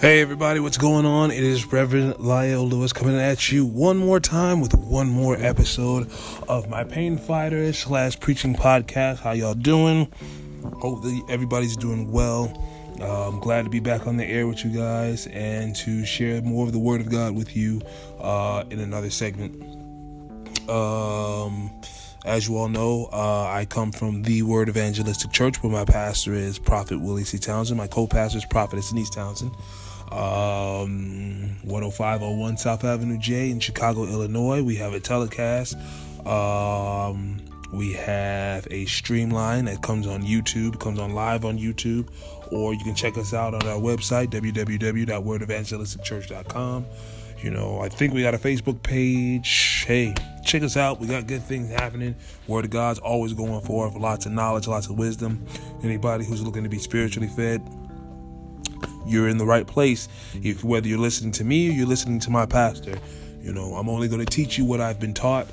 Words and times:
Hey 0.00 0.22
everybody, 0.22 0.60
what's 0.60 0.78
going 0.78 1.04
on? 1.04 1.30
It 1.30 1.44
is 1.44 1.70
Reverend 1.70 2.20
Lyle 2.20 2.66
Lewis 2.66 2.90
coming 2.90 3.16
at 3.16 3.52
you 3.52 3.66
one 3.66 3.98
more 3.98 4.18
time 4.18 4.62
with 4.62 4.72
one 4.74 5.10
more 5.10 5.36
episode 5.36 6.10
of 6.48 6.70
my 6.70 6.84
Pain 6.84 7.18
Fighter 7.18 7.70
slash 7.74 8.18
preaching 8.18 8.54
podcast. 8.54 9.18
How 9.18 9.32
y'all 9.32 9.52
doing? 9.52 10.10
Hopefully 10.80 11.20
everybody's 11.28 11.76
doing 11.76 12.10
well. 12.10 12.50
Uh, 12.98 13.28
I'm 13.28 13.40
glad 13.40 13.64
to 13.64 13.68
be 13.68 13.78
back 13.78 14.06
on 14.06 14.16
the 14.16 14.24
air 14.24 14.46
with 14.46 14.64
you 14.64 14.70
guys 14.70 15.26
and 15.26 15.76
to 15.76 16.06
share 16.06 16.40
more 16.40 16.64
of 16.64 16.72
the 16.72 16.78
Word 16.78 17.02
of 17.02 17.10
God 17.10 17.34
with 17.36 17.54
you 17.54 17.82
uh, 18.20 18.64
in 18.70 18.80
another 18.80 19.10
segment. 19.10 19.54
Um, 20.66 21.70
as 22.24 22.48
you 22.48 22.56
all 22.56 22.68
know, 22.68 23.10
uh, 23.12 23.50
I 23.50 23.66
come 23.66 23.92
from 23.92 24.22
the 24.22 24.44
Word 24.44 24.70
Evangelistic 24.70 25.30
Church, 25.30 25.62
where 25.62 25.70
my 25.70 25.84
pastor 25.84 26.32
is 26.32 26.58
Prophet 26.58 27.02
Willie 27.02 27.24
C. 27.24 27.36
Townsend. 27.36 27.76
My 27.76 27.86
co-pastor 27.86 28.38
is 28.38 28.46
Prophetess 28.46 28.88
Denise 28.88 29.10
Townsend 29.10 29.54
um, 30.10 31.56
10501 31.64 32.56
South 32.56 32.84
Avenue 32.84 33.18
J 33.18 33.50
in 33.50 33.60
Chicago, 33.60 34.04
Illinois. 34.04 34.62
We 34.62 34.76
have 34.76 34.92
a 34.92 35.00
telecast. 35.00 35.76
Um, 36.26 37.40
we 37.72 37.92
have 37.92 38.66
a 38.70 38.86
streamline 38.86 39.66
that 39.66 39.82
comes 39.82 40.08
on 40.08 40.22
YouTube, 40.22 40.80
comes 40.80 40.98
on 40.98 41.14
live 41.14 41.44
on 41.44 41.56
YouTube, 41.58 42.08
or 42.50 42.74
you 42.74 42.82
can 42.82 42.96
check 42.96 43.16
us 43.16 43.32
out 43.32 43.54
on 43.54 43.64
our 43.66 43.78
website, 43.78 44.26
www.wordevangelisticchurch.com. 44.28 46.86
You 47.42 47.50
know, 47.50 47.80
I 47.80 47.88
think 47.88 48.12
we 48.12 48.20
got 48.22 48.34
a 48.34 48.38
Facebook 48.38 48.82
page. 48.82 49.84
Hey, 49.86 50.12
check 50.44 50.62
us 50.62 50.76
out. 50.76 51.00
We 51.00 51.06
got 51.06 51.26
good 51.26 51.42
things 51.42 51.70
happening. 51.70 52.14
Word 52.46 52.66
of 52.66 52.70
God's 52.70 52.98
always 52.98 53.32
going 53.32 53.62
forth. 53.62 53.94
Lots 53.94 54.26
of 54.26 54.32
knowledge, 54.32 54.68
lots 54.68 54.88
of 54.88 54.98
wisdom. 54.98 55.46
Anybody 55.82 56.26
who's 56.26 56.42
looking 56.42 56.64
to 56.64 56.68
be 56.68 56.78
spiritually 56.78 57.28
fed, 57.28 57.66
you're 59.06 59.28
in 59.28 59.38
the 59.38 59.46
right 59.46 59.66
place. 59.66 60.08
If 60.42 60.64
whether 60.64 60.88
you're 60.88 60.98
listening 60.98 61.32
to 61.32 61.44
me 61.44 61.68
or 61.68 61.72
you're 61.72 61.86
listening 61.86 62.20
to 62.20 62.30
my 62.30 62.46
pastor, 62.46 62.98
you 63.42 63.52
know, 63.52 63.74
I'm 63.74 63.88
only 63.88 64.08
going 64.08 64.24
to 64.24 64.30
teach 64.30 64.58
you 64.58 64.64
what 64.64 64.80
I've 64.80 65.00
been 65.00 65.14
taught. 65.14 65.48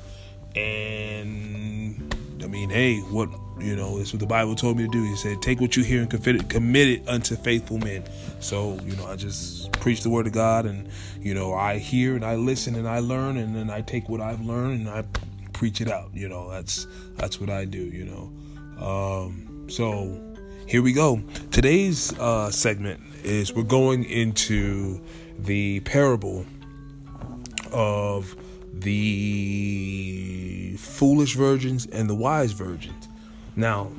And 0.54 2.14
I 2.42 2.46
mean, 2.46 2.70
hey, 2.70 2.98
what 3.00 3.28
you 3.60 3.74
know, 3.74 3.98
it's 3.98 4.12
what 4.12 4.20
the 4.20 4.26
Bible 4.26 4.54
told 4.54 4.76
me 4.76 4.84
to 4.84 4.90
do. 4.90 5.02
He 5.02 5.16
said, 5.16 5.42
"Take 5.42 5.60
what 5.60 5.76
you 5.76 5.82
hear 5.82 6.00
and 6.00 6.10
commit 6.10 6.36
it, 6.36 6.48
commit 6.48 6.88
it 6.88 7.08
unto 7.08 7.36
faithful 7.36 7.78
men." 7.78 8.04
So, 8.40 8.78
you 8.84 8.94
know, 8.96 9.06
I 9.06 9.16
just 9.16 9.72
preach 9.72 10.02
the 10.02 10.10
word 10.10 10.26
of 10.26 10.32
God, 10.32 10.64
and 10.64 10.88
you 11.20 11.34
know, 11.34 11.54
I 11.54 11.78
hear 11.78 12.14
and 12.14 12.24
I 12.24 12.36
listen 12.36 12.76
and 12.76 12.88
I 12.88 13.00
learn, 13.00 13.36
and 13.36 13.54
then 13.54 13.70
I 13.70 13.80
take 13.80 14.08
what 14.08 14.20
I've 14.20 14.40
learned 14.40 14.86
and 14.86 14.88
I 14.88 15.04
preach 15.52 15.80
it 15.80 15.88
out. 15.88 16.10
You 16.14 16.28
know, 16.28 16.50
that's 16.50 16.86
that's 17.16 17.40
what 17.40 17.50
I 17.50 17.64
do. 17.64 17.78
You 17.78 18.04
know, 18.04 18.84
um, 18.84 19.66
so 19.68 20.36
here 20.68 20.82
we 20.82 20.92
go. 20.92 21.22
Today's 21.50 22.12
uh, 22.18 22.50
segment 22.50 23.00
is 23.24 23.54
we're 23.54 23.62
going 23.62 24.04
into 24.04 25.00
the 25.38 25.80
parable 25.80 26.44
of 27.72 28.36
the 28.74 29.16
foolish 30.78 31.36
virgins 31.36 31.86
and 31.86 32.08
the 32.08 32.14
wise 32.14 32.52
virgins. 32.52 33.08
Now, 33.56 33.90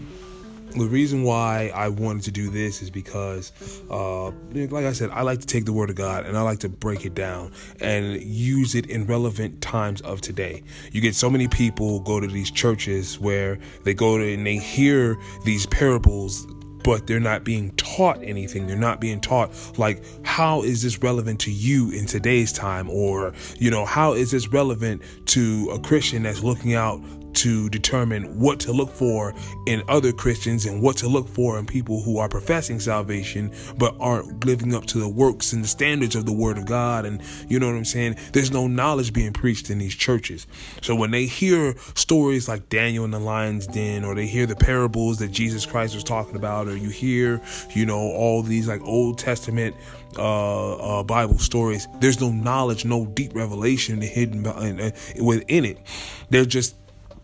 the 0.75 0.85
reason 0.85 1.23
why 1.23 1.71
I 1.73 1.89
wanted 1.89 2.21
to 2.25 2.31
do 2.31 2.51
this 2.51 2.83
is 2.83 2.91
because, 2.91 3.51
uh, 3.89 4.27
like 4.27 4.85
I 4.85 4.91
said, 4.91 5.09
I 5.09 5.23
like 5.23 5.39
to 5.39 5.47
take 5.47 5.65
the 5.65 5.73
Word 5.73 5.89
of 5.89 5.95
God 5.95 6.27
and 6.27 6.37
I 6.37 6.43
like 6.43 6.59
to 6.59 6.69
break 6.69 7.03
it 7.03 7.15
down 7.15 7.51
and 7.81 8.21
use 8.21 8.75
it 8.75 8.85
in 8.85 9.07
relevant 9.07 9.61
times 9.61 10.01
of 10.01 10.21
today. 10.21 10.61
You 10.91 11.01
get 11.01 11.15
so 11.15 11.31
many 11.31 11.47
people 11.47 12.01
go 12.01 12.19
to 12.19 12.27
these 12.27 12.51
churches 12.51 13.19
where 13.19 13.57
they 13.85 13.95
go 13.95 14.19
to 14.19 14.33
and 14.33 14.45
they 14.45 14.57
hear 14.57 15.17
these 15.43 15.65
parables 15.65 16.45
but 16.89 17.05
they're 17.05 17.19
not 17.19 17.43
being 17.43 17.69
taught 17.73 18.17
anything. 18.23 18.65
They're 18.65 18.75
not 18.75 18.99
being 18.99 19.21
taught, 19.21 19.51
like, 19.77 20.01
how 20.25 20.63
is 20.63 20.81
this 20.81 21.03
relevant 21.03 21.39
to 21.41 21.51
you 21.51 21.91
in 21.91 22.07
today's 22.07 22.51
time? 22.51 22.89
Or, 22.89 23.31
you 23.59 23.69
know, 23.69 23.85
how 23.85 24.13
is 24.13 24.31
this 24.31 24.47
relevant 24.47 25.03
to 25.27 25.69
a 25.71 25.77
Christian 25.77 26.23
that's 26.23 26.41
looking 26.41 26.73
out 26.73 26.99
to 27.33 27.69
determine 27.69 28.39
what 28.39 28.59
to 28.61 28.71
look 28.71 28.89
for 28.89 29.33
in 29.65 29.81
other 29.87 30.11
Christians 30.11 30.65
and 30.65 30.81
what 30.81 30.97
to 30.97 31.07
look 31.07 31.27
for 31.27 31.57
in 31.57 31.65
people 31.65 32.01
who 32.01 32.17
are 32.17 32.29
professing 32.29 32.79
salvation 32.79 33.53
but 33.77 33.95
aren't 33.99 34.45
living 34.45 34.73
up 34.75 34.85
to 34.87 34.99
the 34.99 35.09
works 35.09 35.53
and 35.53 35.63
the 35.63 35.67
standards 35.67 36.15
of 36.15 36.25
the 36.25 36.33
Word 36.33 36.57
of 36.57 36.65
God. 36.65 37.05
And 37.05 37.21
you 37.47 37.59
know 37.59 37.67
what 37.67 37.75
I'm 37.75 37.85
saying? 37.85 38.17
There's 38.33 38.51
no 38.51 38.67
knowledge 38.67 39.13
being 39.13 39.33
preached 39.33 39.69
in 39.69 39.77
these 39.77 39.95
churches. 39.95 40.47
So 40.81 40.95
when 40.95 41.11
they 41.11 41.25
hear 41.25 41.75
stories 41.95 42.47
like 42.47 42.69
Daniel 42.69 43.05
in 43.05 43.11
the 43.11 43.19
lion's 43.19 43.67
den, 43.67 44.03
or 44.03 44.15
they 44.15 44.27
hear 44.27 44.45
the 44.45 44.55
parables 44.55 45.19
that 45.19 45.31
Jesus 45.31 45.65
Christ 45.65 45.95
was 45.95 46.03
talking 46.03 46.35
about, 46.35 46.67
or 46.67 46.75
you 46.75 46.89
hear, 46.89 47.41
you 47.71 47.85
know, 47.85 47.99
all 47.99 48.41
these 48.41 48.67
like 48.67 48.81
Old 48.81 49.17
Testament 49.17 49.75
uh, 50.17 50.99
uh, 50.99 51.03
Bible 51.03 51.37
stories, 51.37 51.87
there's 51.99 52.19
no 52.19 52.31
knowledge, 52.31 52.85
no 52.85 53.05
deep 53.05 53.35
revelation 53.35 54.01
hidden 54.01 54.45
uh, 54.45 54.91
within 55.21 55.65
it. 55.65 55.77
They're 56.29 56.45
just 56.45 56.75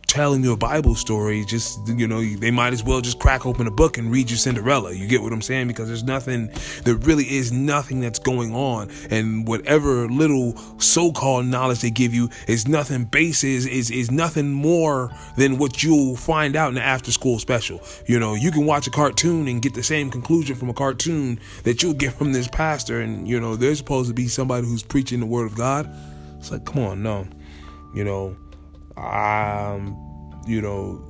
telling 0.08 0.44
you 0.44 0.54
a 0.54 0.58
Bible 0.58 0.96
story, 0.96 1.44
just 1.46 1.88
you 1.88 2.08
know, 2.08 2.24
they 2.24 2.52
might 2.52 2.74
as 2.74 2.84
well 2.84 3.02
just 3.02 3.20
crack 3.20 3.46
open 3.46 3.68
a 3.68 3.72
book 3.72 3.98
and 3.98 4.12
read 4.12 4.30
you 4.30 4.38
Cinderella. 4.38 4.94
You 4.94 5.08
get 5.08 5.22
what 5.22 5.34
I'm 5.34 5.42
saying? 5.42 5.68
Because 5.68 5.88
there's 5.88 6.04
nothing, 6.04 6.50
there 6.84 6.96
really 6.96 7.26
is 7.26 7.52
nothing 7.52 8.00
that's 8.00 8.20
going 8.20 8.54
on, 8.54 8.90
and 9.10 9.48
whatever 9.48 10.08
little 10.08 10.58
so-called 10.80 11.46
knowledge 11.46 11.82
they 11.82 11.90
give 11.90 12.14
you 12.14 12.30
is 12.48 12.68
nothing 12.68 13.06
basis 13.06 13.66
is 13.66 13.92
is 13.92 14.12
nothing 14.12 14.52
more 14.52 15.12
than 15.38 15.58
what 15.58 15.84
you'll 15.84 16.16
find 16.16 16.56
out 16.56 16.70
in 16.70 16.76
the 16.76 16.82
after-school 16.82 17.40
special. 17.40 17.82
You 18.08 18.20
know, 18.20 18.36
you 18.36 18.52
can 18.52 18.66
watch 18.66 18.88
a 18.88 18.92
cartoon 18.92 19.48
and 19.48 19.62
get 19.62 19.74
the 19.74 19.84
same 19.84 20.10
conclusion 20.10 20.56
from 20.56 20.70
a 20.70 20.74
cartoon 20.74 21.40
that 21.64 21.84
you'll 21.84 21.94
get 21.94 22.14
from 22.14 22.34
this 22.34 22.48
pastor, 22.48 23.02
and 23.02 23.28
you 23.28 23.40
know, 23.40 23.56
they're 23.56 23.76
supposed 23.76 24.08
to 24.10 24.14
be 24.14 24.28
somebody 24.28 24.68
who's 24.68 24.84
preaching 24.84 25.20
the 25.20 25.26
word 25.26 25.46
of 25.46 25.56
God. 25.56 25.90
It's 26.38 26.52
like, 26.52 26.66
come 26.66 26.84
on, 26.84 27.04
no, 27.04 27.28
you 27.94 28.04
know. 28.04 28.36
Um, 28.98 30.42
you 30.48 30.62
know, 30.62 31.04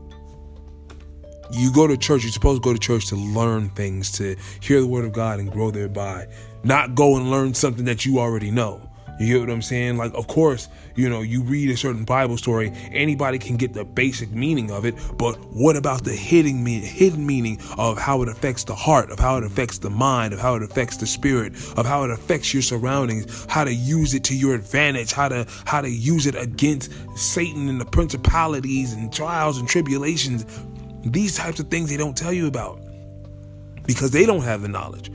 you 1.51 1.71
go 1.71 1.87
to 1.87 1.97
church, 1.97 2.23
you're 2.23 2.31
supposed 2.31 2.61
to 2.63 2.67
go 2.67 2.73
to 2.73 2.79
church 2.79 3.07
to 3.07 3.15
learn 3.15 3.69
things, 3.69 4.11
to 4.13 4.35
hear 4.61 4.81
the 4.81 4.87
word 4.87 5.05
of 5.05 5.13
God 5.13 5.39
and 5.39 5.51
grow 5.51 5.71
thereby, 5.71 6.27
not 6.63 6.95
go 6.95 7.17
and 7.17 7.29
learn 7.29 7.53
something 7.53 7.85
that 7.85 8.05
you 8.05 8.19
already 8.19 8.51
know. 8.51 8.89
You 9.19 9.27
get 9.27 9.39
what 9.41 9.49
I'm 9.49 9.61
saying? 9.61 9.97
Like, 9.97 10.13
of 10.13 10.27
course, 10.27 10.67
you 10.95 11.09
know, 11.09 11.21
you 11.21 11.41
read 11.43 11.69
a 11.69 11.77
certain 11.77 12.05
Bible 12.05 12.37
story, 12.37 12.71
anybody 12.91 13.37
can 13.37 13.57
get 13.57 13.73
the 13.73 13.83
basic 13.83 14.31
meaning 14.31 14.71
of 14.71 14.85
it, 14.85 14.95
but 15.17 15.35
what 15.51 15.75
about 15.75 16.03
the 16.03 16.13
hidden 16.13 16.63
meaning, 16.63 16.89
hidden 16.89 17.25
meaning 17.25 17.59
of 17.77 17.97
how 17.97 18.21
it 18.21 18.29
affects 18.29 18.63
the 18.63 18.75
heart, 18.75 19.11
of 19.11 19.19
how 19.19 19.37
it 19.37 19.43
affects 19.43 19.77
the 19.79 19.89
mind, 19.89 20.33
of 20.33 20.39
how 20.39 20.55
it 20.55 20.63
affects 20.63 20.97
the 20.97 21.05
spirit, 21.05 21.53
of 21.77 21.85
how 21.85 22.03
it 22.03 22.11
affects 22.11 22.53
your 22.53 22.63
surroundings, 22.63 23.45
how 23.49 23.63
to 23.63 23.73
use 23.73 24.13
it 24.13 24.23
to 24.23 24.35
your 24.35 24.55
advantage, 24.55 25.11
how 25.11 25.27
to 25.27 25.45
how 25.65 25.81
to 25.81 25.89
use 25.89 26.25
it 26.25 26.35
against 26.35 26.91
Satan 27.17 27.67
and 27.69 27.79
the 27.79 27.85
principalities 27.85 28.93
and 28.93 29.11
trials 29.11 29.57
and 29.57 29.67
tribulations. 29.67 30.45
These 31.03 31.35
types 31.35 31.59
of 31.59 31.67
things 31.67 31.89
they 31.89 31.97
don't 31.97 32.17
tell 32.17 32.33
you 32.33 32.47
about 32.47 32.79
because 33.85 34.11
they 34.11 34.25
don't 34.25 34.41
have 34.41 34.61
the 34.61 34.67
knowledge. 34.67 35.11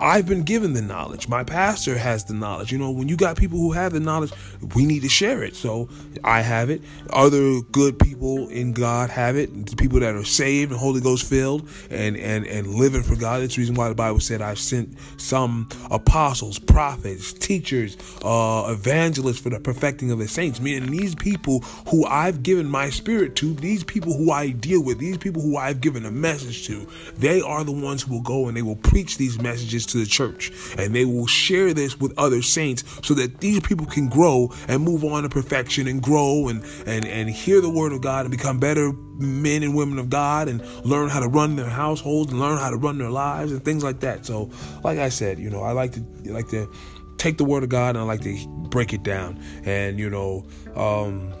I've 0.00 0.26
been 0.26 0.42
given 0.42 0.74
the 0.74 0.82
knowledge. 0.82 1.26
My 1.26 1.42
pastor 1.42 1.96
has 1.96 2.24
the 2.24 2.34
knowledge. 2.34 2.70
You 2.70 2.78
know, 2.78 2.90
when 2.90 3.08
you 3.08 3.16
got 3.16 3.36
people 3.36 3.58
who 3.58 3.72
have 3.72 3.92
the 3.92 4.00
knowledge, 4.00 4.32
we 4.74 4.84
need 4.84 5.02
to 5.02 5.08
share 5.08 5.42
it. 5.42 5.56
So 5.56 5.88
I 6.22 6.42
have 6.42 6.68
it. 6.68 6.82
Other 7.10 7.60
good 7.72 7.98
people 7.98 8.48
in 8.48 8.72
God 8.72 9.08
have 9.08 9.36
it. 9.36 9.66
The 9.66 9.76
people 9.76 10.00
that 10.00 10.14
are 10.14 10.24
saved 10.24 10.70
and 10.70 10.78
Holy 10.78 11.00
Ghost 11.00 11.28
filled 11.28 11.68
and 11.90 12.16
and 12.16 12.46
and 12.46 12.74
living 12.74 13.02
for 13.02 13.16
God. 13.16 13.40
That's 13.40 13.56
the 13.56 13.62
reason 13.62 13.74
why 13.74 13.88
the 13.88 13.94
Bible 13.94 14.20
said 14.20 14.42
I've 14.42 14.58
sent 14.58 14.98
some 15.18 15.68
apostles, 15.90 16.58
prophets, 16.58 17.32
teachers, 17.32 17.96
uh, 18.22 18.66
evangelists 18.68 19.38
for 19.38 19.48
the 19.48 19.60
perfecting 19.60 20.10
of 20.10 20.18
the 20.18 20.28
saints. 20.28 20.60
Meaning 20.60 20.90
these 20.90 21.14
people 21.14 21.60
who 21.88 22.04
I've 22.04 22.42
given 22.42 22.68
my 22.68 22.90
spirit 22.90 23.34
to, 23.36 23.54
these 23.54 23.82
people 23.82 24.12
who 24.12 24.30
I 24.30 24.50
deal 24.50 24.82
with, 24.82 24.98
these 24.98 25.16
people 25.16 25.40
who 25.40 25.56
I've 25.56 25.80
given 25.80 26.04
a 26.04 26.10
message 26.10 26.66
to, 26.66 26.86
they 27.16 27.40
are 27.40 27.64
the 27.64 27.72
ones 27.72 28.02
who 28.02 28.12
will 28.12 28.22
go 28.22 28.48
and 28.48 28.56
they 28.56 28.62
will 28.62 28.76
preach 28.76 29.16
these 29.16 29.40
messages 29.40 29.85
to 29.86 29.98
the 29.98 30.06
church 30.06 30.52
and 30.78 30.94
they 30.94 31.04
will 31.04 31.26
share 31.26 31.72
this 31.72 31.98
with 31.98 32.12
other 32.18 32.42
saints 32.42 32.84
so 33.02 33.14
that 33.14 33.40
these 33.40 33.60
people 33.60 33.86
can 33.86 34.08
grow 34.08 34.52
and 34.68 34.82
move 34.82 35.04
on 35.04 35.22
to 35.22 35.28
perfection 35.28 35.86
and 35.86 36.02
grow 36.02 36.48
and 36.48 36.64
and 36.86 37.04
and 37.04 37.30
hear 37.30 37.60
the 37.60 37.70
word 37.70 37.92
of 37.92 38.00
God 38.00 38.26
and 38.26 38.30
become 38.30 38.58
better 38.58 38.92
men 39.18 39.62
and 39.62 39.74
women 39.74 39.98
of 39.98 40.10
God 40.10 40.48
and 40.48 40.64
learn 40.84 41.08
how 41.08 41.20
to 41.20 41.28
run 41.28 41.56
their 41.56 41.68
households 41.68 42.30
and 42.30 42.40
learn 42.40 42.58
how 42.58 42.70
to 42.70 42.76
run 42.76 42.98
their 42.98 43.10
lives 43.10 43.52
and 43.52 43.64
things 43.64 43.82
like 43.82 44.00
that. 44.00 44.26
So, 44.26 44.50
like 44.84 44.98
I 44.98 45.08
said, 45.08 45.38
you 45.38 45.48
know, 45.48 45.62
I 45.62 45.72
like 45.72 45.92
to 45.92 46.00
like 46.26 46.48
to 46.48 46.70
take 47.18 47.38
the 47.38 47.44
word 47.44 47.62
of 47.62 47.68
God 47.68 47.90
and 47.90 47.98
I 47.98 48.02
like 48.02 48.20
to 48.22 48.46
break 48.68 48.92
it 48.92 49.02
down 49.02 49.42
and 49.64 49.98
you 49.98 50.10
know 50.10 50.46
um 50.74 51.32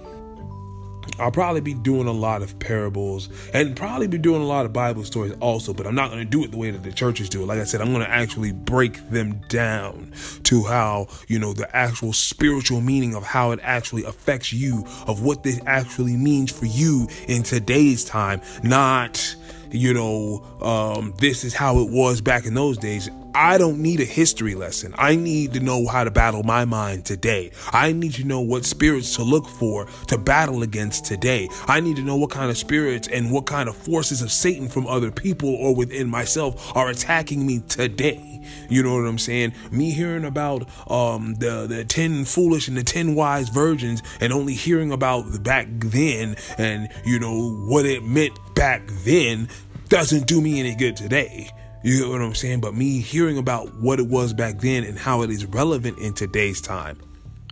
I'll 1.18 1.30
probably 1.30 1.60
be 1.60 1.74
doing 1.74 2.06
a 2.06 2.12
lot 2.12 2.42
of 2.42 2.58
parables 2.58 3.28
and 3.54 3.74
probably 3.76 4.06
be 4.06 4.18
doing 4.18 4.42
a 4.42 4.46
lot 4.46 4.66
of 4.66 4.72
Bible 4.72 5.04
stories 5.04 5.34
also, 5.40 5.72
but 5.72 5.86
I'm 5.86 5.94
not 5.94 6.10
going 6.10 6.22
to 6.22 6.30
do 6.30 6.44
it 6.44 6.50
the 6.50 6.58
way 6.58 6.70
that 6.70 6.82
the 6.82 6.92
churches 6.92 7.28
do 7.28 7.42
it. 7.42 7.46
Like 7.46 7.58
I 7.58 7.64
said, 7.64 7.80
I'm 7.80 7.92
going 7.92 8.04
to 8.04 8.10
actually 8.10 8.52
break 8.52 9.08
them 9.10 9.40
down 9.48 10.12
to 10.44 10.64
how, 10.64 11.08
you 11.28 11.38
know, 11.38 11.52
the 11.52 11.74
actual 11.74 12.12
spiritual 12.12 12.80
meaning 12.80 13.14
of 13.14 13.22
how 13.22 13.52
it 13.52 13.60
actually 13.62 14.04
affects 14.04 14.52
you, 14.52 14.84
of 15.06 15.22
what 15.22 15.42
this 15.42 15.60
actually 15.66 16.16
means 16.16 16.50
for 16.50 16.66
you 16.66 17.08
in 17.28 17.42
today's 17.42 18.04
time, 18.04 18.40
not, 18.62 19.36
you 19.70 19.94
know, 19.94 20.44
um, 20.62 21.14
this 21.18 21.44
is 21.44 21.54
how 21.54 21.78
it 21.78 21.90
was 21.90 22.20
back 22.20 22.46
in 22.46 22.54
those 22.54 22.78
days. 22.78 23.08
I 23.34 23.58
don't 23.58 23.80
need 23.80 24.00
a 24.00 24.04
history 24.06 24.54
lesson. 24.54 24.94
I 24.96 25.14
need 25.14 25.52
to 25.52 25.60
know 25.60 25.86
how 25.86 26.04
to 26.04 26.10
battle 26.10 26.42
my 26.42 26.64
mind 26.64 27.04
today. 27.04 27.50
I 27.70 27.92
need 27.92 28.14
to 28.14 28.24
know 28.24 28.40
what 28.40 28.64
spirits 28.64 29.14
to 29.16 29.24
look 29.24 29.46
for 29.46 29.86
to 30.06 30.16
battle 30.16 30.62
against 30.62 31.04
today. 31.04 31.50
I 31.66 31.80
need 31.80 31.96
to 31.96 32.02
know 32.02 32.16
what 32.16 32.30
kind 32.30 32.50
of 32.50 32.56
spirits 32.56 33.08
and 33.08 33.30
what 33.30 33.44
kind 33.44 33.68
of 33.68 33.76
forces 33.76 34.22
of 34.22 34.32
Satan 34.32 34.68
from 34.68 34.86
other 34.86 35.10
people 35.10 35.54
or 35.54 35.74
within 35.74 36.08
myself 36.08 36.74
are 36.74 36.88
attacking 36.88 37.46
me 37.46 37.60
today. 37.68 38.40
You 38.70 38.82
know 38.82 38.94
what 38.94 39.06
I'm 39.06 39.18
saying? 39.18 39.52
Me 39.70 39.90
hearing 39.90 40.24
about 40.24 40.68
um, 40.90 41.34
the 41.34 41.66
the 41.66 41.84
ten 41.84 42.24
foolish 42.24 42.68
and 42.68 42.76
the 42.76 42.84
ten 42.84 43.14
wise 43.14 43.48
virgins, 43.48 44.02
and 44.20 44.32
only 44.32 44.54
hearing 44.54 44.92
about 44.92 45.32
the 45.32 45.40
back 45.40 45.66
then, 45.70 46.36
and 46.56 46.88
you 47.04 47.18
know 47.18 47.50
what 47.66 47.84
it 47.86 48.04
meant 48.04 48.38
back 48.56 48.82
then, 49.04 49.48
doesn't 49.88 50.26
do 50.26 50.40
me 50.40 50.58
any 50.58 50.74
good 50.74 50.96
today. 50.96 51.48
You 51.84 52.00
know 52.00 52.10
what 52.10 52.20
I'm 52.20 52.34
saying? 52.34 52.60
But 52.60 52.74
me 52.74 52.98
hearing 52.98 53.38
about 53.38 53.72
what 53.76 54.00
it 54.00 54.08
was 54.08 54.32
back 54.32 54.58
then 54.58 54.82
and 54.82 54.98
how 54.98 55.22
it 55.22 55.30
is 55.30 55.46
relevant 55.46 55.98
in 55.98 56.14
today's 56.14 56.60
time, 56.60 57.00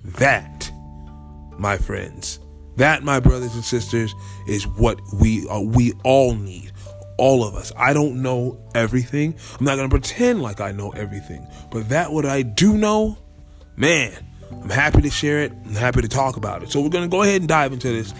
that, 0.03 0.73
my 1.57 1.79
friends, 1.79 2.41
that, 2.77 3.05
my 3.05 3.21
brothers 3.21 3.55
and 3.55 3.65
sisters, 3.65 4.13
is 4.49 4.67
what 4.67 4.99
we 5.21 5.47
uh, 5.49 5.61
we 5.61 5.93
all 6.03 6.35
need 6.35 6.73
all 7.17 7.45
of 7.45 7.55
us. 7.55 7.73
I 7.77 7.93
don't 7.93 8.23
know 8.23 8.59
everything. 8.75 9.37
I'm 9.61 9.65
not 9.65 9.77
to 9.77 9.89
pretend 9.89 10.43
like 10.43 10.61
I 10.61 10.73
know 10.73 10.91
everything. 10.91 11.47
But 11.71 11.91
that 11.91 12.11
what 12.13 12.27
I 12.27 12.43
do 12.43 12.77
know, 12.77 13.17
man, 13.77 14.13
I'm 14.51 14.71
happy 14.71 15.03
to 15.03 15.11
share 15.11 15.43
it. 15.43 15.53
I'm 15.53 15.75
happy 15.75 16.03
to 16.03 16.09
talk 16.09 16.37
about 16.37 16.65
it. 16.65 16.73
So 16.73 16.81
we're 16.81 16.89
to 16.89 17.09
go 17.09 17.23
ahead 17.23 17.41
and 17.41 17.49
dive 17.49 17.73
into 17.73 17.89
this. 17.89 18.13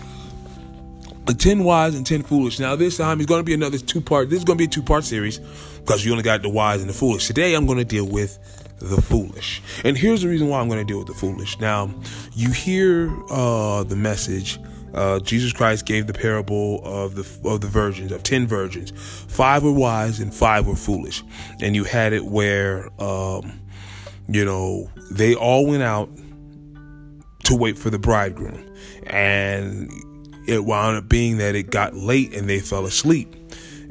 The 1.27 1.35
10 1.35 1.65
wise 1.65 1.95
and 1.95 2.07
10 2.07 2.23
foolish. 2.23 2.59
Now 2.59 2.77
this 2.77 2.99
time 2.99 3.21
is 3.21 3.27
going 3.27 3.41
to 3.41 3.45
be 3.45 3.55
another 3.55 3.79
two 3.79 4.01
part. 4.01 4.31
This 4.31 4.39
is 4.39 4.45
going 4.45 4.59
to 4.59 4.63
be 4.63 4.67
a 4.67 4.69
two 4.69 4.83
part 4.83 5.05
series 5.05 5.39
because 5.79 6.05
you 6.05 6.13
only 6.13 6.25
got 6.25 6.43
the 6.43 6.51
wise 6.51 6.81
and 6.81 6.89
the 6.89 6.95
foolish. 6.95 7.27
Today 7.27 7.55
I'm 7.55 7.67
going 7.67 7.79
to 7.79 7.85
deal 7.85 8.07
with 8.07 8.39
the 8.79 9.01
foolish. 9.01 9.63
And 9.85 9.97
here's 9.97 10.23
the 10.23 10.29
reason 10.29 10.49
why 10.49 10.61
I'm 10.61 10.69
going 10.69 10.85
to 10.85 10.91
deal 10.91 10.99
with 10.99 11.09
the 11.09 11.15
foolish. 11.15 11.59
Now, 11.61 11.91
you 12.33 12.51
hear 12.51 13.11
uh, 13.31 13.85
the 13.85 13.97
message 13.97 14.59
uh, 14.95 15.19
Jesus 15.19 15.53
Christ 15.53 15.87
gave 15.87 16.07
the 16.07 16.13
parable 16.13 16.81
of 16.85 17.17
the 17.17 17.49
of 17.49 17.61
the 17.61 17.67
virgins 17.67 18.13
of 18.13 18.23
ten 18.23 18.47
virgins. 18.47 18.93
Five 19.29 19.65
were 19.65 19.73
wise 19.73 20.21
and 20.21 20.33
five 20.33 20.69
were 20.69 20.77
foolish, 20.77 21.25
and 21.61 21.75
you 21.75 21.83
had 21.83 22.13
it 22.13 22.25
where 22.25 22.89
um, 23.03 23.61
you 24.29 24.45
know 24.45 24.89
they 25.11 25.35
all 25.35 25.67
went 25.67 25.83
out 25.83 26.09
to 27.45 27.57
wait 27.57 27.77
for 27.77 27.91
the 27.91 27.99
bridegroom, 27.99 28.65
and 29.09 29.91
it 30.47 30.65
wound 30.65 30.97
up 30.97 31.09
being 31.09 31.39
that 31.39 31.55
it 31.55 31.71
got 31.71 31.95
late 31.95 32.35
and 32.35 32.49
they 32.49 32.61
fell 32.61 32.87
asleep. 32.87 33.35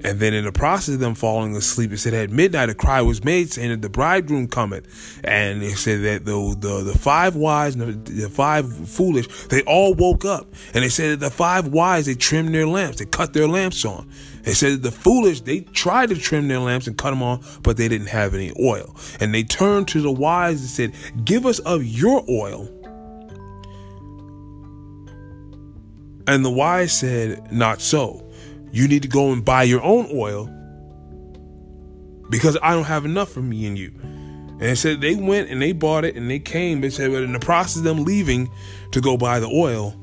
And 0.04 0.20
then 0.20 0.34
in 0.34 0.44
the 0.44 0.52
process 0.52 0.96
of 0.96 1.00
them 1.00 1.16
falling 1.16 1.56
asleep, 1.56 1.94
it 1.94 1.98
said 1.98 2.14
at 2.14 2.30
midnight 2.30 2.70
a 2.70 2.74
cry 2.74 3.02
was 3.02 3.24
made 3.24 3.52
saying 3.52 3.70
that 3.70 3.82
the 3.82 3.90
bridegroom 3.90 4.48
cometh. 4.48 4.86
And 5.24 5.64
it 5.64 5.78
said 5.78 6.02
that 6.04 6.26
the 6.26 6.56
the, 6.60 6.84
the 6.84 6.98
five 6.98 7.36
wise 7.36 7.76
and 7.76 8.06
the, 8.06 8.12
the 8.12 8.30
five 8.30 8.90
foolish, 8.90 9.28
they 9.48 9.62
all 9.64 9.94
woke 9.94 10.26
up. 10.26 10.48
And 10.74 10.84
they 10.84 10.90
said 10.90 11.12
that 11.12 11.26
the 11.26 11.32
five 11.32 11.68
wise, 11.68 12.06
they 12.06 12.16
trimmed 12.16 12.54
their 12.54 12.68
lamps, 12.68 13.00
they 13.00 13.06
cut 13.06 13.34
their 13.34 13.48
lamps 13.48 13.86
on. 13.86 14.10
They 14.44 14.54
said 14.54 14.74
that 14.74 14.84
the 14.84 14.92
foolish, 14.92 15.42
they 15.42 15.62
tried 15.62 16.10
to 16.10 16.18
trim 16.18 16.50
their 16.50 16.60
lamps 16.60 16.88
and 16.88 16.98
cut 16.98 17.12
them 17.12 17.24
on, 17.24 17.42
but 17.62 17.78
they 17.78 17.88
didn't 17.88 18.08
have 18.08 18.34
any 18.34 18.52
oil. 18.60 18.94
And 19.22 19.34
they 19.34 19.44
turned 19.44 19.88
to 19.90 20.02
the 20.02 20.12
wise 20.12 20.60
and 20.60 20.70
said, 20.70 21.26
Give 21.26 21.46
us 21.46 21.60
of 21.60 21.86
your 21.86 22.26
oil. 22.30 22.70
And 26.28 26.44
the 26.44 26.52
wise 26.52 26.92
said, 26.94 27.52
Not 27.52 27.81
so 27.81 28.24
you 28.74 28.88
need 28.88 29.04
to 29.04 29.08
go 29.08 29.31
and 29.31 29.46
buy 29.46 29.64
your 29.64 29.84
own 29.84 30.10
oil 30.12 30.50
because 32.30 32.58
I 32.64 32.74
don't 32.74 32.86
have 32.86 33.06
enough 33.06 33.30
for 33.30 33.42
me 33.42 33.68
and 33.68 33.78
you. 33.78 33.94
And 34.02 34.64
it 34.64 34.78
said 34.78 35.00
they 35.00 35.14
went 35.14 35.50
and 35.50 35.62
they 35.62 35.74
bought 35.74 36.06
it 36.06 36.16
and 36.16 36.30
they 36.30 36.40
came. 36.40 36.81
They 36.81 36.90
said, 36.90 37.12
but 37.12 37.22
in 37.22 37.34
the 37.34 37.40
process 37.40 37.78
of 37.78 37.84
them 37.84 38.04
leaving 38.04 38.50
to 38.92 39.00
go 39.00 39.16
buy 39.16 39.40
the 39.40 39.48
oil, 39.48 39.96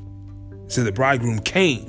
said 0.67 0.85
the 0.85 0.93
bridegroom 0.93 1.39
came. 1.39 1.87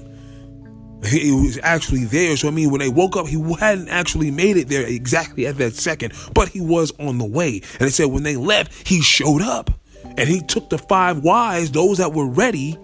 He 1.06 1.30
was 1.30 1.58
actually 1.62 2.04
there. 2.04 2.36
So 2.36 2.48
I 2.48 2.50
mean, 2.50 2.70
when 2.70 2.80
they 2.80 2.88
woke 2.88 3.16
up, 3.16 3.28
he 3.28 3.40
hadn't 3.60 3.88
actually 3.88 4.32
made 4.32 4.56
it 4.56 4.68
there 4.68 4.86
exactly 4.86 5.46
at 5.46 5.58
that 5.58 5.74
second, 5.74 6.12
but 6.34 6.48
he 6.48 6.60
was 6.60 6.92
on 6.98 7.18
the 7.18 7.24
way. 7.24 7.60
And 7.78 7.80
they 7.80 7.90
said 7.90 8.06
when 8.06 8.24
they 8.24 8.36
left, 8.36 8.88
he 8.88 9.02
showed 9.02 9.42
up 9.42 9.70
and 10.04 10.28
he 10.28 10.40
took 10.40 10.68
the 10.68 10.78
five 10.78 11.18
wise, 11.20 11.70
those 11.70 11.98
that 11.98 12.12
were 12.12 12.26
ready, 12.26 12.76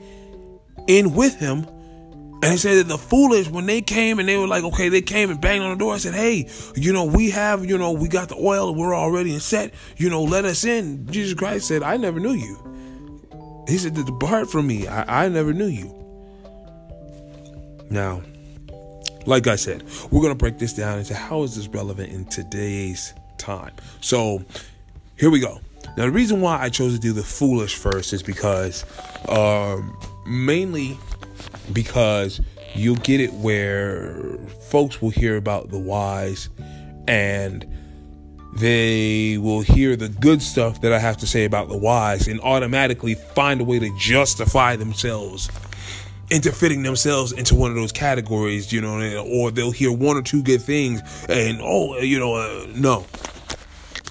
in 0.88 1.14
with 1.14 1.38
him 1.38 1.66
and 2.40 2.52
he 2.52 2.58
said 2.58 2.76
that 2.76 2.88
the 2.88 2.98
foolish, 2.98 3.48
when 3.48 3.66
they 3.66 3.80
came 3.80 4.20
and 4.20 4.28
they 4.28 4.36
were 4.36 4.46
like, 4.46 4.62
okay, 4.62 4.88
they 4.88 5.02
came 5.02 5.28
and 5.30 5.40
banged 5.40 5.64
on 5.64 5.70
the 5.70 5.76
door. 5.76 5.94
I 5.94 5.98
said, 5.98 6.14
hey, 6.14 6.48
you 6.76 6.92
know, 6.92 7.04
we 7.04 7.30
have, 7.30 7.64
you 7.66 7.76
know, 7.76 7.90
we 7.90 8.06
got 8.06 8.28
the 8.28 8.36
oil, 8.36 8.72
we're 8.74 8.94
already 8.94 9.34
in 9.34 9.40
set, 9.40 9.74
you 9.96 10.08
know, 10.08 10.22
let 10.22 10.44
us 10.44 10.64
in. 10.64 11.10
Jesus 11.10 11.34
Christ 11.34 11.66
said, 11.66 11.82
I 11.82 11.96
never 11.96 12.20
knew 12.20 12.34
you. 12.34 13.64
He 13.66 13.76
said, 13.76 13.94
depart 13.94 14.50
from 14.50 14.68
me. 14.68 14.86
I, 14.86 15.24
I 15.24 15.28
never 15.28 15.52
knew 15.52 15.66
you. 15.66 15.92
Now, 17.90 18.22
like 19.26 19.48
I 19.48 19.56
said, 19.56 19.82
we're 20.10 20.22
going 20.22 20.32
to 20.32 20.38
break 20.38 20.58
this 20.58 20.72
down 20.72 21.00
into 21.00 21.14
how 21.14 21.42
is 21.42 21.56
this 21.56 21.66
relevant 21.66 22.12
in 22.12 22.24
today's 22.26 23.14
time. 23.36 23.72
So 24.00 24.44
here 25.16 25.30
we 25.30 25.40
go. 25.40 25.60
Now, 25.96 26.04
the 26.04 26.12
reason 26.12 26.40
why 26.40 26.60
I 26.60 26.68
chose 26.68 26.94
to 26.94 27.00
do 27.00 27.12
the 27.12 27.24
foolish 27.24 27.74
first 27.74 28.12
is 28.12 28.22
because 28.22 28.84
um, 29.28 29.98
mainly 30.28 30.98
because 31.72 32.40
you'll 32.74 32.96
get 32.96 33.20
it 33.20 33.32
where 33.32 34.38
folks 34.70 35.00
will 35.00 35.10
hear 35.10 35.36
about 35.36 35.70
the 35.70 35.78
wise 35.78 36.48
and 37.06 37.66
they 38.54 39.38
will 39.38 39.60
hear 39.60 39.96
the 39.96 40.08
good 40.08 40.42
stuff 40.42 40.80
that 40.80 40.92
I 40.92 40.98
have 40.98 41.16
to 41.18 41.26
say 41.26 41.44
about 41.44 41.68
the 41.68 41.76
wise 41.76 42.28
and 42.28 42.40
automatically 42.40 43.14
find 43.14 43.60
a 43.60 43.64
way 43.64 43.78
to 43.78 43.98
justify 43.98 44.76
themselves 44.76 45.50
into 46.30 46.52
fitting 46.52 46.82
themselves 46.82 47.32
into 47.32 47.54
one 47.54 47.70
of 47.70 47.76
those 47.76 47.92
categories, 47.92 48.72
you 48.72 48.80
know, 48.80 49.24
or 49.24 49.50
they'll 49.50 49.70
hear 49.70 49.90
one 49.90 50.16
or 50.16 50.22
two 50.22 50.42
good 50.42 50.60
things 50.60 51.00
and, 51.28 51.60
oh, 51.62 51.98
you 51.98 52.18
know, 52.18 52.34
uh, 52.34 52.66
no, 52.74 53.06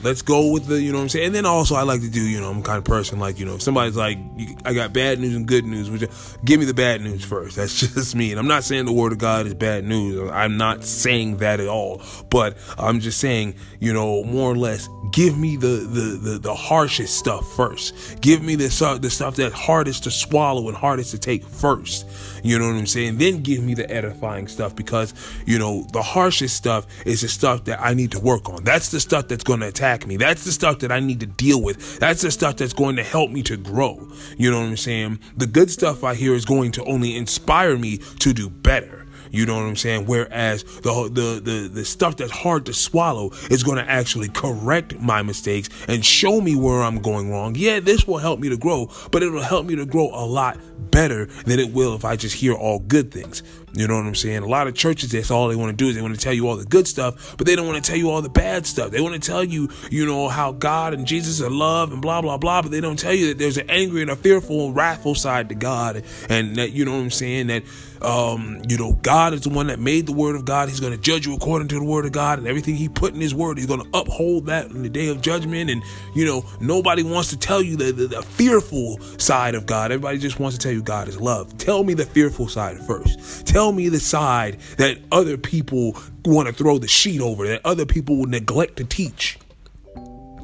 let's 0.04 0.22
go 0.22 0.52
with 0.52 0.68
the, 0.68 0.82
you 0.82 0.92
know 0.92 1.00
what 1.00 1.04
I'm 1.04 1.10
saying? 1.10 1.28
And 1.28 1.36
then 1.36 1.46
also 1.46 1.76
I 1.76 1.84
like 1.84 2.02
to 2.02 2.10
do, 2.10 2.22
you 2.22 2.40
know, 2.40 2.50
I'm 2.50 2.64
kind 2.64 2.78
of 2.78 2.84
person 2.84 3.20
like, 3.20 3.40
you 3.40 3.46
know, 3.46 3.56
if 3.56 3.62
somebody's 3.62 3.96
like, 3.96 4.18
I 4.66 4.74
got 4.74 4.94
bad 4.94 5.20
news 5.20 5.36
and 5.36 5.48
good 5.48 5.66
news, 5.66 5.90
which 5.90 6.04
give 6.46 6.60
me 6.60 6.66
the 6.66 6.74
bad 6.74 7.02
news 7.02 7.24
first. 7.24 7.56
That's 7.56 7.80
just 7.94 8.16
me. 8.16 8.32
And 8.32 8.40
I'm 8.40 8.48
not 8.48 8.64
saying 8.64 8.86
the 8.86 8.94
word 8.94 9.12
of 9.12 9.18
God 9.18 9.48
is 9.48 9.54
bad 9.54 9.86
news. 9.86 10.30
I'm 10.32 10.58
not 10.58 10.84
saying 10.84 11.38
that 11.38 11.60
at 11.60 11.68
all. 11.68 12.02
But 12.30 12.58
I'm 12.78 13.00
just 13.00 13.20
saying, 13.20 13.56
you 13.80 13.94
know, 13.94 14.24
more 14.24 14.52
or 14.52 14.56
less, 14.56 14.88
give 15.12 15.38
me 15.38 15.58
the 15.58 15.68
the 15.68 16.32
the, 16.32 16.40
the 16.40 16.56
harshest 16.56 17.18
stuff 17.18 17.50
first. 17.56 18.22
Give 18.22 18.42
me 18.42 18.56
the 18.56 18.70
stuff 18.70 19.02
the 19.02 19.10
stuff 19.10 19.36
that's 19.36 19.54
hardest 19.54 20.04
to 20.04 20.12
swallow 20.12 20.68
and 20.68 20.78
hardest 20.78 21.12
to 21.12 21.18
take 21.18 21.44
first. 21.44 22.08
You 22.44 22.60
know 22.60 22.68
what 22.68 22.76
I'm 22.76 22.86
saying? 22.86 23.18
Then 23.18 23.42
give 23.42 23.64
me 23.64 23.74
the 23.74 23.90
edifying 23.92 24.48
stuff 24.48 24.76
because, 24.76 25.14
you 25.46 25.60
know, 25.60 25.86
the 25.92 26.02
harshest 26.02 26.56
stuff 26.56 26.86
is 27.06 27.22
the 27.22 27.28
stuff 27.28 27.66
that 27.66 27.82
I 27.82 27.94
need 27.94 28.12
to 28.12 28.20
work 28.20 28.50
on. 28.50 28.64
That's 28.64 28.90
the 28.90 29.00
stuff 29.00 29.28
that's 29.28 29.44
going 29.44 29.60
to 29.62 29.68
attack 29.68 29.87
me. 30.08 30.18
That's 30.18 30.44
the 30.44 30.52
stuff 30.52 30.80
that 30.80 30.92
I 30.92 31.00
need 31.00 31.20
to 31.22 31.26
deal 31.26 31.62
with. 31.62 32.00
That's 32.00 32.22
the 32.22 32.32
stuff 32.32 32.58
that's 32.58 32.74
going 32.74 32.96
to 32.98 33.04
help 33.04 33.32
me 33.32 33.42
to 33.44 33.58
grow. 33.58 34.08
You 34.38 34.52
know 34.52 34.60
what 34.60 34.68
I'm 34.68 34.78
saying? 34.78 35.20
The 35.38 35.48
good 35.48 35.72
stuff 35.72 36.04
I 36.04 36.16
hear 36.16 36.34
is 36.34 36.46
going 36.46 36.72
to 36.74 36.84
only 36.86 37.16
inspire 37.16 37.78
me 37.78 37.98
to 38.20 38.34
do 38.34 38.50
better. 38.50 39.08
You 39.32 39.46
know 39.46 39.56
what 39.56 39.64
I'm 39.64 39.76
saying? 39.76 40.06
Whereas 40.06 40.64
the 40.64 41.10
the 41.12 41.42
the, 41.44 41.68
the 41.68 41.86
stuff 41.86 42.18
that's 42.18 42.32
hard 42.32 42.66
to 42.68 42.74
swallow 42.74 43.32
is 43.50 43.64
going 43.64 43.78
to 43.78 43.90
actually 43.90 44.30
correct 44.30 45.00
my 45.00 45.22
mistakes 45.22 45.70
and 45.88 46.04
show 46.04 46.42
me 46.42 46.56
where 46.56 46.82
I'm 46.82 47.00
going 47.00 47.32
wrong. 47.32 47.56
Yeah, 47.56 47.80
this 47.80 48.08
will 48.08 48.18
help 48.18 48.40
me 48.40 48.50
to 48.50 48.58
grow, 48.58 48.90
but 49.12 49.24
it'll 49.24 49.42
help 49.42 49.66
me 49.66 49.76
to 49.76 49.86
grow 49.86 50.10
a 50.14 50.26
lot 50.26 50.58
better 50.78 51.26
than 51.26 51.60
it 51.60 51.72
will 51.72 51.96
if 51.96 52.06
I 52.06 52.16
just 52.16 52.36
hear 52.36 52.54
all 52.54 52.80
good 52.80 53.12
things. 53.12 53.44
You 53.74 53.88
know 53.88 53.96
what 53.96 54.06
I'm 54.06 54.16
saying? 54.16 54.44
A 54.44 54.48
lot 54.48 54.68
of 54.68 54.74
churches, 54.74 55.12
that's 55.12 55.30
all 55.30 55.50
they 55.50 55.56
want 55.56 55.70
to 55.70 55.76
do 55.76 55.90
is 55.90 55.96
they 55.96 56.02
want 56.02 56.16
to 56.16 56.20
tell 56.20 56.34
you 56.34 56.48
all 56.48 56.56
the 56.56 56.66
good 56.66 56.88
stuff, 56.88 57.36
but 57.38 57.46
they 57.46 57.56
don't 57.56 57.68
want 57.68 57.84
to 57.84 57.88
tell 57.88 57.98
you 57.98 58.10
all 58.10 58.22
the 58.22 58.30
bad 58.30 58.66
stuff. 58.66 58.92
They 58.92 59.02
want 59.02 59.14
to 59.14 59.20
tell 59.20 59.44
you, 59.44 59.70
you 59.92 60.06
know, 60.06 60.30
how 60.30 60.52
God 60.54 60.94
and 60.94 61.06
Jesus 61.06 61.42
are 61.42 61.50
love 61.50 61.92
and 61.92 62.02
blah, 62.02 62.22
blah, 62.22 62.38
blah, 62.38 62.62
but 62.62 62.72
they 62.72 62.82
don't 62.82 62.98
tell 62.98 63.14
you 63.14 63.28
that 63.28 63.38
there's 63.38 63.58
an 63.58 63.70
angry 63.70 64.02
and 64.02 64.10
a 64.10 64.16
fearful 64.16 64.68
and 64.68 64.76
wrathful 64.76 65.16
side 65.16 65.50
to 65.50 65.56
God. 65.56 66.04
And 66.30 66.56
that, 66.56 66.72
you 66.72 66.86
know 66.86 66.94
what 66.94 67.02
I'm 67.02 67.12
saying? 67.12 67.48
That, 67.48 67.64
um, 68.02 68.62
you 68.68 68.78
know, 68.78 68.94
God 68.94 69.34
is 69.34 69.42
the 69.42 69.50
one 69.50 69.68
that 69.68 69.80
made 69.80 70.08
the 70.08 70.14
word 70.14 70.36
of 70.36 70.46
God. 70.46 70.70
He's 70.70 70.80
going 70.80 70.94
to 70.94 71.00
judge 71.00 71.28
you 71.28 71.36
according 71.36 71.68
to 71.70 71.76
the 71.76 71.86
word 71.86 72.06
of 72.06 72.12
God 72.12 72.40
and 72.40 72.48
everything 72.48 72.76
he 72.76 72.90
put 72.90 73.14
in 73.14 73.22
his 73.22 73.36
word. 73.36 73.58
He's 73.58 73.68
going 73.68 73.82
to 73.82 73.90
uphold 73.98 74.48
that 74.48 74.72
in 74.72 74.82
the 74.82 74.90
day 74.90 75.10
of 75.10 75.22
judgment. 75.22 75.70
And, 75.70 75.84
you 76.16 76.26
know, 76.26 76.46
nobody 76.60 77.04
wants 77.04 77.30
to 77.30 77.38
tell 77.38 77.62
you 77.62 77.76
the, 77.76 77.92
the, 77.92 78.08
the 78.08 78.22
fearful 78.22 79.00
side 79.18 79.56
of 79.56 79.66
God. 79.66 79.92
Everybody 79.92 80.18
just 80.20 80.40
wants 80.40 80.58
to 80.58 80.64
tell 80.64 80.67
you 80.72 80.82
God 80.82 81.08
is 81.08 81.20
love. 81.20 81.58
Tell 81.58 81.84
me 81.84 81.94
the 81.94 82.06
fearful 82.06 82.48
side 82.48 82.80
first. 82.80 83.46
Tell 83.46 83.72
me 83.72 83.90
the 83.90 84.00
side 84.00 84.60
that 84.78 84.98
other 85.12 85.38
people 85.38 85.96
want 86.26 86.48
to 86.48 86.54
throw 86.54 86.78
the 86.78 86.88
sheet 86.88 87.22
over, 87.22 87.48
that 87.48 87.66
other 87.66 87.86
people 87.86 88.18
will 88.18 88.28
neglect 88.28 88.78
to 88.78 88.84
teach. 88.84 89.38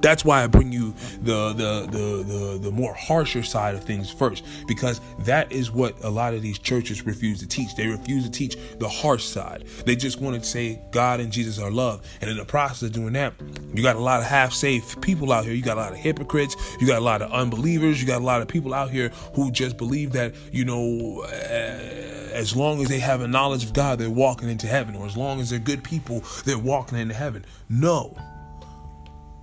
That's 0.04 0.24
why 0.26 0.44
I 0.44 0.48
bring 0.48 0.72
you 0.74 0.94
the, 1.22 1.54
the 1.54 1.88
the 1.90 2.24
the 2.24 2.60
the 2.62 2.72
more 2.72 2.94
harsher 2.94 3.42
side 3.42 3.74
of 3.74 3.84
things 3.86 4.12
first, 4.12 4.44
because 4.68 5.00
that 5.20 5.52
is 5.52 5.72
what 5.72 5.96
a 6.04 6.10
lot 6.10 6.34
of 6.34 6.42
these 6.42 6.60
churches 6.60 7.06
refuse 7.06 7.40
to 7.40 7.48
teach. 7.48 7.76
They 7.76 7.88
refuse 7.88 8.26
to 8.26 8.30
teach 8.30 8.58
the 8.80 8.90
harsh 8.90 9.24
side. 9.24 9.64
They 9.86 9.96
just 9.96 10.20
want 10.20 10.36
to 10.36 10.44
say 10.44 10.82
God 10.92 11.22
and 11.22 11.32
Jesus 11.32 11.58
are 11.58 11.72
love, 11.72 12.06
and 12.20 12.30
in 12.30 12.36
the 12.36 12.44
process 12.46 12.84
of 12.84 12.92
doing 12.92 13.14
that, 13.14 13.34
you 13.74 13.82
got 13.82 13.96
a 13.96 14.00
lot 14.00 14.20
of 14.20 14.26
half-saved 14.26 15.02
people 15.02 15.32
out 15.32 15.46
here. 15.46 15.54
You 15.54 15.64
got 15.64 15.78
a 15.78 15.82
lot 15.82 15.94
of 15.94 15.98
hypocrites. 15.98 16.56
You 16.82 16.86
got 16.86 17.00
a 17.00 17.06
lot 17.06 17.22
of 17.22 17.32
unbelievers. 17.32 18.02
You 18.02 18.06
got 18.06 18.22
a 18.22 18.26
lot 18.26 18.42
of 18.42 18.50
people 18.50 18.74
out 18.74 18.92
here 18.92 19.10
who 19.36 19.52
just 19.52 19.78
believe 19.78 20.12
that 20.12 20.36
you 20.52 20.66
know. 20.66 21.24
Uh, 21.24 22.02
as 22.34 22.56
long 22.56 22.82
as 22.82 22.90
they 22.90 22.98
have 22.98 23.22
a 23.22 23.28
knowledge 23.28 23.64
of 23.64 23.74
God, 23.74 24.00
they're 24.00 24.10
walking 24.10 24.50
into 24.50 24.66
heaven, 24.66 24.96
or 24.96 25.06
as 25.06 25.16
long 25.16 25.40
as 25.40 25.52
they're 25.52 25.60
good 25.60 25.84
people, 25.84 26.24
they're 26.46 26.58
walking 26.58 26.98
into 26.98 27.14
heaven. 27.14 27.46
No. 27.70 28.18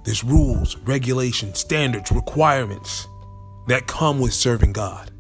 There's 0.05 0.25
rules, 0.25 0.77
regulations, 0.79 1.59
standards, 1.59 2.11
requirements 2.11 3.07
that 3.69 3.87
come 3.87 4.21
with 4.21 4.33
serving 4.33 4.73
God. 4.73 5.11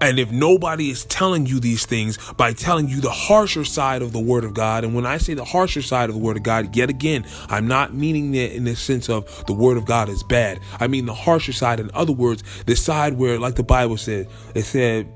And 0.00 0.18
if 0.18 0.30
nobody 0.30 0.90
is 0.90 1.06
telling 1.06 1.46
you 1.46 1.60
these 1.60 1.86
things 1.86 2.18
by 2.32 2.52
telling 2.52 2.88
you 2.88 3.00
the 3.00 3.10
harsher 3.10 3.64
side 3.64 4.02
of 4.02 4.12
the 4.12 4.20
Word 4.20 4.44
of 4.44 4.52
God, 4.52 4.84
and 4.84 4.94
when 4.94 5.06
I 5.06 5.16
say 5.16 5.32
the 5.32 5.44
harsher 5.44 5.80
side 5.80 6.10
of 6.10 6.14
the 6.14 6.20
Word 6.20 6.36
of 6.36 6.42
God, 6.42 6.76
yet 6.76 6.90
again, 6.90 7.24
I'm 7.48 7.66
not 7.66 7.94
meaning 7.94 8.34
it 8.34 8.52
in 8.52 8.64
the 8.64 8.76
sense 8.76 9.08
of 9.08 9.46
the 9.46 9.54
Word 9.54 9.78
of 9.78 9.86
God 9.86 10.10
is 10.10 10.22
bad. 10.22 10.60
I 10.78 10.88
mean 10.88 11.06
the 11.06 11.14
harsher 11.14 11.54
side. 11.54 11.80
In 11.80 11.90
other 11.94 12.12
words, 12.12 12.42
the 12.66 12.76
side 12.76 13.14
where, 13.14 13.38
like 13.38 13.54
the 13.54 13.62
Bible 13.62 13.96
said, 13.96 14.28
it 14.54 14.64
said, 14.64 15.10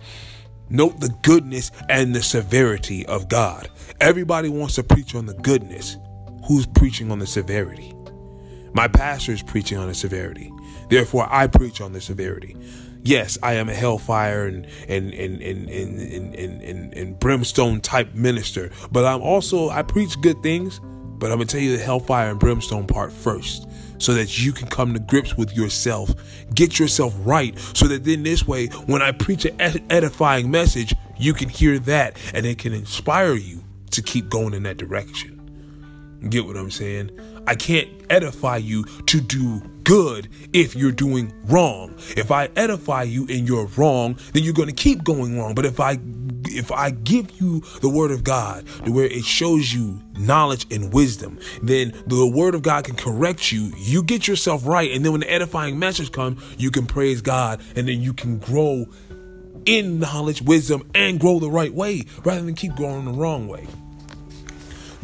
Note 0.70 1.00
the 1.00 1.14
goodness 1.22 1.70
and 1.88 2.14
the 2.14 2.22
severity 2.22 3.04
of 3.06 3.28
God. 3.28 3.68
Everybody 4.00 4.48
wants 4.48 4.76
to 4.76 4.84
preach 4.84 5.14
on 5.14 5.26
the 5.26 5.34
goodness. 5.34 5.98
Who's 6.48 6.64
preaching 6.64 7.10
on 7.10 7.18
the 7.18 7.26
severity? 7.26 7.94
My 8.72 8.88
pastor 8.88 9.32
is 9.32 9.42
preaching 9.42 9.76
on 9.76 9.88
the 9.88 9.94
severity. 9.94 10.50
Therefore, 10.88 11.28
I 11.30 11.46
preach 11.46 11.82
on 11.82 11.92
the 11.92 12.00
severity. 12.00 12.56
Yes, 13.02 13.36
I 13.42 13.52
am 13.52 13.68
a 13.68 13.74
hellfire 13.74 14.46
and 14.46 14.64
and 14.88 15.12
and 15.12 15.42
and 15.42 15.68
and, 15.68 16.34
and, 16.34 16.62
and, 16.62 16.94
and 16.94 17.20
brimstone 17.20 17.82
type 17.82 18.14
minister, 18.14 18.70
but 18.90 19.04
I'm 19.04 19.20
also 19.20 19.68
I 19.68 19.82
preach 19.82 20.18
good 20.22 20.42
things. 20.42 20.80
But 21.18 21.30
I'm 21.30 21.36
gonna 21.36 21.44
tell 21.44 21.60
you 21.60 21.76
the 21.76 21.82
hellfire 21.82 22.30
and 22.30 22.40
brimstone 22.40 22.86
part 22.86 23.12
first 23.12 23.68
so 23.98 24.14
that 24.14 24.42
you 24.42 24.52
can 24.52 24.68
come 24.68 24.94
to 24.94 25.00
grips 25.00 25.36
with 25.36 25.54
yourself. 25.54 26.14
Get 26.54 26.78
yourself 26.78 27.14
right 27.18 27.58
so 27.74 27.88
that 27.88 28.04
then 28.04 28.22
this 28.22 28.46
way, 28.46 28.68
when 28.86 29.02
I 29.02 29.12
preach 29.12 29.44
an 29.44 29.60
edifying 29.90 30.50
message, 30.50 30.94
you 31.18 31.34
can 31.34 31.50
hear 31.50 31.78
that 31.80 32.16
and 32.32 32.46
it 32.46 32.56
can 32.56 32.72
inspire 32.72 33.34
you 33.34 33.64
to 33.90 34.00
keep 34.00 34.30
going 34.30 34.54
in 34.54 34.62
that 34.62 34.78
direction. 34.78 35.37
Get 36.28 36.46
what 36.46 36.56
I'm 36.56 36.70
saying? 36.70 37.10
I 37.46 37.54
can't 37.54 37.88
edify 38.10 38.56
you 38.56 38.84
to 38.84 39.20
do 39.20 39.60
good 39.84 40.28
if 40.52 40.74
you're 40.74 40.92
doing 40.92 41.32
wrong. 41.44 41.94
If 42.16 42.30
I 42.30 42.50
edify 42.56 43.04
you 43.04 43.22
and 43.28 43.48
you're 43.48 43.66
wrong, 43.76 44.18
then 44.32 44.42
you're 44.42 44.52
going 44.52 44.68
to 44.68 44.74
keep 44.74 45.04
going 45.04 45.38
wrong. 45.38 45.54
But 45.54 45.64
if 45.64 45.80
I 45.80 45.98
if 46.44 46.72
I 46.72 46.90
give 46.90 47.40
you 47.40 47.60
the 47.80 47.88
word 47.88 48.10
of 48.10 48.24
God 48.24 48.66
to 48.84 48.92
where 48.92 49.06
it 49.06 49.24
shows 49.24 49.72
you 49.72 50.02
knowledge 50.18 50.66
and 50.72 50.92
wisdom, 50.92 51.38
then 51.62 51.92
the 52.06 52.26
word 52.26 52.54
of 52.54 52.62
God 52.62 52.84
can 52.84 52.96
correct 52.96 53.52
you. 53.52 53.72
You 53.76 54.02
get 54.02 54.26
yourself 54.26 54.66
right. 54.66 54.90
And 54.90 55.04
then 55.04 55.12
when 55.12 55.20
the 55.20 55.30
edifying 55.30 55.78
message 55.78 56.10
comes, 56.10 56.42
you 56.58 56.70
can 56.70 56.86
praise 56.86 57.20
God 57.20 57.60
and 57.76 57.88
then 57.88 58.02
you 58.02 58.12
can 58.12 58.38
grow 58.38 58.86
in 59.66 60.00
knowledge, 60.00 60.42
wisdom, 60.42 60.88
and 60.94 61.20
grow 61.20 61.38
the 61.38 61.50
right 61.50 61.72
way 61.72 62.04
rather 62.24 62.42
than 62.42 62.54
keep 62.54 62.74
going 62.74 63.04
the 63.04 63.12
wrong 63.12 63.48
way. 63.48 63.66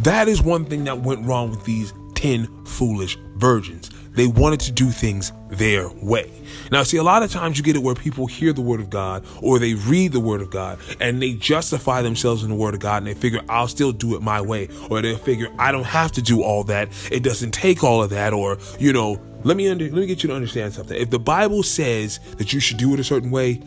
That 0.00 0.28
is 0.28 0.42
one 0.42 0.64
thing 0.64 0.84
that 0.84 1.00
went 1.00 1.24
wrong 1.24 1.50
with 1.50 1.64
these 1.64 1.92
10 2.14 2.64
foolish 2.64 3.16
virgins. 3.36 3.90
They 4.14 4.26
wanted 4.26 4.60
to 4.60 4.72
do 4.72 4.90
things 4.90 5.32
their 5.50 5.88
way. 5.88 6.30
Now, 6.70 6.84
see, 6.84 6.98
a 6.98 7.02
lot 7.02 7.22
of 7.22 7.30
times 7.30 7.58
you 7.58 7.64
get 7.64 7.74
it 7.76 7.82
where 7.82 7.94
people 7.94 8.26
hear 8.26 8.52
the 8.52 8.60
word 8.60 8.80
of 8.80 8.88
God 8.88 9.26
or 9.42 9.58
they 9.58 9.74
read 9.74 10.12
the 10.12 10.20
word 10.20 10.40
of 10.40 10.50
God 10.50 10.78
and 11.00 11.20
they 11.20 11.34
justify 11.34 12.00
themselves 12.02 12.44
in 12.44 12.50
the 12.50 12.54
word 12.54 12.74
of 12.74 12.80
God 12.80 12.98
and 12.98 13.06
they 13.08 13.14
figure, 13.14 13.40
I'll 13.48 13.68
still 13.68 13.92
do 13.92 14.14
it 14.14 14.22
my 14.22 14.40
way. 14.40 14.68
Or 14.88 15.02
they 15.02 15.16
figure, 15.16 15.48
I 15.58 15.72
don't 15.72 15.84
have 15.84 16.12
to 16.12 16.22
do 16.22 16.42
all 16.42 16.64
that. 16.64 16.88
It 17.10 17.22
doesn't 17.24 17.52
take 17.52 17.82
all 17.82 18.02
of 18.02 18.10
that. 18.10 18.32
Or, 18.32 18.58
you 18.78 18.92
know, 18.92 19.20
let 19.42 19.56
me 19.56 19.68
under, 19.68 19.84
let 19.84 19.94
me 19.94 20.06
get 20.06 20.22
you 20.22 20.28
to 20.28 20.34
understand 20.34 20.72
something. 20.72 20.98
If 20.98 21.10
the 21.10 21.18
Bible 21.18 21.62
says 21.62 22.18
that 22.38 22.52
you 22.52 22.60
should 22.60 22.78
do 22.78 22.94
it 22.94 23.00
a 23.00 23.04
certain 23.04 23.30
way, 23.30 23.60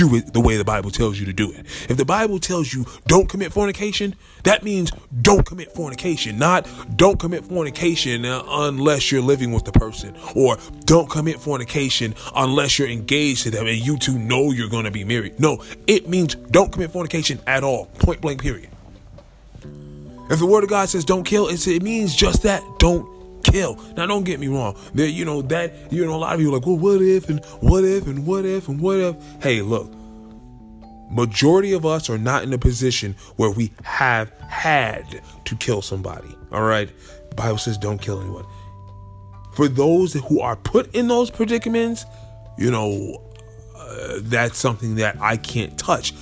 do 0.00 0.16
it 0.16 0.32
the 0.32 0.40
way 0.40 0.56
the 0.56 0.64
Bible 0.64 0.90
tells 0.90 1.20
you 1.20 1.26
to 1.26 1.32
do 1.32 1.52
it. 1.52 1.66
If 1.90 1.98
the 1.98 2.06
Bible 2.06 2.38
tells 2.38 2.72
you 2.72 2.86
don't 3.06 3.28
commit 3.28 3.52
fornication, 3.52 4.16
that 4.44 4.62
means 4.62 4.90
don't 5.20 5.44
commit 5.44 5.74
fornication, 5.74 6.38
not 6.38 6.66
don't 6.96 7.20
commit 7.20 7.44
fornication 7.44 8.24
unless 8.24 9.12
you're 9.12 9.20
living 9.20 9.52
with 9.52 9.66
the 9.66 9.72
person, 9.72 10.16
or 10.34 10.56
don't 10.86 11.10
commit 11.10 11.38
fornication 11.38 12.14
unless 12.34 12.78
you're 12.78 12.88
engaged 12.88 13.42
to 13.42 13.50
them 13.50 13.66
and 13.66 13.76
you 13.76 13.98
two 13.98 14.18
know 14.18 14.52
you're 14.52 14.70
going 14.70 14.86
to 14.86 14.90
be 14.90 15.04
married. 15.04 15.38
No, 15.38 15.62
it 15.86 16.08
means 16.08 16.34
don't 16.34 16.72
commit 16.72 16.92
fornication 16.92 17.38
at 17.46 17.62
all. 17.62 17.84
Point 17.98 18.22
blank, 18.22 18.40
period. 18.40 18.70
If 20.30 20.38
the 20.38 20.46
word 20.46 20.64
of 20.64 20.70
God 20.70 20.88
says 20.88 21.04
don't 21.04 21.24
kill, 21.24 21.48
it 21.48 21.82
means 21.82 22.16
just 22.16 22.44
that. 22.44 22.62
Don't 22.78 23.19
kill. 23.42 23.76
Now, 23.96 24.06
don't 24.06 24.24
get 24.24 24.40
me 24.40 24.48
wrong. 24.48 24.76
There, 24.94 25.06
you 25.06 25.24
know 25.24 25.42
that 25.42 25.92
you 25.92 26.04
know 26.04 26.14
a 26.14 26.18
lot 26.18 26.34
of 26.34 26.40
are 26.40 26.50
like, 26.50 26.66
well, 26.66 26.78
what 26.78 27.02
if 27.02 27.28
and 27.28 27.44
what 27.60 27.84
if 27.84 28.06
and 28.06 28.26
what 28.26 28.44
if 28.44 28.68
and 28.68 28.80
what 28.80 28.98
if? 28.98 29.16
Hey, 29.42 29.62
look. 29.62 29.92
Majority 31.10 31.72
of 31.72 31.84
us 31.84 32.08
are 32.08 32.18
not 32.18 32.44
in 32.44 32.52
a 32.52 32.58
position 32.58 33.16
where 33.34 33.50
we 33.50 33.72
have 33.82 34.30
had 34.48 35.20
to 35.44 35.56
kill 35.56 35.82
somebody. 35.82 36.28
All 36.52 36.62
right, 36.62 36.88
Bible 37.34 37.58
says 37.58 37.76
don't 37.76 38.00
kill 38.00 38.20
anyone. 38.20 38.46
For 39.54 39.66
those 39.66 40.12
who 40.12 40.40
are 40.40 40.54
put 40.54 40.94
in 40.94 41.08
those 41.08 41.28
predicaments, 41.28 42.04
you 42.56 42.70
know, 42.70 43.20
uh, 43.76 44.18
that's 44.20 44.56
something 44.56 44.94
that 44.96 45.20
I 45.20 45.36
can't 45.36 45.76
touch. 45.76 46.14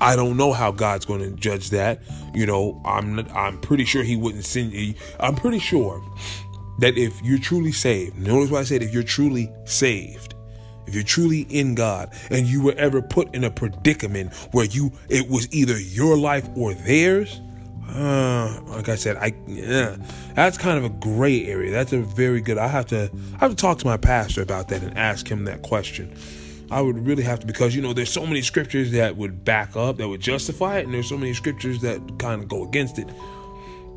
I 0.00 0.14
don't 0.14 0.36
know 0.36 0.52
how 0.52 0.72
God's 0.72 1.06
going 1.06 1.20
to 1.20 1.30
judge 1.30 1.70
that. 1.70 2.00
You 2.34 2.46
know, 2.46 2.80
I'm 2.84 3.18
I'm 3.30 3.58
pretty 3.60 3.84
sure 3.84 4.02
He 4.02 4.14
wouldn't 4.14 4.44
send. 4.44 4.94
I'm 5.18 5.34
pretty 5.34 5.58
sure 5.58 6.04
that 6.78 6.96
if 6.96 7.20
you're 7.22 7.38
truly 7.38 7.72
saved, 7.72 8.18
notice 8.18 8.50
what 8.50 8.60
I 8.60 8.64
said, 8.64 8.82
if 8.82 8.92
you're 8.92 9.02
truly 9.02 9.50
saved, 9.64 10.34
if 10.86 10.94
you're 10.94 11.04
truly 11.04 11.40
in 11.50 11.74
God 11.74 12.12
and 12.30 12.46
you 12.46 12.62
were 12.62 12.74
ever 12.76 13.02
put 13.02 13.34
in 13.34 13.44
a 13.44 13.50
predicament 13.50 14.32
where 14.52 14.66
you 14.66 14.92
it 15.08 15.28
was 15.28 15.52
either 15.52 15.78
your 15.78 16.16
life 16.16 16.48
or 16.56 16.74
theirs, 16.74 17.40
uh, 17.88 18.60
like 18.66 18.88
I 18.88 18.94
said, 18.96 19.16
I 19.16 19.32
yeah, 19.46 19.96
that's 20.34 20.58
kind 20.58 20.78
of 20.78 20.84
a 20.84 20.88
gray 20.88 21.46
area. 21.46 21.70
That's 21.70 21.92
a 21.92 22.00
very 22.00 22.40
good. 22.40 22.58
I 22.58 22.68
have 22.68 22.86
to 22.86 23.10
I 23.34 23.38
have 23.38 23.50
to 23.50 23.56
talk 23.56 23.78
to 23.78 23.86
my 23.86 23.96
pastor 23.96 24.42
about 24.42 24.68
that 24.68 24.82
and 24.82 24.96
ask 24.96 25.28
him 25.28 25.44
that 25.44 25.62
question. 25.62 26.16
I 26.70 26.80
would 26.80 27.06
really 27.06 27.22
have 27.22 27.40
to 27.40 27.46
because 27.46 27.74
you 27.74 27.82
know 27.82 27.92
there's 27.92 28.12
so 28.12 28.26
many 28.26 28.42
scriptures 28.42 28.90
that 28.92 29.16
would 29.16 29.44
back 29.44 29.76
up 29.76 29.98
that 29.98 30.08
would 30.08 30.20
justify 30.20 30.78
it, 30.78 30.84
and 30.84 30.94
there's 30.94 31.08
so 31.08 31.16
many 31.16 31.32
scriptures 31.32 31.80
that 31.82 32.00
kind 32.18 32.42
of 32.42 32.48
go 32.48 32.64
against 32.64 32.98
it. 32.98 33.08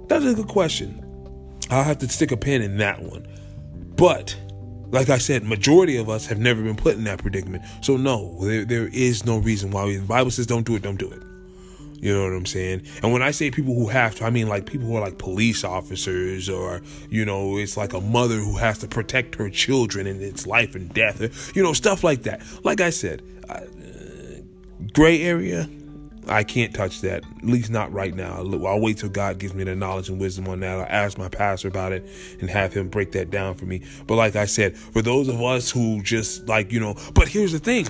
That's 0.07 0.25
a 0.25 0.33
good 0.33 0.47
question. 0.47 1.05
I'll 1.69 1.83
have 1.83 1.99
to 1.99 2.09
stick 2.09 2.31
a 2.31 2.37
pin 2.37 2.61
in 2.61 2.77
that 2.77 3.01
one. 3.01 3.27
But 3.95 4.37
like 4.91 5.09
I 5.09 5.17
said, 5.17 5.43
majority 5.43 5.97
of 5.97 6.09
us 6.09 6.25
have 6.27 6.39
never 6.39 6.61
been 6.61 6.75
put 6.75 6.95
in 6.95 7.03
that 7.03 7.19
predicament. 7.19 7.63
So 7.81 7.97
no, 7.97 8.37
there, 8.41 8.65
there 8.65 8.87
is 8.87 9.25
no 9.25 9.37
reason 9.37 9.71
why 9.71 9.85
we, 9.85 9.97
the 9.97 10.05
Bible 10.05 10.31
says 10.31 10.47
don't 10.47 10.65
do 10.65 10.75
it, 10.75 10.81
don't 10.81 10.97
do 10.97 11.11
it. 11.11 11.21
You 12.01 12.13
know 12.13 12.23
what 12.23 12.33
I'm 12.33 12.45
saying? 12.45 12.83
And 13.03 13.11
when 13.11 13.21
I 13.21 13.31
say 13.31 13.51
people 13.51 13.75
who 13.75 13.87
have 13.89 14.15
to, 14.15 14.25
I 14.25 14.29
mean 14.29 14.47
like 14.47 14.65
people 14.65 14.87
who 14.87 14.95
are 14.95 15.01
like 15.01 15.17
police 15.17 15.63
officers 15.63 16.47
or, 16.47 16.81
you 17.09 17.25
know, 17.25 17.57
it's 17.57 17.75
like 17.75 17.93
a 17.93 17.99
mother 17.99 18.35
who 18.35 18.57
has 18.57 18.79
to 18.79 18.87
protect 18.87 19.35
her 19.35 19.49
children 19.49 20.07
and 20.07 20.21
it's 20.21 20.47
life 20.47 20.75
and 20.75 20.91
death, 20.93 21.55
you 21.55 21.61
know, 21.61 21.73
stuff 21.73 22.03
like 22.03 22.23
that. 22.23 22.41
Like 22.63 22.79
I 22.79 22.89
said, 22.89 23.21
uh, 23.49 23.59
gray 24.93 25.21
area, 25.21 25.69
I 26.29 26.43
can't 26.43 26.73
touch 26.73 27.01
that, 27.01 27.23
at 27.23 27.43
least 27.43 27.69
not 27.69 27.91
right 27.91 28.13
now. 28.13 28.35
I'll 28.37 28.79
wait 28.79 28.97
till 28.97 29.09
God 29.09 29.39
gives 29.39 29.53
me 29.53 29.63
the 29.63 29.75
knowledge 29.75 30.09
and 30.09 30.19
wisdom 30.19 30.47
on 30.47 30.59
that. 30.61 30.79
I'll 30.79 30.85
ask 30.85 31.17
my 31.17 31.29
pastor 31.29 31.67
about 31.67 31.91
it 31.91 32.07
and 32.39 32.49
have 32.49 32.73
him 32.73 32.89
break 32.89 33.11
that 33.13 33.29
down 33.29 33.55
for 33.55 33.65
me. 33.65 33.83
But 34.07 34.15
like 34.15 34.35
I 34.35 34.45
said, 34.45 34.77
for 34.77 35.01
those 35.01 35.27
of 35.27 35.41
us 35.41 35.71
who 35.71 36.01
just 36.03 36.47
like, 36.47 36.71
you 36.71 36.79
know, 36.79 36.95
but 37.13 37.27
here's 37.27 37.51
the 37.51 37.59
thing 37.59 37.87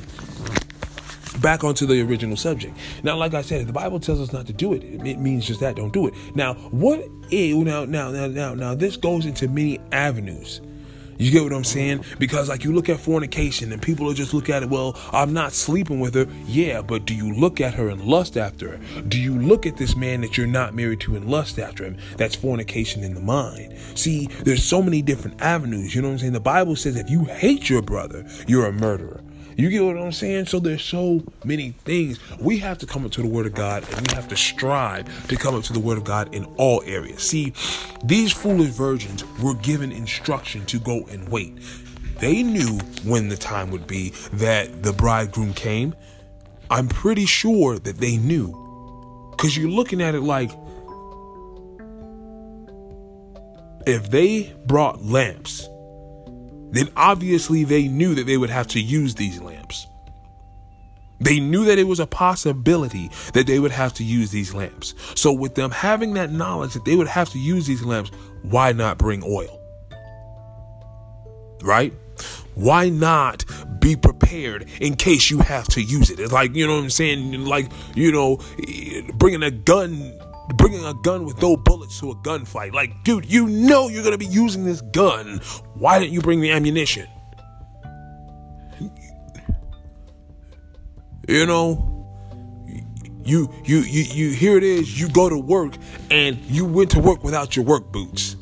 back 1.42 1.64
onto 1.64 1.86
the 1.86 2.02
original 2.02 2.36
subject. 2.36 2.76
Now, 3.04 3.16
like 3.16 3.34
I 3.34 3.42
said, 3.42 3.66
the 3.68 3.74
Bible 3.74 4.00
tells 4.00 4.20
us 4.20 4.34
not 4.34 4.46
to 4.48 4.54
do 4.54 4.74
it. 4.74 4.84
It 4.84 5.20
means 5.20 5.48
just 5.48 5.60
that, 5.62 5.76
don't 5.76 5.94
do 5.94 6.08
it. 6.08 6.14
Now, 6.36 6.56
what 6.72 7.08
is 7.32 7.56
now 7.56 7.86
now 7.86 8.12
now 8.12 8.28
now 8.28 8.54
now 8.54 8.76
this 8.76 8.98
goes 8.98 9.26
into 9.26 9.48
many 9.48 9.80
avenues. 9.92 10.62
You 11.20 11.32
get 11.32 11.44
what 11.44 11.52
I'm 11.52 11.66
saying? 11.66 12.06
Because 12.18 12.48
like 12.48 12.64
you 12.64 12.72
look 12.72 12.88
at 12.88 12.98
fornication 12.98 13.74
and 13.74 13.82
people 13.82 14.06
will 14.06 14.14
just 14.14 14.34
look 14.34 14.50
at 14.50 14.64
it, 14.64 14.70
well, 14.70 14.98
I'm 15.12 15.34
not 15.34 15.52
sleeping 15.52 16.00
with 16.00 16.16
her. 16.16 16.28
Yeah, 16.46 16.82
but 16.82 17.04
do 17.04 17.14
you 17.14 17.34
look 17.34 17.60
at 17.60 17.74
her 17.74 17.90
and 17.90 18.02
lust 18.02 18.38
after 18.38 18.78
her? 18.78 19.02
Do 19.02 19.20
you 19.20 19.38
look 19.38 19.66
at 19.66 19.76
this 19.76 19.98
man 19.98 20.22
that 20.22 20.38
you're 20.38 20.48
not 20.48 20.74
married 20.74 21.02
to 21.02 21.18
and 21.18 21.30
lust 21.30 21.60
after 21.60 21.84
him? 21.84 21.98
That's 22.16 22.36
fornication 22.36 23.04
in 23.04 23.16
the 23.16 23.20
mind. 23.20 23.78
See, 23.96 24.28
there's 24.28 24.64
so 24.64 24.82
many 24.82 25.02
different 25.02 25.42
avenues. 25.42 25.94
You 25.94 26.02
know 26.02 26.08
what 26.08 26.14
I'm 26.14 26.20
saying? 26.20 26.34
The 26.34 26.40
Bible 26.40 26.78
says 26.78 26.96
if 26.96 27.10
you 27.10 27.26
hate 27.26 27.70
your 27.70 27.82
brother, 27.82 28.26
you're 28.48 28.68
a 28.68 28.72
murderer. 28.72 29.22
You 29.60 29.70
get 29.70 29.84
what 29.84 29.98
I'm 29.98 30.14
saying? 30.14 30.46
So 30.46 30.62
there's 30.62 30.82
so 30.82 31.22
many 31.44 31.72
things. 31.72 32.18
We 32.40 32.60
have 32.60 32.78
to 32.78 32.86
come 32.86 33.04
up 33.04 33.12
to 33.12 33.22
the 33.22 33.28
word 33.28 33.46
of 33.46 33.54
God 33.54 33.84
and 33.92 34.08
we 34.08 34.16
have 34.16 34.30
to 34.30 34.38
strive 34.38 35.28
to 35.28 35.36
come 35.36 35.54
up 35.54 35.66
to 35.66 35.74
the 35.74 35.82
word 35.82 35.98
of 35.98 36.06
God 36.06 36.34
in 36.34 36.46
all 36.56 36.82
areas. 36.86 37.24
See, 37.24 37.52
these 38.02 38.32
foolish 38.32 38.70
virgins 38.70 39.26
were 39.44 39.56
given 39.56 39.92
instruction 39.92 40.66
to 40.68 40.80
go 40.80 41.04
and 41.12 41.28
wait. 41.28 41.58
They 42.20 42.42
knew 42.42 42.80
when 43.04 43.28
the 43.28 43.36
time 43.36 43.70
would 43.72 43.86
be 43.86 44.12
that 44.32 44.82
the 44.82 44.94
bridegroom 44.94 45.54
came. 45.54 45.94
I'm 46.72 46.88
pretty 46.88 47.26
sure 47.26 47.78
that 47.80 47.98
they 47.98 48.16
knew. 48.16 48.56
Because 49.32 49.58
you're 49.58 49.70
looking 49.70 50.02
at 50.02 50.16
it 50.16 50.22
like 50.22 50.52
if 53.86 54.10
they 54.10 54.54
brought 54.66 55.04
lamps, 55.04 55.68
then 56.72 56.90
obviously 56.96 57.64
they 57.64 57.88
knew 57.88 58.16
that 58.16 58.26
they 58.26 58.38
would 58.38 58.50
have 58.50 58.68
to 58.68 58.80
use 58.80 59.16
these 59.16 59.42
lamps. 59.42 59.88
They 61.22 61.40
knew 61.40 61.66
that 61.66 61.78
it 61.78 61.84
was 61.84 62.00
a 62.00 62.08
possibility 62.08 63.10
that 63.34 63.46
they 63.46 63.60
would 63.60 63.72
have 63.72 63.94
to 63.96 64.04
use 64.04 64.32
these 64.32 64.54
lamps. 64.54 64.94
So, 65.16 65.34
with 65.34 65.56
them 65.56 65.72
having 65.72 66.14
that 66.14 66.32
knowledge 66.32 66.74
that 66.76 66.86
they 66.86 66.96
would 66.96 67.10
have 67.10 67.30
to 67.32 67.40
use 67.40 67.68
these 67.68 67.84
lamps, 67.84 68.12
why 68.44 68.72
not 68.72 68.98
bring 68.98 69.22
oil? 69.24 69.60
Right? 71.62 71.94
Why 72.56 72.90
not 72.90 73.44
be 73.80 73.96
prepared 73.96 74.70
in 74.80 74.96
case 74.96 75.30
you 75.30 75.40
have 75.40 75.68
to 75.70 75.82
use 75.82 76.10
it? 76.10 76.20
It's 76.20 76.32
like, 76.32 76.56
you 76.56 76.66
know 76.68 76.76
what 76.76 76.84
I'm 76.84 76.90
saying? 76.90 77.46
Like, 77.46 77.70
you 77.96 78.12
know, 78.12 78.40
bringing 79.16 79.44
a 79.44 79.52
gun 79.52 80.20
bringing 80.56 80.86
a 80.86 80.94
gun 80.94 81.26
with 81.26 81.42
no 81.42 81.58
bullets 81.58 82.00
to 82.00 82.12
a 82.12 82.16
gunfight. 82.16 82.74
Like, 82.74 83.04
dude, 83.04 83.32
you 83.32 83.48
know 83.48 83.88
you're 83.88 84.04
gonna 84.04 84.18
be 84.18 84.26
using 84.26 84.66
this 84.66 84.82
gun. 84.82 85.40
Why 85.76 86.00
didn't 86.00 86.14
you 86.14 86.22
bring 86.22 86.42
the 86.42 86.52
ammunition? 86.52 87.08
You 91.28 91.46
know, 91.46 92.08
you 93.24 93.54
you 93.64 93.80
you 93.82 94.02
you 94.02 94.32
here 94.32 94.58
it 94.58 94.64
is. 94.64 95.00
You 95.00 95.10
go 95.10 95.30
to 95.30 95.38
work 95.38 95.74
and 96.10 96.38
you 96.46 96.66
went 96.66 96.92
to 96.92 97.00
work 97.00 97.24
without 97.24 97.56
your 97.56 97.66
work 97.66 97.92
boots. 97.92 98.36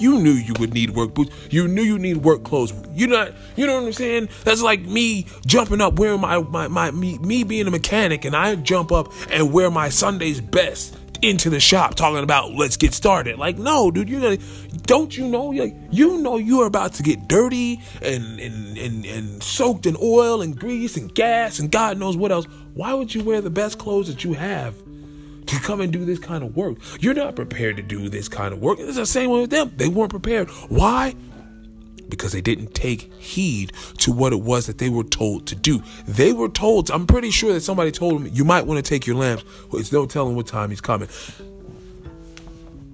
You 0.00 0.20
knew 0.20 0.32
you 0.32 0.54
would 0.58 0.74
need 0.74 0.90
work 0.90 1.14
boots. 1.14 1.34
You 1.50 1.68
knew 1.68 1.82
you 1.82 1.98
need 1.98 2.18
work 2.18 2.44
clothes. 2.44 2.72
You 2.92 3.06
not, 3.06 3.32
you 3.56 3.66
know 3.66 3.74
what 3.74 3.86
I'm 3.86 3.92
saying? 3.92 4.28
That's 4.44 4.62
like 4.62 4.80
me 4.82 5.26
jumping 5.46 5.80
up 5.80 5.98
wearing 5.98 6.20
my, 6.20 6.40
my, 6.40 6.68
my, 6.68 6.90
me, 6.90 7.18
me 7.18 7.44
being 7.44 7.66
a 7.66 7.70
mechanic 7.70 8.24
and 8.24 8.34
I 8.36 8.54
jump 8.56 8.92
up 8.92 9.12
and 9.30 9.52
wear 9.52 9.70
my 9.70 9.88
Sunday's 9.88 10.40
best 10.40 10.96
into 11.22 11.50
the 11.50 11.60
shop 11.60 11.94
talking 11.94 12.22
about 12.22 12.52
let's 12.52 12.76
get 12.76 12.94
started. 12.94 13.38
Like, 13.38 13.58
no, 13.58 13.90
dude, 13.90 14.10
gonna 14.10 14.38
don't 14.82 15.16
you 15.16 15.28
know 15.28 15.52
you 15.52 16.18
know 16.18 16.36
you're 16.36 16.66
about 16.66 16.94
to 16.94 17.02
get 17.02 17.28
dirty 17.28 17.80
and, 18.00 18.40
and 18.40 18.78
and 18.78 19.04
and 19.04 19.42
soaked 19.42 19.86
in 19.86 19.96
oil 20.00 20.42
and 20.42 20.58
grease 20.58 20.96
and 20.96 21.12
gas 21.14 21.58
and 21.58 21.70
God 21.70 21.98
knows 21.98 22.16
what 22.16 22.32
else. 22.32 22.46
Why 22.74 22.94
would 22.94 23.14
you 23.14 23.22
wear 23.24 23.40
the 23.40 23.50
best 23.50 23.78
clothes 23.78 24.06
that 24.08 24.24
you 24.24 24.34
have 24.34 24.76
to 25.48 25.60
come 25.60 25.80
and 25.80 25.92
do 25.92 26.04
this 26.04 26.18
kind 26.18 26.44
of 26.44 26.56
work. 26.56 26.78
You're 27.00 27.14
not 27.14 27.36
prepared 27.36 27.76
to 27.76 27.82
do 27.82 28.08
this 28.08 28.28
kind 28.28 28.52
of 28.52 28.60
work. 28.60 28.78
It's 28.78 28.96
the 28.96 29.06
same 29.06 29.30
way 29.30 29.40
with 29.40 29.50
them. 29.50 29.72
They 29.76 29.88
weren't 29.88 30.10
prepared. 30.10 30.48
Why? 30.68 31.14
Because 32.08 32.32
they 32.32 32.40
didn't 32.40 32.74
take 32.74 33.12
heed 33.14 33.72
to 33.98 34.12
what 34.12 34.32
it 34.32 34.40
was 34.40 34.66
that 34.66 34.78
they 34.78 34.88
were 34.88 35.04
told 35.04 35.46
to 35.48 35.54
do. 35.54 35.82
They 36.06 36.32
were 36.32 36.48
told, 36.48 36.90
I'm 36.90 37.06
pretty 37.06 37.30
sure 37.30 37.52
that 37.52 37.60
somebody 37.60 37.90
told 37.90 38.14
them, 38.14 38.30
you 38.32 38.44
might 38.44 38.66
want 38.66 38.82
to 38.82 38.88
take 38.88 39.06
your 39.06 39.16
lamps. 39.16 39.44
It's 39.74 39.92
no 39.92 40.06
telling 40.06 40.36
what 40.36 40.46
time 40.46 40.70
he's 40.70 40.80
coming. 40.80 41.08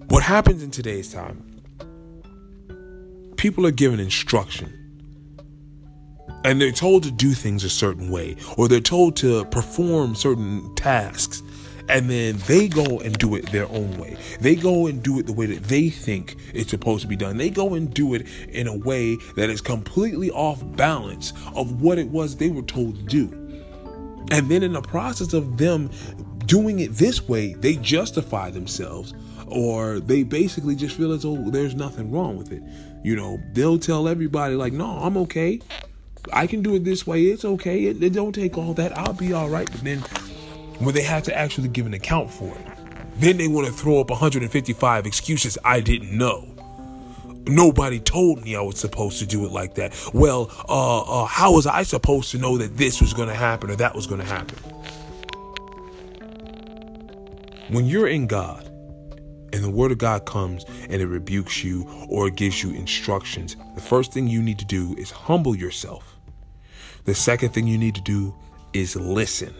What 0.08 0.22
happens 0.22 0.62
in 0.62 0.70
today's 0.70 1.12
time? 1.12 1.42
People 3.36 3.66
are 3.66 3.72
given 3.72 4.00
instruction 4.00 4.80
and 6.44 6.60
they're 6.60 6.72
told 6.72 7.02
to 7.02 7.10
do 7.10 7.32
things 7.32 7.64
a 7.64 7.70
certain 7.70 8.10
way 8.10 8.36
or 8.56 8.68
they're 8.68 8.80
told 8.80 9.16
to 9.16 9.44
perform 9.46 10.14
certain 10.14 10.74
tasks 10.74 11.42
and 11.88 12.08
then 12.08 12.36
they 12.46 12.68
go 12.68 13.00
and 13.00 13.16
do 13.18 13.34
it 13.34 13.50
their 13.52 13.68
own 13.68 13.96
way. 13.98 14.16
They 14.40 14.56
go 14.56 14.86
and 14.86 15.02
do 15.02 15.18
it 15.18 15.26
the 15.26 15.32
way 15.32 15.46
that 15.46 15.64
they 15.64 15.90
think 15.90 16.36
it's 16.54 16.70
supposed 16.70 17.02
to 17.02 17.08
be 17.08 17.16
done. 17.16 17.36
They 17.36 17.50
go 17.50 17.74
and 17.74 17.92
do 17.92 18.14
it 18.14 18.26
in 18.48 18.66
a 18.66 18.76
way 18.76 19.16
that 19.36 19.50
is 19.50 19.60
completely 19.60 20.30
off 20.30 20.62
balance 20.76 21.32
of 21.54 21.82
what 21.82 21.98
it 21.98 22.08
was 22.08 22.36
they 22.36 22.50
were 22.50 22.62
told 22.62 22.96
to 22.96 23.02
do. 23.02 23.40
And 24.30 24.50
then 24.50 24.62
in 24.62 24.72
the 24.72 24.82
process 24.82 25.34
of 25.34 25.58
them 25.58 25.90
doing 26.46 26.80
it 26.80 26.92
this 26.92 27.28
way, 27.28 27.54
they 27.54 27.76
justify 27.76 28.50
themselves 28.50 29.14
or 29.46 30.00
they 30.00 30.22
basically 30.22 30.74
just 30.74 30.96
feel 30.96 31.12
as 31.12 31.22
though 31.22 31.36
there's 31.36 31.74
nothing 31.74 32.10
wrong 32.10 32.36
with 32.36 32.52
it. 32.52 32.62
You 33.02 33.16
know, 33.16 33.42
they'll 33.52 33.78
tell 33.78 34.08
everybody, 34.08 34.54
like, 34.54 34.72
no, 34.72 34.86
I'm 34.86 35.16
okay. 35.18 35.60
I 36.32 36.46
can 36.46 36.62
do 36.62 36.74
it 36.74 36.84
this 36.84 37.06
way. 37.06 37.24
It's 37.24 37.44
okay. 37.44 37.84
It, 37.84 38.02
it 38.02 38.14
don't 38.14 38.34
take 38.34 38.56
all 38.56 38.72
that. 38.74 38.96
I'll 38.96 39.12
be 39.12 39.34
all 39.34 39.50
right. 39.50 39.70
But 39.70 39.82
then 39.82 40.02
when 40.84 40.94
they 40.94 41.02
have 41.02 41.22
to 41.24 41.36
actually 41.36 41.68
give 41.68 41.86
an 41.86 41.94
account 41.94 42.30
for 42.30 42.54
it. 42.56 42.66
Then 43.16 43.36
they 43.36 43.48
want 43.48 43.66
to 43.66 43.72
throw 43.72 44.00
up 44.00 44.10
155 44.10 45.06
excuses 45.06 45.56
I 45.64 45.80
didn't 45.80 46.16
know. 46.16 46.48
Nobody 47.46 48.00
told 48.00 48.42
me 48.42 48.56
I 48.56 48.62
was 48.62 48.78
supposed 48.78 49.18
to 49.18 49.26
do 49.26 49.44
it 49.44 49.52
like 49.52 49.74
that. 49.74 49.94
Well, 50.14 50.50
uh, 50.68 51.22
uh, 51.22 51.24
how 51.26 51.52
was 51.52 51.66
I 51.66 51.82
supposed 51.82 52.30
to 52.30 52.38
know 52.38 52.56
that 52.58 52.76
this 52.76 53.00
was 53.00 53.12
going 53.12 53.28
to 53.28 53.34
happen 53.34 53.70
or 53.70 53.76
that 53.76 53.94
was 53.94 54.06
going 54.06 54.20
to 54.20 54.26
happen? 54.26 54.58
When 57.68 57.86
you're 57.86 58.08
in 58.08 58.26
God 58.26 58.64
and 59.52 59.62
the 59.62 59.70
Word 59.70 59.92
of 59.92 59.98
God 59.98 60.24
comes 60.24 60.64
and 60.88 61.02
it 61.02 61.06
rebukes 61.06 61.62
you 61.62 61.86
or 62.08 62.28
it 62.28 62.36
gives 62.36 62.62
you 62.62 62.70
instructions, 62.70 63.56
the 63.74 63.80
first 63.80 64.12
thing 64.12 64.26
you 64.26 64.42
need 64.42 64.58
to 64.58 64.64
do 64.64 64.94
is 64.96 65.10
humble 65.10 65.54
yourself. 65.54 66.16
The 67.04 67.14
second 67.14 67.50
thing 67.50 67.66
you 67.66 67.76
need 67.76 67.94
to 67.94 68.00
do 68.00 68.34
is 68.74 68.96
listen. 68.96 69.54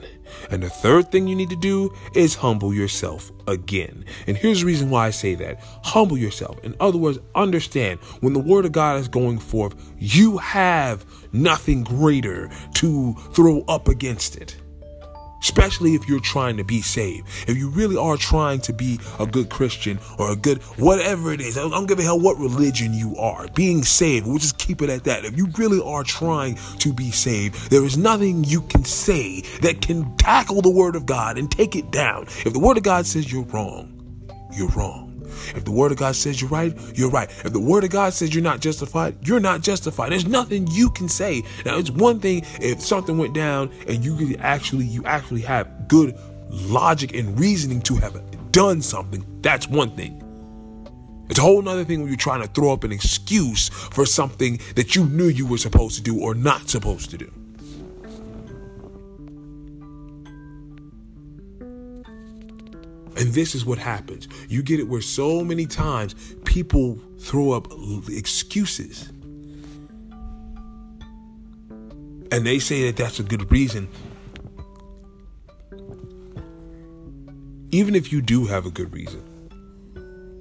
And 0.50 0.62
the 0.62 0.68
third 0.68 1.10
thing 1.10 1.28
you 1.28 1.36
need 1.36 1.50
to 1.50 1.56
do 1.56 1.94
is 2.14 2.34
humble 2.34 2.74
yourself 2.74 3.30
again. 3.46 4.04
And 4.26 4.36
here's 4.36 4.60
the 4.60 4.66
reason 4.66 4.90
why 4.90 5.06
I 5.06 5.10
say 5.10 5.34
that 5.36 5.60
humble 5.84 6.18
yourself. 6.18 6.58
In 6.64 6.74
other 6.80 6.98
words, 6.98 7.18
understand 7.34 8.00
when 8.20 8.32
the 8.32 8.40
word 8.40 8.64
of 8.64 8.72
God 8.72 8.98
is 9.00 9.08
going 9.08 9.38
forth, 9.38 9.74
you 9.98 10.38
have 10.38 11.06
nothing 11.32 11.84
greater 11.84 12.50
to 12.74 13.14
throw 13.32 13.62
up 13.68 13.88
against 13.88 14.36
it 14.36 14.56
especially 15.44 15.94
if 15.94 16.08
you're 16.08 16.20
trying 16.20 16.56
to 16.56 16.64
be 16.64 16.80
saved. 16.80 17.28
If 17.46 17.56
you 17.58 17.68
really 17.68 17.96
are 17.96 18.16
trying 18.16 18.60
to 18.62 18.72
be 18.72 18.98
a 19.20 19.26
good 19.26 19.50
Christian 19.50 20.00
or 20.18 20.32
a 20.32 20.36
good 20.36 20.62
whatever 20.78 21.32
it 21.32 21.40
is, 21.40 21.58
I 21.58 21.68
don't 21.68 21.86
give 21.86 21.98
a 21.98 22.02
hell 22.02 22.18
what 22.18 22.38
religion 22.38 22.94
you 22.94 23.14
are. 23.16 23.46
Being 23.48 23.84
saved, 23.84 24.26
we'll 24.26 24.38
just 24.38 24.58
keep 24.58 24.80
it 24.80 24.88
at 24.88 25.04
that. 25.04 25.24
If 25.24 25.36
you 25.36 25.48
really 25.58 25.82
are 25.84 26.02
trying 26.02 26.56
to 26.78 26.92
be 26.92 27.10
saved, 27.10 27.70
there 27.70 27.84
is 27.84 27.98
nothing 27.98 28.44
you 28.44 28.62
can 28.62 28.84
say 28.84 29.42
that 29.60 29.82
can 29.82 30.16
tackle 30.16 30.62
the 30.62 30.70
word 30.70 30.96
of 30.96 31.04
God 31.04 31.36
and 31.36 31.50
take 31.50 31.76
it 31.76 31.90
down. 31.90 32.24
If 32.46 32.54
the 32.54 32.58
word 32.58 32.78
of 32.78 32.82
God 32.82 33.04
says 33.04 33.30
you're 33.30 33.44
wrong, 33.44 33.90
you're 34.50 34.70
wrong. 34.70 35.03
If 35.54 35.64
the 35.64 35.70
word 35.70 35.92
of 35.92 35.98
God 35.98 36.16
says 36.16 36.40
you're 36.40 36.50
right, 36.50 36.76
you're 36.94 37.10
right. 37.10 37.30
If 37.44 37.52
the 37.52 37.60
word 37.60 37.84
of 37.84 37.90
God 37.90 38.12
says 38.12 38.34
you're 38.34 38.42
not 38.42 38.60
justified, 38.60 39.16
you're 39.26 39.40
not 39.40 39.60
justified. 39.60 40.12
There's 40.12 40.26
nothing 40.26 40.66
you 40.68 40.90
can 40.90 41.08
say. 41.08 41.42
Now 41.64 41.78
it's 41.78 41.90
one 41.90 42.20
thing 42.20 42.44
if 42.60 42.80
something 42.80 43.18
went 43.18 43.34
down 43.34 43.70
and 43.86 44.04
you 44.04 44.16
could 44.16 44.40
actually 44.40 44.84
you 44.86 45.04
actually 45.04 45.42
have 45.42 45.88
good 45.88 46.18
logic 46.50 47.14
and 47.14 47.38
reasoning 47.38 47.80
to 47.82 47.96
have 47.96 48.20
done 48.52 48.80
something. 48.82 49.24
That's 49.42 49.68
one 49.68 49.94
thing. 49.96 50.20
It's 51.30 51.38
a 51.38 51.42
whole 51.42 51.62
nother 51.62 51.84
thing 51.84 52.00
when 52.00 52.08
you're 52.08 52.16
trying 52.16 52.42
to 52.42 52.48
throw 52.48 52.72
up 52.72 52.84
an 52.84 52.92
excuse 52.92 53.68
for 53.70 54.04
something 54.04 54.60
that 54.76 54.94
you 54.94 55.06
knew 55.06 55.28
you 55.28 55.46
were 55.46 55.58
supposed 55.58 55.96
to 55.96 56.02
do 56.02 56.20
or 56.20 56.34
not 56.34 56.68
supposed 56.68 57.10
to 57.10 57.18
do. 57.18 57.32
And 63.16 63.32
this 63.32 63.54
is 63.54 63.64
what 63.64 63.78
happens. 63.78 64.28
You 64.48 64.62
get 64.62 64.80
it 64.80 64.88
where 64.88 65.00
so 65.00 65.44
many 65.44 65.66
times 65.66 66.14
people 66.44 66.98
throw 67.20 67.52
up 67.52 67.68
excuses. 68.08 69.08
And 72.32 72.44
they 72.44 72.58
say 72.58 72.86
that 72.86 72.96
that's 72.96 73.20
a 73.20 73.22
good 73.22 73.50
reason. 73.52 73.88
Even 77.70 77.94
if 77.94 78.12
you 78.12 78.20
do 78.20 78.46
have 78.46 78.66
a 78.66 78.70
good 78.70 78.92
reason. 78.92 79.22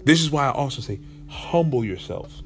This 0.03 0.21
is 0.21 0.31
why 0.31 0.47
I 0.47 0.51
also 0.51 0.81
say 0.81 0.99
humble 1.27 1.85
yourself. 1.85 2.41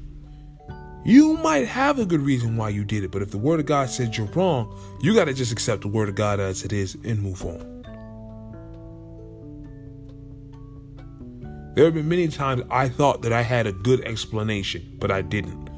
You 1.04 1.38
might 1.38 1.66
have 1.66 1.98
a 1.98 2.04
good 2.04 2.20
reason 2.20 2.56
why 2.56 2.68
you 2.68 2.84
did 2.84 3.02
it, 3.04 3.10
but 3.10 3.22
if 3.22 3.30
the 3.30 3.38
word 3.38 3.60
of 3.60 3.66
God 3.66 3.88
says 3.88 4.16
you're 4.18 4.26
wrong, 4.28 4.76
you 5.00 5.14
got 5.14 5.24
to 5.24 5.32
just 5.32 5.52
accept 5.52 5.82
the 5.82 5.88
word 5.88 6.08
of 6.08 6.14
God 6.14 6.38
as 6.38 6.64
it 6.64 6.72
is 6.72 6.96
and 7.04 7.22
move 7.22 7.44
on. 7.44 7.77
There 11.74 11.84
have 11.84 11.94
been 11.94 12.08
many 12.08 12.28
times 12.28 12.62
I 12.70 12.88
thought 12.88 13.22
that 13.22 13.32
I 13.32 13.42
had 13.42 13.66
a 13.66 13.72
good 13.72 14.00
explanation, 14.04 14.96
but 14.98 15.10
I 15.10 15.22
didn't. 15.22 15.68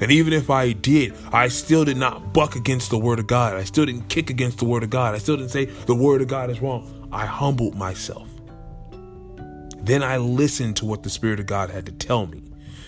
And 0.00 0.10
even 0.10 0.32
if 0.32 0.48
I 0.48 0.72
did, 0.72 1.14
I 1.32 1.48
still 1.48 1.84
did 1.84 1.96
not 1.96 2.32
buck 2.32 2.56
against 2.56 2.90
the 2.90 2.98
word 2.98 3.18
of 3.18 3.26
God. 3.26 3.56
I 3.56 3.64
still 3.64 3.84
didn't 3.84 4.08
kick 4.08 4.30
against 4.30 4.58
the 4.58 4.64
word 4.64 4.82
of 4.82 4.90
God. 4.90 5.14
I 5.14 5.18
still 5.18 5.36
didn't 5.36 5.50
say 5.50 5.66
the 5.66 5.94
word 5.94 6.22
of 6.22 6.28
God 6.28 6.50
is 6.50 6.60
wrong. 6.60 7.08
I 7.12 7.26
humbled 7.26 7.74
myself. 7.74 8.28
Then 9.82 10.02
I 10.02 10.16
listened 10.16 10.76
to 10.76 10.86
what 10.86 11.02
the 11.02 11.10
Spirit 11.10 11.40
of 11.40 11.46
God 11.46 11.70
had 11.70 11.86
to 11.86 11.92
tell 11.92 12.26
me. 12.26 12.42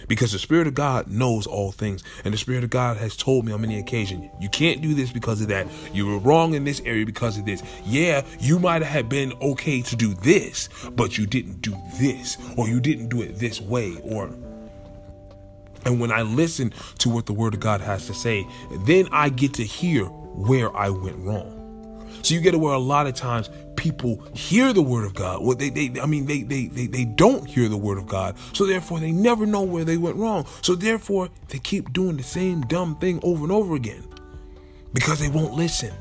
Because 0.08 0.32
the 0.32 0.38
Spirit 0.38 0.66
of 0.66 0.74
God 0.74 1.08
knows 1.08 1.46
all 1.46 1.72
things. 1.72 2.02
And 2.24 2.32
the 2.32 2.38
Spirit 2.38 2.64
of 2.64 2.70
God 2.70 2.96
has 2.96 3.16
told 3.16 3.44
me 3.44 3.52
on 3.52 3.60
many 3.60 3.78
occasions, 3.78 4.30
you 4.40 4.48
can't 4.48 4.80
do 4.80 4.94
this 4.94 5.10
because 5.10 5.40
of 5.40 5.48
that. 5.48 5.66
You 5.92 6.06
were 6.06 6.18
wrong 6.18 6.54
in 6.54 6.64
this 6.64 6.80
area 6.84 7.06
because 7.06 7.38
of 7.38 7.44
this. 7.44 7.62
Yeah, 7.84 8.24
you 8.40 8.58
might 8.58 8.82
have 8.82 9.08
been 9.08 9.32
okay 9.40 9.82
to 9.82 9.96
do 9.96 10.14
this, 10.14 10.68
but 10.92 11.18
you 11.18 11.26
didn't 11.26 11.60
do 11.62 11.76
this, 12.00 12.36
or 12.56 12.68
you 12.68 12.80
didn't 12.80 13.08
do 13.08 13.22
it 13.22 13.38
this 13.38 13.60
way, 13.60 13.96
or 14.02 14.30
and 15.84 16.00
when 16.00 16.12
I 16.12 16.22
listen 16.22 16.72
to 16.98 17.08
what 17.08 17.26
the 17.26 17.32
Word 17.32 17.54
of 17.54 17.60
God 17.60 17.80
has 17.80 18.06
to 18.06 18.14
say, 18.14 18.46
then 18.86 19.08
I 19.10 19.28
get 19.28 19.54
to 19.54 19.64
hear 19.64 20.04
where 20.04 20.74
I 20.76 20.90
went 20.90 21.16
wrong. 21.18 21.58
So 22.22 22.34
you 22.34 22.40
get 22.40 22.52
to 22.52 22.58
where 22.58 22.74
a 22.74 22.78
lot 22.78 23.06
of 23.06 23.14
times 23.14 23.50
people 23.82 24.22
hear 24.32 24.72
the 24.72 24.80
word 24.80 25.04
of 25.04 25.12
God. 25.12 25.42
Well, 25.42 25.56
they, 25.56 25.68
they, 25.68 26.00
I 26.00 26.06
mean, 26.06 26.26
they, 26.26 26.44
they, 26.44 26.66
they, 26.66 26.86
they 26.86 27.04
don't 27.04 27.44
hear 27.48 27.68
the 27.68 27.76
word 27.76 27.98
of 27.98 28.06
God. 28.06 28.36
So 28.52 28.64
therefore, 28.64 29.00
they 29.00 29.10
never 29.10 29.44
know 29.44 29.62
where 29.62 29.84
they 29.84 29.96
went 29.96 30.14
wrong. 30.16 30.46
So 30.62 30.76
therefore, 30.76 31.30
they 31.48 31.58
keep 31.58 31.92
doing 31.92 32.16
the 32.16 32.22
same 32.22 32.60
dumb 32.62 32.94
thing 32.96 33.18
over 33.24 33.42
and 33.42 33.50
over 33.50 33.74
again 33.74 34.04
because 34.94 35.18
they 35.18 35.28
won't 35.28 35.54
listen 35.54 35.92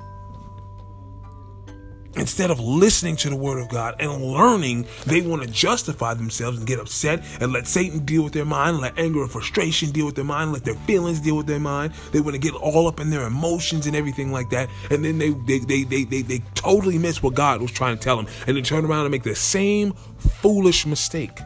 instead 2.15 2.51
of 2.51 2.59
listening 2.59 3.15
to 3.17 3.29
the 3.29 3.35
word 3.35 3.61
of 3.61 3.69
God 3.69 3.95
and 3.99 4.23
learning, 4.23 4.85
they 5.05 5.21
want 5.21 5.43
to 5.43 5.47
justify 5.49 6.13
themselves 6.13 6.57
and 6.57 6.67
get 6.67 6.79
upset 6.79 7.23
and 7.39 7.51
let 7.51 7.67
Satan 7.67 7.99
deal 8.05 8.23
with 8.23 8.33
their 8.33 8.45
mind, 8.45 8.79
let 8.79 8.97
anger 8.97 9.21
and 9.21 9.31
frustration 9.31 9.91
deal 9.91 10.05
with 10.05 10.15
their 10.15 10.25
mind, 10.25 10.51
let 10.51 10.65
their 10.65 10.75
feelings 10.75 11.19
deal 11.19 11.37
with 11.37 11.47
their 11.47 11.59
mind. 11.59 11.93
They 12.11 12.21
want 12.21 12.35
to 12.35 12.39
get 12.39 12.53
all 12.53 12.87
up 12.87 12.99
in 12.99 13.09
their 13.09 13.25
emotions 13.25 13.87
and 13.87 13.95
everything 13.95 14.31
like 14.31 14.49
that. 14.49 14.69
And 14.89 15.03
then 15.03 15.17
they 15.17 15.29
they 15.29 15.59
they 15.59 15.83
they 15.83 16.03
they, 16.03 16.21
they 16.21 16.39
totally 16.53 16.97
miss 16.97 17.23
what 17.23 17.33
God 17.33 17.61
was 17.61 17.71
trying 17.71 17.97
to 17.97 18.03
tell 18.03 18.17
them 18.17 18.27
and 18.47 18.57
then 18.57 18.63
turn 18.63 18.85
around 18.85 19.05
and 19.05 19.11
make 19.11 19.23
the 19.23 19.35
same 19.35 19.93
foolish 20.17 20.85
mistake. 20.85 21.39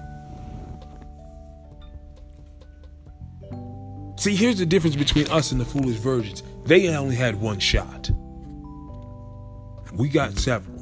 See, 4.18 4.36
here's 4.36 4.58
the 4.58 4.66
difference 4.66 4.96
between 4.96 5.30
us 5.30 5.52
and 5.52 5.62
the 5.62 5.66
foolish 5.66 5.98
virgins. 5.98 6.42
They 6.66 6.90
only 6.90 7.16
had 7.16 7.40
one 7.40 7.60
shot. 7.60 8.10
We 9.96 10.10
got 10.10 10.38
several. 10.38 10.76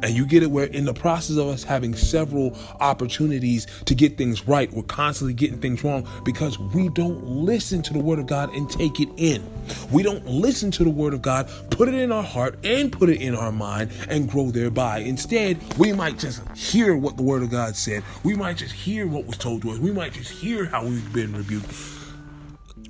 And 0.00 0.14
you 0.14 0.26
get 0.26 0.44
it 0.44 0.50
where, 0.50 0.66
in 0.66 0.84
the 0.84 0.94
process 0.94 1.36
of 1.36 1.48
us 1.48 1.64
having 1.64 1.94
several 1.94 2.56
opportunities 2.80 3.66
to 3.84 3.96
get 3.96 4.16
things 4.16 4.46
right, 4.46 4.72
we're 4.72 4.84
constantly 4.84 5.34
getting 5.34 5.58
things 5.58 5.82
wrong 5.82 6.08
because 6.24 6.56
we 6.58 6.88
don't 6.90 7.24
listen 7.24 7.82
to 7.82 7.92
the 7.92 7.98
Word 7.98 8.20
of 8.20 8.26
God 8.26 8.54
and 8.54 8.70
take 8.70 9.00
it 9.00 9.08
in. 9.16 9.44
We 9.90 10.04
don't 10.04 10.24
listen 10.24 10.70
to 10.72 10.84
the 10.84 10.90
Word 10.90 11.14
of 11.14 11.22
God, 11.22 11.50
put 11.70 11.88
it 11.88 11.94
in 11.94 12.12
our 12.12 12.22
heart, 12.22 12.60
and 12.64 12.92
put 12.92 13.10
it 13.10 13.20
in 13.20 13.34
our 13.34 13.50
mind 13.50 13.90
and 14.08 14.30
grow 14.30 14.52
thereby. 14.52 14.98
Instead, 14.98 15.58
we 15.78 15.92
might 15.92 16.18
just 16.18 16.46
hear 16.56 16.96
what 16.96 17.16
the 17.16 17.24
Word 17.24 17.42
of 17.42 17.50
God 17.50 17.74
said. 17.74 18.04
We 18.22 18.34
might 18.34 18.56
just 18.56 18.72
hear 18.72 19.08
what 19.08 19.26
was 19.26 19.36
told 19.36 19.62
to 19.62 19.72
us. 19.72 19.78
We 19.78 19.90
might 19.90 20.12
just 20.12 20.30
hear 20.30 20.64
how 20.64 20.84
we've 20.84 21.12
been 21.12 21.36
rebuked, 21.36 21.74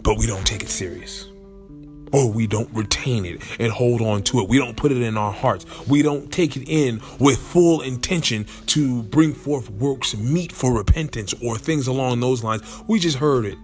but 0.03 0.19
we 0.19 0.27
don't 0.27 0.47
take 0.47 0.63
it 0.63 0.69
serious 0.69 1.28
or 2.13 2.31
we 2.31 2.47
don't 2.47 2.71
retain 2.73 3.25
it 3.25 3.43
and 3.61 3.73
hold 3.73 4.01
on 4.01 4.23
to 4.25 4.41
it. 4.41 4.49
We 4.49 4.59
don't 4.59 4.77
put 4.77 4.93
it 4.93 5.03
in 5.03 5.17
our 5.17 5.33
hearts. 5.33 5.67
We 5.89 6.03
don't 6.03 6.33
take 6.33 6.57
it 6.57 6.69
in 6.69 7.01
with 7.19 7.39
full 7.39 7.81
intention 7.81 8.47
to 8.67 9.03
bring 9.05 9.35
forth 9.35 9.71
works 9.71 10.17
meet 10.17 10.53
for 10.53 10.77
repentance 10.77 11.35
or 11.43 11.59
things 11.59 11.87
along 11.87 12.21
those 12.21 12.43
lines. 12.43 12.63
We 12.87 12.99
just 12.99 13.19
heard 13.19 13.45
it. 13.45 13.59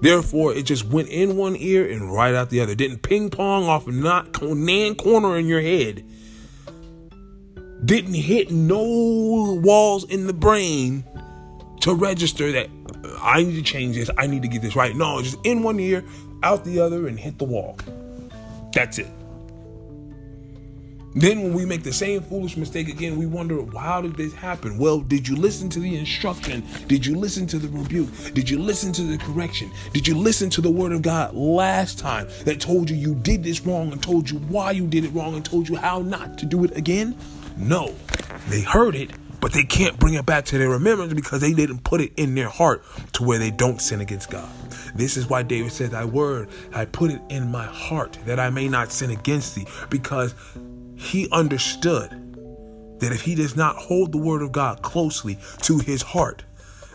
Therefore, 0.00 0.54
it 0.54 0.62
just 0.62 0.84
went 0.84 1.08
in 1.08 1.36
one 1.36 1.56
ear 1.56 1.90
and 1.90 2.12
right 2.12 2.34
out 2.34 2.50
the 2.50 2.60
other. 2.60 2.74
Didn't 2.74 3.02
ping 3.02 3.30
pong 3.30 3.64
off 3.64 3.86
not 3.86 4.40
nan 4.40 4.94
corner 4.94 5.36
in 5.36 5.46
your 5.46 5.60
head. 5.60 6.04
Didn't 7.84 8.14
hit 8.14 8.50
no 8.50 9.60
walls 9.62 10.04
in 10.04 10.26
the 10.26 10.32
brain 10.32 11.04
to 11.80 11.94
register 11.94 12.52
that 12.52 12.68
uh, 13.04 13.18
I 13.20 13.42
need 13.42 13.54
to 13.56 13.62
change 13.62 13.96
this. 13.96 14.10
I 14.16 14.26
need 14.26 14.42
to 14.42 14.48
get 14.48 14.62
this 14.62 14.76
right. 14.76 14.94
No, 14.94 15.20
just 15.22 15.38
in 15.44 15.62
one 15.62 15.78
ear, 15.80 16.04
out 16.42 16.64
the 16.64 16.80
other 16.80 17.08
and 17.08 17.18
hit 17.18 17.38
the 17.38 17.44
wall. 17.44 17.76
That's 18.72 18.98
it. 18.98 19.08
Then, 21.14 21.42
when 21.42 21.54
we 21.54 21.64
make 21.64 21.82
the 21.82 21.92
same 21.92 22.20
foolish 22.20 22.56
mistake 22.56 22.86
again, 22.88 23.16
we 23.16 23.26
wonder, 23.26 23.64
how 23.76 24.02
did 24.02 24.14
this 24.16 24.32
happen? 24.34 24.78
Well, 24.78 25.00
did 25.00 25.26
you 25.26 25.36
listen 25.36 25.68
to 25.70 25.80
the 25.80 25.96
instruction? 25.96 26.62
Did 26.86 27.04
you 27.04 27.16
listen 27.16 27.46
to 27.48 27.58
the 27.58 27.66
rebuke? 27.68 28.10
Did 28.34 28.48
you 28.48 28.58
listen 28.58 28.92
to 28.92 29.02
the 29.02 29.18
correction? 29.18 29.72
Did 29.92 30.06
you 30.06 30.14
listen 30.16 30.50
to 30.50 30.60
the 30.60 30.70
word 30.70 30.92
of 30.92 31.02
God 31.02 31.34
last 31.34 31.98
time 31.98 32.28
that 32.44 32.60
told 32.60 32.90
you 32.90 32.96
you 32.96 33.14
did 33.14 33.42
this 33.42 33.62
wrong 33.62 33.90
and 33.90 34.02
told 34.02 34.30
you 34.30 34.38
why 34.38 34.70
you 34.72 34.86
did 34.86 35.04
it 35.04 35.08
wrong 35.08 35.34
and 35.34 35.44
told 35.44 35.68
you 35.68 35.76
how 35.76 36.02
not 36.02 36.38
to 36.38 36.46
do 36.46 36.62
it 36.62 36.76
again? 36.76 37.16
No. 37.56 37.94
They 38.48 38.60
heard 38.60 38.94
it, 38.94 39.10
but 39.40 39.52
they 39.52 39.64
can't 39.64 39.98
bring 39.98 40.14
it 40.14 40.26
back 40.26 40.44
to 40.46 40.58
their 40.58 40.68
remembrance 40.68 41.14
because 41.14 41.40
they 41.40 41.54
didn't 41.54 41.84
put 41.84 42.00
it 42.00 42.12
in 42.16 42.34
their 42.34 42.48
heart 42.48 42.84
to 43.14 43.24
where 43.24 43.38
they 43.38 43.50
don't 43.50 43.80
sin 43.80 44.00
against 44.00 44.30
God. 44.30 44.48
This 44.94 45.16
is 45.16 45.28
why 45.28 45.42
David 45.42 45.72
said, 45.72 45.90
Thy 45.90 46.04
word, 46.04 46.48
I 46.72 46.84
put 46.84 47.10
it 47.10 47.20
in 47.28 47.50
my 47.50 47.64
heart 47.64 48.18
that 48.26 48.40
I 48.40 48.50
may 48.50 48.68
not 48.68 48.92
sin 48.92 49.10
against 49.10 49.54
thee, 49.54 49.66
because 49.90 50.34
he 50.96 51.28
understood 51.30 52.10
that 53.00 53.12
if 53.12 53.22
he 53.22 53.34
does 53.34 53.56
not 53.56 53.76
hold 53.76 54.12
the 54.12 54.18
word 54.18 54.42
of 54.42 54.52
God 54.52 54.82
closely 54.82 55.38
to 55.62 55.78
his 55.78 56.02
heart, 56.02 56.44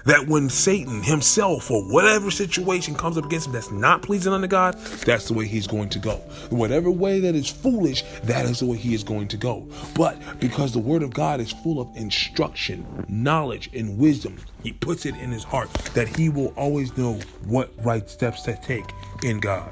that 0.06 0.28
when 0.28 0.50
Satan 0.50 1.02
himself 1.02 1.72
or 1.72 1.84
whatever 1.92 2.32
situation 2.32 2.96
comes 2.96 3.18
up 3.18 3.26
against 3.26 3.48
him 3.48 3.54
that's 3.54 3.72
not 3.72 4.02
pleasing 4.02 4.34
unto 4.34 4.48
God, 4.48 4.78
that's 5.06 5.28
the 5.28 5.34
way 5.34 5.48
he's 5.48 5.68
going 5.68 5.90
to 5.90 6.00
go. 6.00 6.16
Whatever 6.50 6.92
way 6.92 7.20
that 7.22 7.36
is 7.36 7.50
foolish, 7.50 8.04
that 8.24 8.46
is 8.46 8.60
the 8.60 8.66
way 8.66 8.78
he 8.78 8.94
is 8.94 9.04
going 9.04 9.28
to 9.30 9.38
go. 9.38 9.68
But 9.96 10.18
because 10.40 10.72
the 10.72 10.80
word 10.80 11.04
of 11.04 11.14
God 11.14 11.40
is 11.40 11.52
full 11.52 11.80
of 11.80 11.96
instruction, 11.96 13.06
knowledge, 13.08 13.70
and 13.74 13.98
wisdom, 13.98 14.38
he 14.64 14.74
puts 14.74 15.06
it 15.06 15.16
in 15.16 15.32
his 15.32 15.44
heart 15.44 15.72
that 15.94 16.08
he 16.08 16.30
will 16.30 16.54
always 16.56 16.96
know 16.98 17.20
what 17.46 17.72
right 17.84 18.10
steps 18.10 18.44
to 18.44 18.56
take 18.56 18.86
in 19.24 19.40
God. 19.40 19.72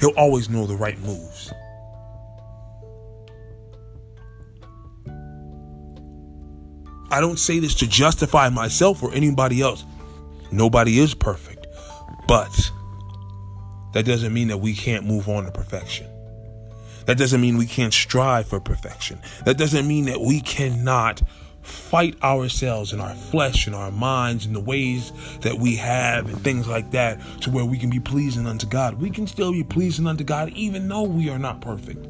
He'll 0.00 0.10
always 0.10 0.50
know 0.50 0.66
the 0.66 0.76
right 0.76 0.98
moves. 1.00 1.52
I 7.10 7.20
don't 7.20 7.38
say 7.38 7.58
this 7.58 7.74
to 7.76 7.86
justify 7.86 8.48
myself 8.48 9.02
or 9.02 9.12
anybody 9.12 9.60
else. 9.62 9.84
Nobody 10.50 10.98
is 10.98 11.14
perfect. 11.14 11.66
But 12.26 12.70
that 13.92 14.04
doesn't 14.04 14.32
mean 14.34 14.48
that 14.48 14.58
we 14.58 14.74
can't 14.74 15.04
move 15.04 15.28
on 15.28 15.44
to 15.44 15.50
perfection. 15.50 16.08
That 17.06 17.18
doesn't 17.18 17.40
mean 17.40 17.56
we 17.56 17.66
can't 17.66 17.94
strive 17.94 18.48
for 18.48 18.60
perfection. 18.60 19.20
That 19.44 19.56
doesn't 19.56 19.86
mean 19.86 20.06
that 20.06 20.20
we 20.20 20.40
cannot 20.40 21.22
fight 21.62 22.20
ourselves 22.22 22.92
and 22.92 23.02
our 23.02 23.14
flesh 23.14 23.66
and 23.66 23.74
our 23.74 23.90
minds 23.90 24.46
and 24.46 24.54
the 24.54 24.60
ways 24.60 25.12
that 25.40 25.54
we 25.54 25.76
have 25.76 26.28
and 26.28 26.40
things 26.42 26.68
like 26.68 26.90
that 26.92 27.20
to 27.40 27.50
where 27.50 27.64
we 27.64 27.78
can 27.78 27.90
be 27.90 28.00
pleasing 28.00 28.46
unto 28.46 28.66
God. 28.66 29.00
We 29.00 29.10
can 29.10 29.26
still 29.26 29.52
be 29.52 29.64
pleasing 29.64 30.06
unto 30.06 30.24
God 30.24 30.50
even 30.50 30.88
though 30.88 31.02
we 31.04 31.28
are 31.28 31.38
not 31.38 31.60
perfect. 31.60 32.06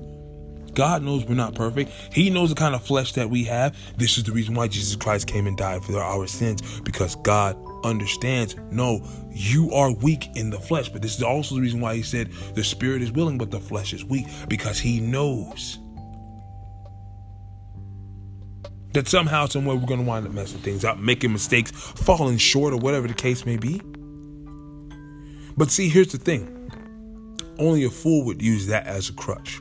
God 0.77 1.03
knows 1.03 1.25
we're 1.25 1.35
not 1.35 1.55
perfect. 1.55 1.91
He 2.13 2.29
knows 2.29 2.51
the 2.51 2.55
kind 2.55 2.75
of 2.75 2.83
flesh 2.85 3.15
that 3.15 3.31
we 3.31 3.45
have. 3.45 3.75
This 3.97 4.19
is 4.19 4.25
the 4.25 4.33
reason 4.33 4.55
why 4.55 4.69
Jesus 4.69 4.95
Christ 4.95 5.27
came 5.27 5.47
and 5.47 5.57
died 5.57 5.83
for 5.83 5.99
our 5.99 6.27
sins 6.27 6.81
because 6.81 7.17
God 7.17 7.57
understands. 7.83 8.55
No, 8.71 9.01
you 9.33 9.73
are 9.73 9.91
weak 9.91 10.29
in 10.37 10.51
the 10.51 10.61
flesh, 10.61 10.91
but 10.91 11.01
this 11.01 11.17
is 11.17 11.23
also 11.23 11.55
the 11.55 11.63
reason 11.63 11.81
why 11.81 11.97
he 11.97 12.03
said 12.03 12.31
the 12.55 12.63
spirit 12.63 13.01
is 13.01 13.11
willing, 13.11 13.39
but 13.39 13.51
the 13.51 13.59
flesh 13.59 13.95
is 13.95 14.05
weak 14.05 14.27
because 14.49 14.79
he 14.79 15.01
knows 15.01 15.79
that 18.93 19.09
somehow, 19.09 19.47
somewhere, 19.47 19.77
we're 19.77 19.87
going 19.87 20.01
to 20.01 20.07
wind 20.07 20.27
up 20.27 20.33
messing 20.33 20.61
things 20.61 20.85
up, 20.85 20.99
making 20.99 21.33
mistakes, 21.33 21.71
falling 21.71 22.37
short, 22.37 22.75
or 22.75 22.79
whatever 22.79 23.09
the 23.09 23.15
case 23.15 23.47
may 23.47 23.57
be. 23.57 23.81
But 25.57 25.71
see, 25.71 25.89
here's 25.89 26.13
the 26.13 26.19
thing 26.19 26.53
only 27.59 27.85
a 27.85 27.91
fool 27.91 28.27
would 28.27 28.43
use 28.43 28.67
that 28.67 28.87
as 28.87 29.09
a 29.09 29.15
crutch. 29.15 29.61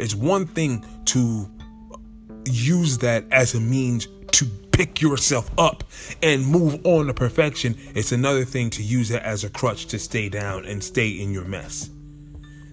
It's 0.00 0.14
one 0.14 0.46
thing 0.46 0.84
to 1.06 1.46
use 2.46 2.98
that 2.98 3.24
as 3.30 3.54
a 3.54 3.60
means 3.60 4.08
to 4.32 4.46
pick 4.72 5.02
yourself 5.02 5.50
up 5.58 5.84
and 6.22 6.46
move 6.46 6.84
on 6.86 7.08
to 7.08 7.14
perfection. 7.14 7.76
It's 7.94 8.12
another 8.12 8.46
thing 8.46 8.70
to 8.70 8.82
use 8.82 9.10
it 9.10 9.22
as 9.22 9.44
a 9.44 9.50
crutch 9.50 9.86
to 9.86 9.98
stay 9.98 10.30
down 10.30 10.64
and 10.64 10.82
stay 10.82 11.10
in 11.10 11.32
your 11.32 11.44
mess. 11.44 11.90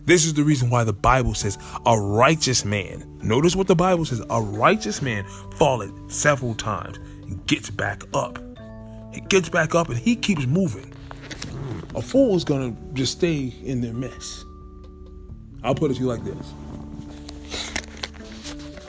This 0.05 0.25
is 0.25 0.33
the 0.35 0.43
reason 0.43 0.69
why 0.69 0.85
the 0.85 0.93
Bible 0.93 1.33
says 1.33 1.57
a 1.85 1.99
righteous 1.99 2.63
man, 2.63 3.19
notice 3.21 3.57
what 3.57 3.67
the 3.67 3.75
Bible 3.75 4.05
says, 4.05 4.21
a 4.29 4.41
righteous 4.41 5.01
man 5.01 5.25
falleth 5.57 5.91
several 6.09 6.55
times 6.55 6.97
and 7.23 7.45
gets 7.45 7.69
back 7.69 8.03
up. 8.13 8.39
He 9.13 9.19
gets 9.19 9.49
back 9.49 9.75
up 9.75 9.89
and 9.89 9.97
he 9.97 10.15
keeps 10.15 10.45
moving. 10.45 10.93
A 11.93 12.01
fool 12.01 12.37
is 12.37 12.45
going 12.45 12.73
to 12.73 12.93
just 12.93 13.17
stay 13.17 13.53
in 13.63 13.81
their 13.81 13.93
mess. 13.93 14.45
I'll 15.61 15.75
put 15.75 15.91
it 15.91 15.95
to 15.95 15.99
you 15.99 16.07
like 16.07 16.23
this 16.23 16.53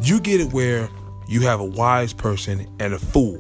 you 0.02 0.20
get 0.20 0.40
it 0.40 0.52
where 0.52 0.88
you 1.28 1.42
have 1.42 1.60
a 1.60 1.64
wise 1.64 2.12
person 2.12 2.66
and 2.80 2.94
a 2.94 2.98
fool 2.98 3.38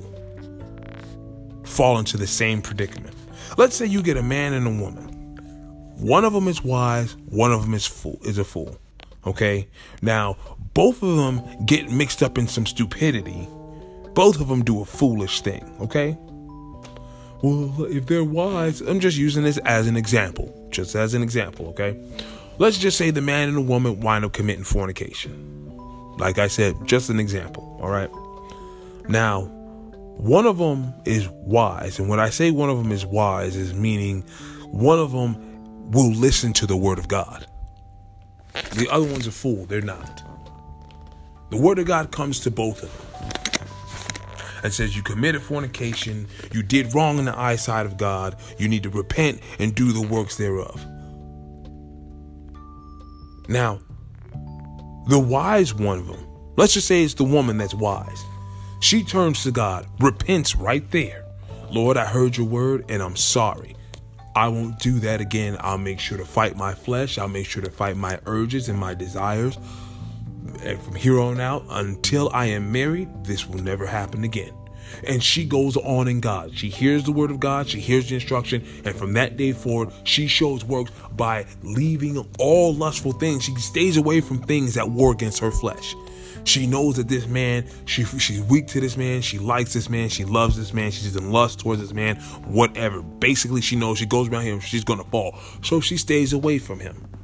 fall 1.64 1.98
into 1.98 2.16
the 2.16 2.26
same 2.26 2.62
predicament. 2.62 3.14
Let's 3.56 3.76
say 3.76 3.86
you 3.86 4.02
get 4.02 4.16
a 4.16 4.22
man 4.22 4.52
and 4.52 4.66
a 4.66 4.82
woman. 4.82 5.04
One 5.96 6.24
of 6.24 6.32
them 6.32 6.48
is 6.48 6.62
wise, 6.62 7.16
one 7.26 7.52
of 7.52 7.62
them 7.62 7.74
is 7.74 7.86
fool 7.86 8.18
is 8.24 8.38
a 8.38 8.44
fool. 8.44 8.78
Okay? 9.26 9.68
Now, 10.02 10.36
both 10.74 11.02
of 11.02 11.16
them 11.16 11.42
get 11.66 11.90
mixed 11.90 12.22
up 12.22 12.38
in 12.38 12.46
some 12.48 12.66
stupidity 12.66 13.48
Both 14.14 14.40
of 14.40 14.48
them 14.48 14.64
do 14.64 14.80
a 14.80 14.84
foolish 14.84 15.42
thing, 15.42 15.76
okay? 15.80 16.18
Well, 17.42 17.84
if 17.84 18.06
they're 18.06 18.24
wise, 18.24 18.80
I'm 18.80 18.98
just 18.98 19.16
using 19.16 19.44
this 19.44 19.58
as 19.58 19.86
an 19.86 19.96
example. 19.96 20.68
Just 20.70 20.96
as 20.96 21.14
an 21.14 21.22
example, 21.22 21.68
okay? 21.68 21.96
Let's 22.58 22.78
just 22.78 22.98
say 22.98 23.12
the 23.12 23.20
man 23.20 23.48
and 23.48 23.56
the 23.56 23.62
woman 23.62 24.00
wind 24.00 24.24
up 24.24 24.32
committing 24.32 24.64
fornication. 24.64 25.57
Like 26.18 26.38
I 26.38 26.48
said, 26.48 26.74
just 26.84 27.10
an 27.10 27.20
example, 27.20 27.78
all 27.80 27.90
right? 27.90 28.10
Now, 29.08 29.42
one 30.18 30.46
of 30.46 30.58
them 30.58 30.92
is 31.04 31.28
wise. 31.28 31.98
And 31.98 32.08
when 32.08 32.20
I 32.20 32.30
say 32.30 32.50
one 32.50 32.70
of 32.70 32.78
them 32.78 32.92
is 32.92 33.06
wise, 33.06 33.56
is 33.56 33.72
meaning 33.72 34.22
one 34.66 34.98
of 34.98 35.12
them 35.12 35.90
will 35.90 36.10
listen 36.10 36.52
to 36.54 36.66
the 36.66 36.76
word 36.76 36.98
of 36.98 37.08
God. 37.08 37.46
The 38.74 38.88
other 38.90 39.06
one's 39.06 39.26
a 39.26 39.32
fool. 39.32 39.64
They're 39.66 39.80
not. 39.80 40.22
The 41.50 41.56
word 41.56 41.78
of 41.78 41.86
God 41.86 42.10
comes 42.10 42.40
to 42.40 42.50
both 42.50 42.82
of 42.82 42.98
them 42.98 43.08
and 44.62 44.72
says, 44.72 44.96
You 44.96 45.02
committed 45.02 45.42
fornication, 45.42 46.26
you 46.52 46.62
did 46.62 46.94
wrong 46.94 47.18
in 47.18 47.24
the 47.24 47.38
eyesight 47.38 47.86
of 47.86 47.96
God, 47.96 48.36
you 48.58 48.68
need 48.68 48.82
to 48.82 48.90
repent 48.90 49.40
and 49.58 49.74
do 49.74 49.92
the 49.92 50.06
works 50.06 50.36
thereof. 50.36 50.84
Now, 53.48 53.80
the 55.08 55.18
wise 55.18 55.74
one 55.74 55.98
of 55.98 56.06
them, 56.06 56.26
let's 56.56 56.74
just 56.74 56.86
say 56.86 57.02
it's 57.02 57.14
the 57.14 57.24
woman 57.24 57.56
that's 57.58 57.74
wise. 57.74 58.24
She 58.80 59.02
turns 59.02 59.42
to 59.42 59.50
God, 59.50 59.86
repents 60.00 60.54
right 60.54 60.88
there. 60.90 61.24
Lord, 61.70 61.96
I 61.96 62.04
heard 62.04 62.36
your 62.36 62.46
word 62.46 62.84
and 62.88 63.02
I'm 63.02 63.16
sorry. 63.16 63.74
I 64.36 64.48
won't 64.48 64.78
do 64.78 65.00
that 65.00 65.20
again. 65.20 65.56
I'll 65.60 65.78
make 65.78 65.98
sure 65.98 66.18
to 66.18 66.24
fight 66.24 66.56
my 66.56 66.74
flesh. 66.74 67.18
I'll 67.18 67.28
make 67.28 67.46
sure 67.46 67.62
to 67.62 67.70
fight 67.70 67.96
my 67.96 68.20
urges 68.26 68.68
and 68.68 68.78
my 68.78 68.94
desires. 68.94 69.58
And 70.62 70.80
from 70.80 70.94
here 70.94 71.18
on 71.20 71.40
out, 71.40 71.64
until 71.70 72.30
I 72.32 72.46
am 72.46 72.70
married, 72.70 73.24
this 73.24 73.48
will 73.48 73.62
never 73.62 73.86
happen 73.86 74.24
again. 74.24 74.52
And 75.06 75.22
she 75.22 75.44
goes 75.44 75.76
on 75.76 76.08
in 76.08 76.20
God. 76.20 76.56
She 76.56 76.68
hears 76.68 77.04
the 77.04 77.12
word 77.12 77.30
of 77.30 77.40
God, 77.40 77.68
she 77.68 77.80
hears 77.80 78.08
the 78.08 78.16
instruction, 78.16 78.64
and 78.84 78.94
from 78.94 79.12
that 79.14 79.36
day 79.36 79.52
forward, 79.52 79.92
she 80.04 80.26
shows 80.26 80.64
works 80.64 80.90
by 81.16 81.46
leaving 81.62 82.18
all 82.38 82.74
lustful 82.74 83.12
things. 83.12 83.44
She 83.44 83.54
stays 83.56 83.96
away 83.96 84.20
from 84.20 84.38
things 84.42 84.74
that 84.74 84.90
war 84.90 85.12
against 85.12 85.40
her 85.40 85.50
flesh. 85.50 85.94
She 86.44 86.66
knows 86.66 86.96
that 86.96 87.08
this 87.08 87.26
man, 87.26 87.66
she 87.84 88.04
she's 88.04 88.40
weak 88.42 88.68
to 88.68 88.80
this 88.80 88.96
man, 88.96 89.20
she 89.20 89.38
likes 89.38 89.74
this 89.74 89.90
man, 89.90 90.08
she 90.08 90.24
loves 90.24 90.56
this 90.56 90.72
man, 90.72 90.90
she's 90.90 91.14
in 91.14 91.30
lust 91.30 91.60
towards 91.60 91.80
this 91.80 91.92
man, 91.92 92.16
whatever. 92.46 93.02
Basically, 93.02 93.60
she 93.60 93.76
knows 93.76 93.98
she 93.98 94.06
goes 94.06 94.28
around 94.28 94.44
him, 94.44 94.60
she's 94.60 94.84
gonna 94.84 95.04
fall. 95.04 95.38
So 95.62 95.80
she 95.80 95.96
stays 95.96 96.32
away 96.32 96.58
from 96.58 96.80
him 96.80 97.17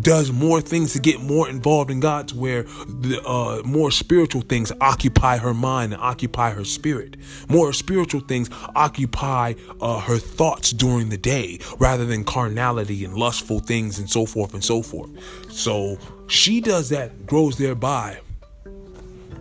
does 0.00 0.32
more 0.32 0.60
things 0.60 0.92
to 0.92 1.00
get 1.00 1.20
more 1.20 1.48
involved 1.48 1.90
in 1.90 2.00
God 2.00 2.28
to 2.28 2.36
where 2.36 2.62
the 2.62 3.22
uh, 3.26 3.62
more 3.64 3.90
spiritual 3.90 4.42
things 4.42 4.72
occupy 4.80 5.38
her 5.38 5.54
mind 5.54 5.92
and 5.92 6.02
occupy 6.02 6.50
her 6.50 6.64
spirit. 6.64 7.16
More 7.48 7.72
spiritual 7.72 8.20
things 8.20 8.50
occupy 8.74 9.54
uh, 9.80 10.00
her 10.00 10.18
thoughts 10.18 10.72
during 10.72 11.08
the 11.08 11.18
day 11.18 11.58
rather 11.78 12.04
than 12.04 12.24
carnality 12.24 13.04
and 13.04 13.14
lustful 13.14 13.60
things 13.60 13.98
and 13.98 14.08
so 14.08 14.26
forth 14.26 14.54
and 14.54 14.64
so 14.64 14.82
forth. 14.82 15.10
So 15.52 15.98
she 16.28 16.60
does 16.60 16.88
that, 16.90 17.26
grows 17.26 17.58
thereby. 17.58 18.20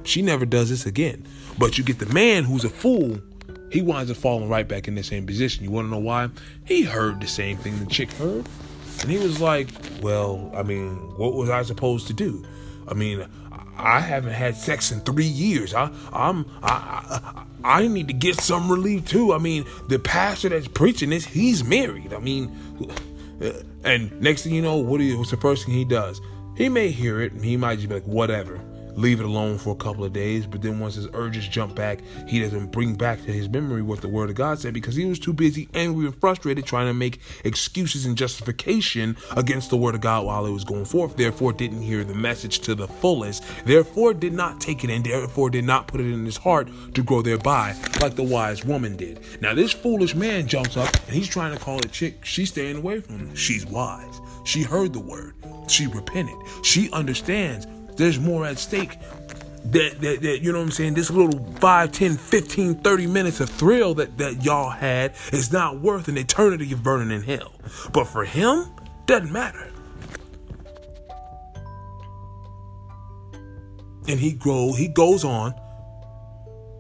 She 0.04 0.22
never 0.22 0.46
does 0.46 0.70
this 0.70 0.86
again. 0.86 1.28
But 1.58 1.78
you 1.78 1.84
get 1.84 2.00
the 2.00 2.13
man 2.13 2.43
who's 2.43 2.63
a 2.63 2.70
fool 2.70 3.20
he 3.70 3.82
winds 3.82 4.10
up 4.10 4.17
falling 4.17 4.48
right 4.48 4.67
back 4.67 4.88
in 4.88 4.96
the 4.96 5.04
same 5.04 5.26
position. 5.26 5.63
You 5.63 5.72
want 5.72 5.88
to 5.88 5.91
know 5.91 6.00
why? 6.00 6.30
He 6.65 6.84
heard 6.84 7.20
the 7.20 7.28
same 7.28 7.58
thing 7.58 7.80
the 7.80 7.86
chick 7.86 8.12
heard. 8.13 8.48
And 9.01 9.12
he 9.12 9.17
was 9.17 9.39
like, 9.41 9.69
Well, 10.01 10.51
I 10.55 10.63
mean, 10.63 10.95
what 11.17 11.33
was 11.33 11.49
I 11.49 11.63
supposed 11.63 12.07
to 12.07 12.13
do? 12.13 12.45
I 12.88 12.93
mean, 12.93 13.27
I 13.77 13.99
haven't 13.99 14.33
had 14.33 14.55
sex 14.55 14.91
in 14.91 15.01
three 15.01 15.25
years. 15.25 15.73
I, 15.73 15.91
I'm, 16.12 16.45
I, 16.63 17.43
I, 17.63 17.79
I 17.79 17.88
need 17.88 18.07
to 18.07 18.13
get 18.13 18.39
some 18.41 18.71
relief 18.71 19.05
too. 19.05 19.33
I 19.33 19.38
mean, 19.38 19.65
the 19.88 19.99
pastor 19.99 20.49
that's 20.49 20.67
preaching 20.67 21.10
this, 21.10 21.25
he's 21.25 21.63
married. 21.63 22.13
I 22.13 22.19
mean, 22.19 22.55
uh, 23.41 23.51
and 23.83 24.19
next 24.21 24.43
thing 24.43 24.53
you 24.53 24.62
know, 24.62 24.77
what 24.77 25.01
is 25.01 25.15
what's 25.15 25.31
the 25.31 25.38
first 25.38 25.65
thing 25.65 25.73
he 25.73 25.86
does? 25.86 26.21
He 26.55 26.69
may 26.69 26.89
hear 26.89 27.21
it, 27.21 27.33
and 27.33 27.45
he 27.45 27.55
might 27.55 27.75
just 27.75 27.89
be 27.89 27.95
like, 27.95 28.05
whatever 28.05 28.60
leave 28.97 29.19
it 29.19 29.25
alone 29.25 29.57
for 29.57 29.69
a 29.69 29.75
couple 29.75 30.03
of 30.03 30.12
days. 30.12 30.45
But 30.45 30.62
then 30.62 30.79
once 30.79 30.95
his 30.95 31.07
urges 31.13 31.47
jump 31.47 31.75
back, 31.75 32.01
he 32.27 32.41
doesn't 32.41 32.71
bring 32.71 32.95
back 32.95 33.23
to 33.23 33.31
his 33.31 33.47
memory 33.47 33.81
what 33.81 34.01
the 34.01 34.10
word 34.10 34.29
of 34.29 34.36
God 34.36 34.60
said 34.60 34.73
because 34.73 34.95
he 34.95 35.05
was 35.05 35.19
too 35.19 35.33
busy, 35.33 35.69
angry, 35.73 36.07
and 36.07 36.19
frustrated 36.19 36.65
trying 36.65 36.88
to 36.88 36.93
make 36.93 37.19
excuses 37.45 38.05
and 38.05 38.17
justification 38.17 39.15
against 39.36 39.69
the 39.69 39.77
word 39.77 39.95
of 39.95 40.01
God 40.01 40.25
while 40.25 40.45
it 40.45 40.51
was 40.51 40.63
going 40.63 40.86
forth. 40.86 41.15
Therefore, 41.15 41.53
didn't 41.53 41.81
hear 41.81 42.03
the 42.03 42.15
message 42.15 42.60
to 42.60 42.75
the 42.75 42.88
fullest. 42.88 43.43
Therefore, 43.65 44.13
did 44.13 44.33
not 44.33 44.60
take 44.60 44.83
it 44.83 44.89
in. 44.89 45.03
Therefore, 45.03 45.49
did 45.49 45.65
not 45.65 45.88
put 45.88 46.01
it 46.01 46.12
in 46.12 46.25
his 46.25 46.38
heart 46.38 46.69
to 46.95 47.03
grow 47.03 47.21
thereby, 47.21 47.75
like 48.01 48.15
the 48.15 48.23
wise 48.23 48.65
woman 48.65 48.97
did. 48.97 49.21
Now, 49.41 49.53
this 49.53 49.71
foolish 49.71 50.15
man 50.15 50.47
jumps 50.47 50.75
up 50.75 50.93
and 51.05 51.15
he's 51.15 51.27
trying 51.27 51.53
to 51.53 51.63
call 51.63 51.77
a 51.77 51.88
chick. 51.88 52.25
She's 52.25 52.49
staying 52.49 52.77
away 52.77 52.99
from 53.01 53.19
him. 53.19 53.36
She's 53.36 53.65
wise. 53.65 54.19
She 54.45 54.63
heard 54.63 54.93
the 54.93 54.99
word. 54.99 55.36
She 55.67 55.88
repented. 55.88 56.36
She 56.63 56.89
understands 56.91 57.67
there's 57.97 58.19
more 58.19 58.45
at 58.45 58.60
stake. 58.60 58.97
That, 59.65 59.99
that, 59.99 60.21
that, 60.21 60.41
you 60.41 60.53
know 60.53 60.60
what 60.60 60.65
I'm 60.65 60.71
saying? 60.71 60.93
This 60.93 61.12
little 61.12 61.43
5, 61.55 61.91
10, 61.91 62.15
15, 62.15 62.75
30 62.75 63.07
minutes 63.07 63.41
of 63.41 63.49
thrill 63.49 63.93
that, 63.95 64.17
that 64.17 64.45
y'all 64.45 64.69
had 64.69 65.13
is 65.33 65.51
not 65.51 65.81
worth 65.81 66.07
an 66.07 66.17
eternity 66.17 66.71
of 66.71 66.83
burning 66.83 67.12
in 67.12 67.21
hell. 67.21 67.51
But 67.91 68.05
for 68.05 68.23
him, 68.23 68.65
doesn't 69.07 69.31
matter. 69.31 69.69
And 74.07 74.19
he 74.19 74.31
grow, 74.31 74.73
he 74.73 74.88
goes 74.88 75.25
on. 75.25 75.53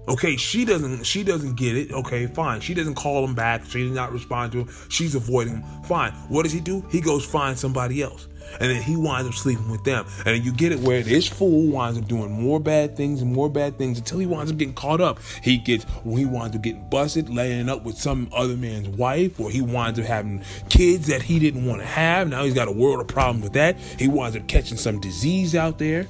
Okay, 0.07 0.37
she 0.37 0.63
doesn't 0.63 1.03
she 1.03 1.21
doesn't 1.21 1.55
get 1.55 1.75
it. 1.75 1.91
Okay, 1.91 2.27
fine. 2.27 2.61
She 2.61 2.73
doesn't 2.73 2.95
call 2.95 3.25
him 3.25 3.35
back. 3.35 3.65
She 3.65 3.83
does 3.83 3.91
not 3.91 4.13
respond 4.13 4.53
to 4.53 4.59
him. 4.59 4.69
She's 4.87 5.15
avoiding 5.15 5.57
him. 5.57 5.83
Fine. 5.83 6.13
What 6.29 6.43
does 6.43 6.53
he 6.53 6.61
do? 6.61 6.85
He 6.89 7.01
goes 7.01 7.25
find 7.25 7.59
somebody 7.59 8.01
else 8.01 8.29
and 8.59 8.71
then 8.71 8.81
he 8.81 8.95
winds 8.95 9.27
up 9.27 9.33
sleeping 9.33 9.69
with 9.69 9.83
them. 9.83 10.05
And 10.25 10.43
you 10.43 10.51
get 10.51 10.71
it 10.71 10.79
where 10.79 11.01
this 11.03 11.27
fool 11.27 11.67
winds 11.67 11.99
up 11.99 12.07
doing 12.07 12.31
more 12.31 12.59
bad 12.59 12.95
things 12.95 13.21
and 13.21 13.33
more 13.33 13.49
bad 13.49 13.77
things 13.77 13.97
until 13.97 14.19
he 14.19 14.25
winds 14.25 14.51
up 14.51 14.57
getting 14.57 14.73
caught 14.73 15.01
up. 15.01 15.19
He 15.41 15.57
gets 15.57 15.85
he 16.03 16.25
winds 16.25 16.55
up 16.55 16.61
getting 16.61 16.87
busted, 16.89 17.29
laying 17.29 17.69
up 17.69 17.83
with 17.83 17.97
some 17.97 18.29
other 18.33 18.55
man's 18.55 18.87
wife, 18.89 19.39
or 19.39 19.49
he 19.49 19.61
winds 19.61 19.99
up 19.99 20.05
having 20.05 20.43
kids 20.69 21.07
that 21.07 21.21
he 21.21 21.39
didn't 21.39 21.65
want 21.65 21.81
to 21.81 21.87
have. 21.87 22.27
Now 22.29 22.43
he's 22.43 22.53
got 22.53 22.67
a 22.67 22.71
world 22.71 22.99
of 22.99 23.07
problems 23.07 23.43
with 23.43 23.53
that. 23.53 23.77
He 23.79 24.07
winds 24.07 24.35
up 24.35 24.47
catching 24.47 24.77
some 24.77 24.99
disease 24.99 25.55
out 25.55 25.77
there. 25.79 26.07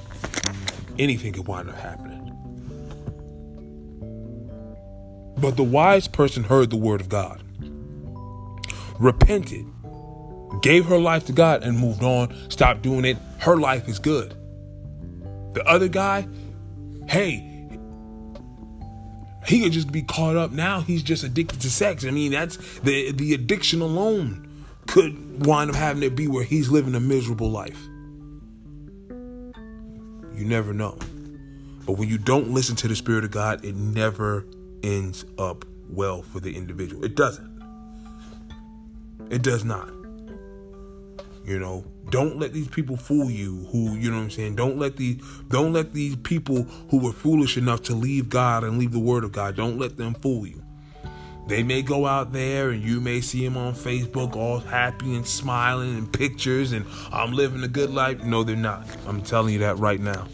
Anything 1.00 1.34
could 1.34 1.48
wind 1.48 1.70
up 1.70 1.76
happening. 1.76 2.18
But 5.40 5.56
the 5.56 5.64
wise 5.64 6.08
person 6.08 6.44
heard 6.44 6.72
the 6.72 6.78
word 6.78 7.00
of 7.00 7.10
God, 7.10 7.44
repented, 9.00 9.68
gave 10.62 10.86
her 10.86 10.98
life 10.98 11.26
to 11.28 11.34
God 11.34 11.64
and 11.64 11.78
moved 11.78 12.04
on, 12.04 12.36
stopped 12.50 12.82
doing 12.82 13.06
it. 13.06 13.18
Her 13.40 13.58
life 13.58 13.88
is 13.88 14.00
good. 14.00 14.34
The 15.54 15.64
other 15.66 15.88
guy, 15.88 16.28
hey, 17.08 17.44
he 19.48 19.62
could 19.62 19.72
just 19.72 19.92
be 19.92 20.02
caught 20.02 20.36
up 20.36 20.52
now. 20.52 20.82
He's 20.82 21.02
just 21.04 21.24
addicted 21.24 21.62
to 21.62 21.70
sex. 21.70 22.06
I 22.06 22.12
mean, 22.12 22.32
that's 22.32 22.58
the 22.80 23.12
the 23.12 23.34
addiction 23.34 23.82
alone 23.82 24.66
could 24.88 25.46
wind 25.46 25.70
up 25.70 25.76
having 25.76 26.02
to 26.02 26.10
be 26.10 26.28
where 26.28 26.44
he's 26.44 26.70
living 26.70 26.96
a 26.96 27.00
miserable 27.00 27.50
life. 27.50 27.80
You 30.36 30.46
never 30.46 30.74
know. 30.74 30.98
But 31.86 31.94
when 31.94 32.10
you 32.10 32.18
don't 32.18 32.52
listen 32.52 32.76
to 32.78 32.88
the 32.88 32.96
Spirit 32.96 33.24
of 33.24 33.32
God, 33.32 33.64
it 33.64 33.76
never 33.76 34.46
ends 34.84 35.26
up 35.40 35.66
well 35.90 36.22
for 36.22 36.40
the 36.40 36.56
individual. 36.56 37.04
It 37.06 37.16
doesn't. 37.16 37.58
It 39.30 39.42
does 39.42 39.64
not. 39.64 39.90
You 41.48 41.60
know, 41.60 41.86
don't 42.10 42.38
let 42.38 42.52
these 42.52 42.68
people 42.68 42.98
fool 42.98 43.32
you 43.32 43.68
who, 43.72 43.96
you 43.96 44.12
know 44.12 44.18
what 44.18 44.24
I'm 44.24 44.32
saying? 44.32 44.58
Don't 44.58 44.78
let 44.78 44.98
these 44.98 45.24
don't 45.48 45.72
let 45.72 45.94
these 45.94 46.18
people 46.18 46.64
who 46.90 47.00
were 47.00 47.14
foolish 47.14 47.56
enough 47.56 47.84
to 47.84 47.94
leave 47.94 48.28
God 48.28 48.66
and 48.66 48.78
leave 48.78 48.92
the 48.92 49.00
word 49.00 49.24
of 49.24 49.32
God, 49.32 49.56
don't 49.56 49.80
let 49.80 49.96
them 49.96 50.14
fool 50.16 50.46
you. 50.46 50.62
They 51.48 51.64
may 51.64 51.84
go 51.84 52.06
out 52.06 52.34
there 52.34 52.72
and 52.72 52.84
you 52.84 53.00
may 53.00 53.22
see 53.22 53.46
them 53.46 53.56
on 53.56 53.76
Facebook 53.76 54.36
all 54.36 54.60
happy 54.60 55.16
and 55.16 55.26
smiling 55.26 55.98
and 55.98 56.12
pictures 56.12 56.74
and 56.74 56.86
I'm 57.14 57.32
living 57.32 57.64
a 57.64 57.70
good 57.70 57.92
life. 57.92 58.26
No, 58.26 58.44
they're 58.44 58.58
not. 58.58 58.86
I'm 59.08 59.22
telling 59.22 59.54
you 59.54 59.60
that 59.60 59.80
right 59.80 60.02
now. 60.02 60.28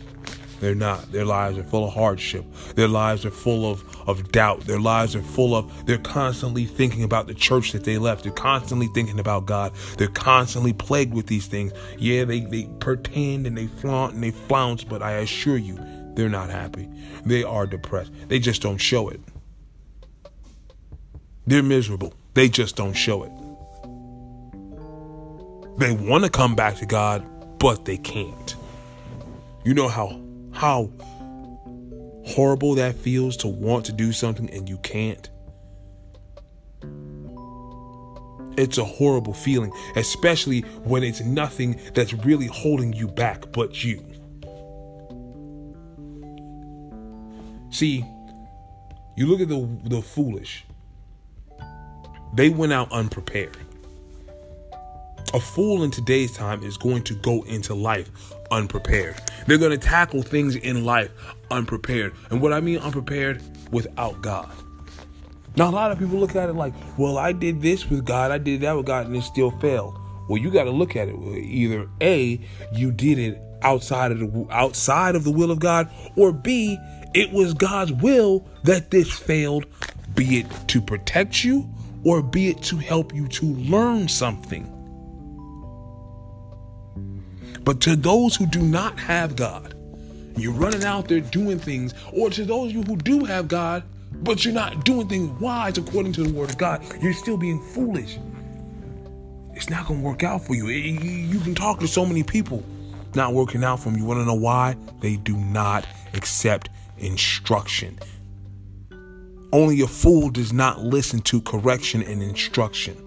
They're 0.64 0.74
not. 0.74 1.12
Their 1.12 1.26
lives 1.26 1.58
are 1.58 1.64
full 1.66 1.86
of 1.90 1.94
hardship. 1.94 2.46
Their 2.76 2.88
lives 2.88 3.26
are 3.26 3.32
full 3.32 3.70
of, 3.70 3.84
of 4.08 4.32
doubt. 4.32 4.62
Their 4.62 4.80
lives 4.80 5.14
are 5.14 5.22
full 5.22 5.58
of, 5.58 5.86
they're 5.86 5.98
constantly 5.98 6.64
thinking 6.64 7.04
about 7.04 7.28
the 7.28 7.34
church 7.34 7.74
that 7.74 7.84
they 7.84 7.98
left. 7.98 8.24
They're 8.24 8.32
constantly 8.32 8.88
thinking 8.88 9.20
about 9.20 9.46
God. 9.46 9.74
They're 9.98 10.08
constantly 10.08 10.72
plagued 10.72 11.14
with 11.14 11.28
these 11.28 11.48
things. 11.48 11.74
Yeah, 11.98 12.24
they, 12.24 12.40
they 12.40 12.70
pretend 12.80 13.46
and 13.46 13.58
they 13.58 13.68
flaunt 13.68 14.14
and 14.14 14.24
they 14.24 14.32
flounce, 14.32 14.86
but 14.86 15.04
I 15.04 15.16
assure 15.16 15.58
you, 15.58 15.78
they're 16.14 16.30
not 16.30 16.50
happy. 16.50 16.88
They 17.26 17.44
are 17.44 17.68
depressed. 17.68 18.14
They 18.30 18.40
just 18.40 18.62
don't 18.62 18.78
show 18.78 19.10
it. 19.10 19.20
They're 21.46 21.62
miserable. 21.62 22.14
They 22.36 22.48
just 22.48 22.78
don't 22.78 22.94
show 22.94 23.24
it. 23.24 23.32
They 25.78 25.92
want 25.92 26.24
to 26.24 26.30
come 26.30 26.56
back 26.56 26.78
to 26.78 26.86
God, 26.86 27.60
but 27.60 27.84
they 27.84 27.98
can't. 27.98 28.56
You 29.66 29.74
know 29.74 29.90
how 29.90 30.23
how 30.54 30.92
horrible 32.26 32.76
that 32.76 32.96
feels 32.96 33.36
to 33.38 33.48
want 33.48 33.86
to 33.86 33.92
do 33.92 34.12
something 34.12 34.50
and 34.52 34.70
you 34.70 34.78
can't? 34.78 35.30
It's 38.56 38.78
a 38.78 38.84
horrible 38.84 39.34
feeling, 39.34 39.72
especially 39.96 40.62
when 40.84 41.04
it's 41.04 41.22
nothing 41.22 41.80
that's 41.96 42.14
really 42.14 42.46
holding 42.46 42.94
you 42.94 43.08
back 43.08 43.52
but 43.52 43.84
you. 43.84 44.06
See, 47.72 48.06
you 49.18 49.26
look 49.26 49.42
at 49.42 49.50
the 49.50 49.68
the 49.86 50.02
foolish. 50.02 50.66
They 52.36 52.50
went 52.50 52.74
out 52.74 52.92
unprepared. 52.92 53.58
A 55.34 55.40
fool 55.40 55.84
in 55.84 55.90
today's 55.90 56.32
time 56.32 56.62
is 56.62 56.78
going 56.78 57.02
to 57.06 57.16
go 57.16 57.42
into 57.44 57.74
life 57.74 58.12
unprepared. 58.52 59.16
They're 59.48 59.58
going 59.58 59.72
to 59.72 59.80
tackle 59.80 60.22
things 60.22 60.56
in 60.56 60.86
life 60.86 61.10
unprepared. 61.50 62.14
And 62.30 62.40
what 62.40 62.54
I 62.54 62.60
mean 62.60 62.78
unprepared, 62.78 63.42
without 63.72 64.22
God. 64.22 64.52
Now, 65.56 65.70
a 65.70 65.72
lot 65.72 65.92
of 65.92 65.98
people 65.98 66.20
look 66.20 66.36
at 66.36 66.50
it 66.50 66.54
like, 66.54 66.74
well, 66.98 67.18
I 67.18 67.32
did 67.32 67.62
this 67.64 67.90
with 67.90 68.06
God, 68.06 68.30
I 68.30 68.38
did 68.38 68.62
that 68.62 68.78
with 68.78 68.86
God, 68.86 69.08
and 69.08 69.16
it 69.16 69.24
still 69.24 69.50
failed. 69.60 69.98
Well, 70.30 70.40
you 70.40 70.52
got 70.52 70.66
to 70.66 70.72
look 70.72 70.96
at 70.96 71.08
it. 71.08 71.16
Either 71.16 71.90
A, 72.02 72.40
you 72.72 72.92
did 72.92 73.18
it 73.18 73.42
outside 73.64 74.12
of 74.12 74.20
the 74.20 74.48
outside 74.52 75.16
of 75.16 75.24
the 75.24 75.32
will 75.32 75.50
of 75.50 75.60
God, 75.60 75.90
or 76.16 76.32
B, 76.32 76.78
it 77.14 77.32
was 77.32 77.54
God's 77.54 77.92
will 77.92 78.48
that 78.64 78.92
this 78.92 79.12
failed, 79.12 79.66
be 80.16 80.40
it 80.40 80.48
to 80.68 80.82
protect 80.82 81.44
you 81.44 81.68
or 82.04 82.22
be 82.22 82.50
it 82.50 82.62
to 82.64 82.78
help 82.78 83.14
you 83.14 83.28
to 83.30 83.46
learn 83.46 84.08
something. 84.08 84.70
But 87.64 87.80
to 87.82 87.96
those 87.96 88.36
who 88.36 88.46
do 88.46 88.62
not 88.62 89.00
have 89.00 89.36
God, 89.36 89.74
you're 90.36 90.54
running 90.54 90.84
out 90.84 91.08
there 91.08 91.20
doing 91.20 91.60
things, 91.60 91.94
or 92.12 92.30
to 92.32 92.44
those 92.44 92.70
of 92.70 92.76
you 92.76 92.84
who 92.84 92.98
do 92.98 93.24
have 93.26 93.48
God, 93.48 93.84
but 94.12 94.44
you're 94.44 94.54
not 94.54 94.84
doing 94.86 95.08
things 95.08 95.30
wise 95.40 95.78
according 95.78 96.14
to 96.14 96.24
the 96.24 96.34
word 96.34 96.50
of 96.50 96.58
God, 96.58 96.84
you're 97.02 97.14
still 97.14 97.38
being 97.38 97.62
foolish. 97.62 98.18
It's 99.54 99.70
not 99.70 99.88
going 99.88 100.02
to 100.02 100.06
work 100.06 100.24
out 100.24 100.46
for 100.46 100.56
you. 100.56 100.68
You 100.68 101.40
can 101.40 101.54
talk 101.54 101.80
to 101.80 101.88
so 101.88 102.06
many 102.06 102.24
people 102.24 102.64
not 103.16 103.34
working 103.34 103.64
out 103.64 103.80
for 103.80 103.90
them. 103.90 104.00
You 104.00 104.06
want 104.06 104.20
to 104.20 104.26
know 104.26 104.34
why? 104.34 104.76
They 105.00 105.18
do 105.18 105.38
not 105.38 105.86
accept 106.14 106.70
instruction. 106.98 108.00
Only 109.52 109.82
a 109.82 109.88
fool 109.88 110.32
does 110.32 110.52
not 110.52 110.80
listen 110.80 111.22
to 111.22 111.40
correction 111.42 112.02
and 112.02 112.24
instruction. 112.24 112.98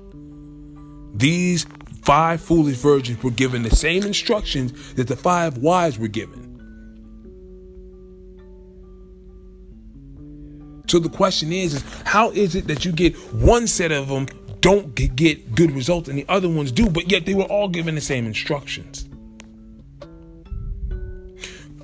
These 1.14 1.66
five 2.06 2.40
foolish 2.40 2.76
virgins 2.76 3.20
were 3.20 3.32
given 3.32 3.64
the 3.64 3.74
same 3.74 4.04
instructions 4.04 4.94
that 4.94 5.08
the 5.08 5.16
five 5.16 5.58
wise 5.58 5.98
were 5.98 6.06
given. 6.06 6.44
So 10.86 11.00
the 11.00 11.08
question 11.08 11.52
is, 11.52 11.74
is 11.74 11.84
how 12.04 12.30
is 12.30 12.54
it 12.54 12.68
that 12.68 12.84
you 12.84 12.92
get 12.92 13.16
one 13.34 13.66
set 13.66 13.90
of 13.90 14.06
them 14.06 14.28
don't 14.60 14.94
get 14.94 15.56
good 15.56 15.72
results 15.72 16.08
and 16.08 16.16
the 16.16 16.24
other 16.28 16.48
ones 16.48 16.70
do, 16.70 16.88
but 16.88 17.10
yet 17.10 17.26
they 17.26 17.34
were 17.34 17.44
all 17.44 17.68
given 17.68 17.96
the 17.96 18.00
same 18.00 18.24
instructions? 18.24 19.05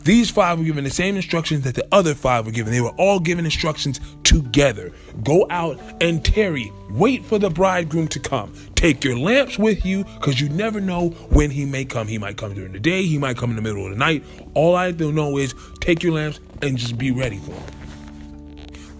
These 0.04 0.30
five 0.30 0.58
were 0.58 0.64
given 0.64 0.82
the 0.82 0.90
same 0.90 1.14
instructions 1.14 1.62
that 1.62 1.76
the 1.76 1.86
other 1.92 2.14
five 2.14 2.44
were 2.44 2.52
given. 2.52 2.72
They 2.72 2.80
were 2.80 2.90
all 2.90 3.20
given 3.20 3.44
instructions 3.44 4.00
together. 4.24 4.92
Go 5.22 5.46
out 5.48 5.78
and 6.00 6.24
tarry. 6.24 6.72
Wait 6.90 7.24
for 7.24 7.38
the 7.38 7.50
bridegroom 7.50 8.08
to 8.08 8.18
come. 8.18 8.52
Take 8.74 9.04
your 9.04 9.16
lamps 9.16 9.58
with 9.58 9.86
you 9.86 10.04
because 10.04 10.40
you 10.40 10.48
never 10.48 10.80
know 10.80 11.10
when 11.30 11.50
he 11.50 11.64
may 11.64 11.84
come. 11.84 12.08
He 12.08 12.18
might 12.18 12.36
come 12.36 12.52
during 12.52 12.72
the 12.72 12.80
day, 12.80 13.04
he 13.04 13.16
might 13.16 13.36
come 13.36 13.50
in 13.50 13.56
the 13.56 13.62
middle 13.62 13.84
of 13.84 13.90
the 13.90 13.96
night. 13.96 14.24
All 14.54 14.74
I 14.74 14.90
do 14.90 15.12
know 15.12 15.38
is 15.38 15.54
take 15.80 16.02
your 16.02 16.14
lamps 16.14 16.40
and 16.62 16.76
just 16.76 16.98
be 16.98 17.12
ready 17.12 17.38
for 17.38 17.52
him. 17.52 17.62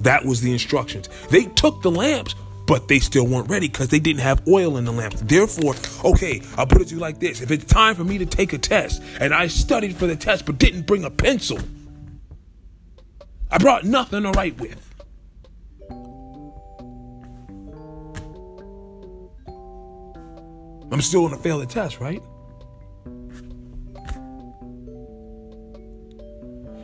That 0.01 0.25
was 0.25 0.41
the 0.41 0.53
instructions. 0.53 1.09
They 1.31 1.45
took 1.45 1.83
the 1.83 1.91
lamps, 1.91 2.35
but 2.73 2.89
they 2.89 2.99
still 2.99 3.27
weren't 3.27 3.51
ready 3.51 3.69
because 3.69 3.89
they 3.89 3.99
didn't 3.99 4.23
have 4.23 4.49
oil 4.49 4.79
in 4.79 4.87
the 4.87 4.93
lamps. 4.93 5.21
Therefore, 5.21 5.75
okay, 6.07 6.41
I'll 6.57 6.67
put 6.67 6.81
it 6.81 6.89
to 6.89 6.95
you 6.95 7.01
like 7.03 7.21
this. 7.21 7.43
If 7.43 7.51
it's 7.51 7.67
time 7.67 7.95
for 7.95 8.03
me 8.03 8.17
to 8.17 8.25
take 8.25 8.55
a 8.55 8.59
test 8.59 9.03
and 9.21 9.35
I 9.35 9.49
studied 9.49 9.95
for 9.95 10.07
the 10.07 10.17
test 10.17 10.47
but 10.47 10.57
didn't 10.57 10.87
bring 10.87 11.05
a 11.05 11.11
pencil, 11.11 11.59
I 13.51 13.59
brought 13.59 13.85
nothing 13.85 14.23
to 14.23 14.31
write 14.31 14.59
with. 14.59 14.89
I'm 20.91 21.03
still 21.03 21.29
to 21.29 21.37
fail 21.37 21.59
the 21.59 21.67
test, 21.67 22.01
right? 22.01 22.23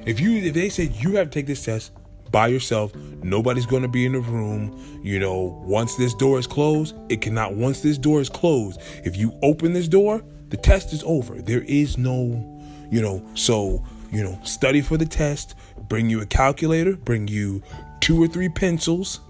If 0.04 0.20
you 0.20 0.36
if 0.36 0.52
they 0.52 0.68
said 0.68 0.96
you 0.96 1.16
have 1.16 1.30
to 1.30 1.32
take 1.32 1.46
this 1.46 1.64
test, 1.64 1.92
by 2.30 2.48
yourself. 2.48 2.94
Nobody's 3.22 3.66
going 3.66 3.82
to 3.82 3.88
be 3.88 4.06
in 4.06 4.12
the 4.12 4.20
room. 4.20 5.00
You 5.02 5.18
know, 5.18 5.60
once 5.64 5.96
this 5.96 6.14
door 6.14 6.38
is 6.38 6.46
closed, 6.46 6.94
it 7.08 7.20
cannot, 7.20 7.54
once 7.54 7.80
this 7.80 7.98
door 7.98 8.20
is 8.20 8.28
closed, 8.28 8.80
if 9.04 9.16
you 9.16 9.38
open 9.42 9.72
this 9.72 9.88
door, 9.88 10.22
the 10.48 10.56
test 10.56 10.92
is 10.92 11.02
over. 11.04 11.34
There 11.34 11.62
is 11.62 11.98
no, 11.98 12.62
you 12.90 13.02
know, 13.02 13.24
so, 13.34 13.84
you 14.10 14.22
know, 14.22 14.38
study 14.44 14.80
for 14.80 14.96
the 14.96 15.06
test, 15.06 15.54
bring 15.88 16.08
you 16.08 16.20
a 16.20 16.26
calculator, 16.26 16.96
bring 16.96 17.28
you 17.28 17.62
two 18.00 18.22
or 18.22 18.28
three 18.28 18.48
pencils. 18.48 19.20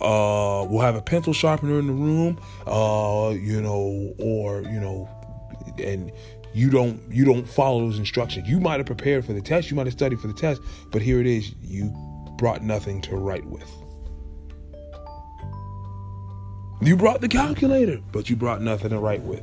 Uh, 0.00 0.66
we'll 0.68 0.82
have 0.82 0.96
a 0.96 1.00
pencil 1.00 1.32
sharpener 1.32 1.78
in 1.78 1.86
the 1.86 1.92
room, 1.92 2.38
uh, 2.66 3.30
you 3.30 3.62
know, 3.62 4.12
or, 4.18 4.62
you 4.62 4.78
know, 4.78 5.08
and 5.78 6.12
you 6.54 6.70
don't 6.70 7.00
you 7.10 7.24
don't 7.24 7.46
follow 7.46 7.80
those 7.80 7.98
instructions. 7.98 8.48
You 8.48 8.60
might 8.60 8.78
have 8.78 8.86
prepared 8.86 9.24
for 9.24 9.32
the 9.32 9.42
test, 9.42 9.70
you 9.70 9.76
might 9.76 9.86
have 9.86 9.92
studied 9.92 10.20
for 10.20 10.28
the 10.28 10.34
test, 10.34 10.62
but 10.90 11.02
here 11.02 11.20
it 11.20 11.26
is, 11.26 11.54
you 11.62 11.92
brought 12.38 12.62
nothing 12.62 13.00
to 13.02 13.16
write 13.16 13.44
with. 13.44 13.70
You 16.82 16.96
brought 16.96 17.20
the 17.20 17.28
calculator, 17.28 18.00
but 18.12 18.28
you 18.28 18.36
brought 18.36 18.60
nothing 18.60 18.90
to 18.90 18.98
write 18.98 19.22
with. 19.22 19.42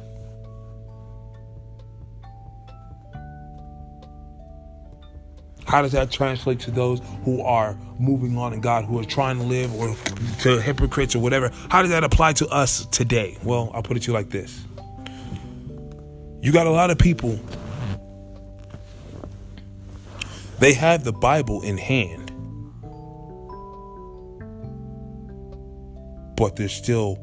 How 5.66 5.82
does 5.82 5.94
that 5.94 6.12
translate 6.12 6.60
to 6.62 6.72
those 6.72 7.02
who 7.24 7.42
are 7.42 7.76
moving 7.98 8.38
on 8.38 8.54
in 8.54 8.62
God, 8.62 8.86
who 8.86 9.00
are 9.00 9.04
trying 9.04 9.38
to 9.38 9.44
live, 9.44 9.74
or 9.74 9.96
to 10.42 10.62
hypocrites 10.62 11.16
or 11.16 11.20
whatever? 11.20 11.52
How 11.70 11.82
does 11.82 11.90
that 11.90 12.04
apply 12.04 12.34
to 12.34 12.48
us 12.50 12.86
today? 12.88 13.38
Well, 13.44 13.72
I'll 13.74 13.82
put 13.82 13.98
it 13.98 14.02
to 14.04 14.12
you 14.12 14.14
like 14.14 14.30
this 14.30 14.66
you 16.44 16.52
got 16.52 16.68
a 16.68 16.72
lot 16.72 16.92
of 16.92 16.98
people, 16.98 17.40
they 20.60 20.74
have 20.74 21.06
the 21.06 21.14
Bible 21.14 21.62
in 21.62 21.78
hand, 21.78 22.34
but 26.36 26.58
they're 26.58 26.68
still 26.68 27.18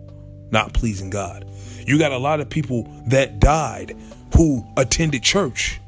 not 0.50 0.72
pleasing 0.72 1.10
God. 1.10 1.44
You 1.86 1.98
got 1.98 2.12
a 2.12 2.18
lot 2.18 2.40
of 2.40 2.48
people 2.48 2.90
that 3.08 3.40
died 3.40 3.94
who 4.38 4.66
attended 4.78 5.22
church, 5.22 5.82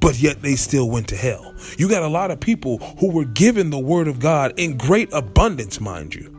but 0.00 0.18
yet 0.18 0.40
they 0.40 0.56
still 0.56 0.88
went 0.88 1.08
to 1.08 1.16
hell. 1.16 1.54
You 1.76 1.86
got 1.86 2.02
a 2.02 2.08
lot 2.08 2.30
of 2.30 2.40
people 2.40 2.78
who 2.98 3.12
were 3.12 3.26
given 3.26 3.68
the 3.68 3.78
word 3.78 4.08
of 4.08 4.20
God 4.20 4.54
in 4.56 4.78
great 4.78 5.10
abundance, 5.12 5.82
mind 5.82 6.14
you 6.14 6.37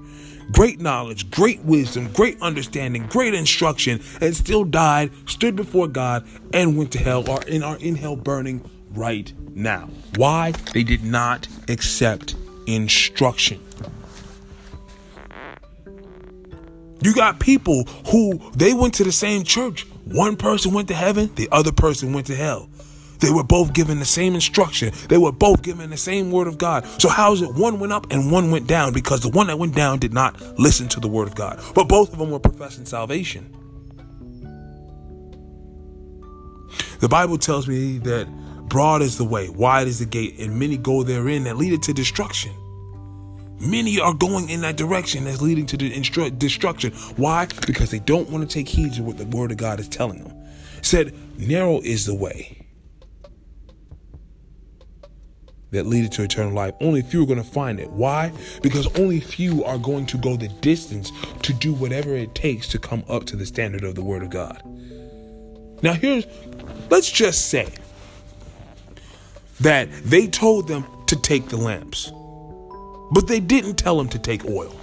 great 0.51 0.79
knowledge, 0.79 1.29
great 1.29 1.59
wisdom, 1.63 2.12
great 2.13 2.41
understanding, 2.41 3.05
great 3.07 3.33
instruction, 3.33 4.01
and 4.21 4.35
still 4.35 4.63
died, 4.63 5.12
stood 5.29 5.55
before 5.55 5.88
God, 5.88 6.27
and 6.53 6.77
went 6.77 6.91
to 6.93 6.99
hell, 6.99 7.29
or 7.29 7.41
in 7.43 7.63
are 7.63 7.77
in 7.77 7.95
hell 7.95 8.15
burning 8.15 8.67
right 8.91 9.31
now. 9.53 9.89
Why? 10.15 10.51
They 10.73 10.83
did 10.83 11.03
not 11.03 11.47
accept 11.67 12.35
instruction. 12.67 13.59
You 17.01 17.13
got 17.13 17.39
people 17.39 17.85
who 18.12 18.51
they 18.55 18.73
went 18.73 18.93
to 18.95 19.03
the 19.03 19.12
same 19.12 19.43
church. 19.43 19.88
One 20.03 20.35
person 20.35 20.73
went 20.73 20.89
to 20.89 20.93
heaven, 20.93 21.31
the 21.35 21.47
other 21.51 21.71
person 21.71 22.12
went 22.13 22.27
to 22.27 22.35
hell. 22.35 22.69
They 23.19 23.29
were 23.29 23.43
both 23.43 23.73
given 23.73 23.99
the 23.99 24.05
same 24.05 24.34
instruction. 24.34 24.93
They 25.10 25.17
were 25.17 25.32
both 25.32 25.62
given 25.62 25.89
the 25.89 25.97
same 25.97 26.32
word 26.32 26.47
of 26.47 26.58
God. 26.58 26.86
So 27.01 27.10
how 27.10 27.34
is 27.34 27.41
it 27.41 27.53
one 27.53 27.79
went 27.79 27.91
up 27.91 28.12
and 28.12 28.32
one 28.32 28.49
went 28.51 28.67
down? 28.67 28.93
Because 28.93 29.21
the 29.21 29.29
one 29.29 29.47
that 29.47 29.60
went 29.60 29.75
down 29.75 29.99
did 29.99 30.13
not 30.13 30.39
listen 30.58 30.88
to 30.89 30.99
the 30.99 31.08
word 31.08 31.27
of 31.27 31.36
God. 31.36 31.62
But 31.75 31.88
both 31.89 32.13
of 32.13 32.19
them 32.19 32.32
were 32.32 32.39
professing 32.39 32.86
salvation. 32.86 33.55
The 36.99 37.10
Bible 37.10 37.38
tells 37.38 37.67
me 37.67 37.97
that 37.99 38.27
broad 38.67 39.01
is 39.01 39.17
the 39.17 39.25
way, 39.25 39.49
wide 39.49 39.88
is 39.88 39.99
the 39.99 40.05
gate, 40.05 40.39
and 40.39 40.60
many 40.60 40.77
go 40.77 41.03
therein 41.03 41.45
that 41.45 41.58
lead 41.58 41.73
it 41.73 41.82
to 41.84 41.93
destruction. 41.93 42.53
Many 43.60 43.99
are 43.99 44.13
going 44.13 44.49
in 44.49 44.61
that 44.61 44.78
direction 44.78 45.26
that's 45.26 45.41
leading 45.41 45.65
to 45.67 45.78
the 45.78 45.91
instru- 45.91 46.38
destruction. 46.38 46.93
Why? 47.17 47.47
Because 47.67 47.91
they 47.91 47.99
don't 47.99 48.30
want 48.30 48.49
to 48.49 48.53
take 48.53 48.70
heed 48.70 48.93
to 48.93 49.03
what 49.03 49.17
the 49.17 49.26
word 49.26 49.51
of 49.51 49.57
God 49.57 49.82
is 49.82 49.89
telling 49.89 50.24
them. 50.24 50.34
It 50.78 50.86
said, 50.86 51.13
narrow 51.38 51.82
is 51.82 52.05
the 52.05 52.15
way 52.15 52.59
that 55.72 55.86
lead 55.86 56.05
it 56.05 56.11
to 56.13 56.24
eternal 56.24 56.53
life. 56.53 56.74
Only 56.82 57.01
few 57.01 57.24
are 57.24 57.26
going 57.26 57.41
to 57.41 57.49
find 57.49 57.80
it. 57.80 57.89
Why? 57.91 58.32
Because 58.61 58.88
only 58.97 59.20
few 59.20 59.63
are 59.63 59.78
going 59.78 60.05
to 60.07 60.17
go 60.17 60.36
the 60.36 60.47
distance 60.47 61.11
to 61.43 61.53
do 61.53 61.74
whatever 61.74 62.15
it 62.15 62.34
takes 62.36 62.67
to 62.70 62.80
come 62.80 63.03
up 63.07 63.26
to 63.26 63.36
the 63.36 63.45
standard 63.45 63.84
of 63.84 63.95
the 63.95 64.03
Word 64.03 64.24
of 64.24 64.30
God. 64.30 64.61
Now, 65.82 65.93
here's, 65.93 66.26
let's 66.89 67.09
just 67.09 67.49
say 67.49 67.72
that 69.61 69.91
they 70.03 70.28
told 70.28 70.67
them 70.67 70.86
to 71.07 71.15
take 71.15 71.49
the 71.49 71.57
lamps, 71.57 72.11
but 73.11 73.28
they 73.28 73.39
didn't 73.39 73.76
tell 73.76 73.97
them 73.97 74.09
to 74.09 74.20
take 74.20 74.45
oil. 74.45 74.76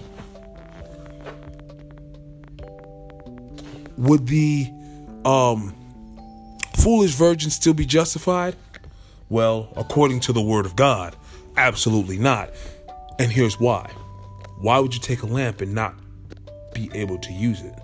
Would 3.98 4.26
the 4.26 4.70
um, 5.24 5.74
foolish 6.76 7.12
virgin 7.12 7.50
still 7.50 7.74
be 7.74 7.86
justified? 7.86 8.54
Well, 9.28 9.72
according 9.76 10.20
to 10.20 10.32
the 10.32 10.40
word 10.40 10.66
of 10.66 10.76
God, 10.76 11.16
absolutely 11.56 12.18
not. 12.18 12.50
And 13.18 13.32
here's 13.32 13.58
why. 13.58 13.90
Why 14.60 14.78
would 14.78 14.94
you 14.94 15.00
take 15.00 15.22
a 15.22 15.26
lamp 15.26 15.60
and 15.60 15.74
not 15.74 15.94
be 16.74 16.90
able 16.94 17.18
to 17.18 17.32
use 17.32 17.60
it? 17.60 17.74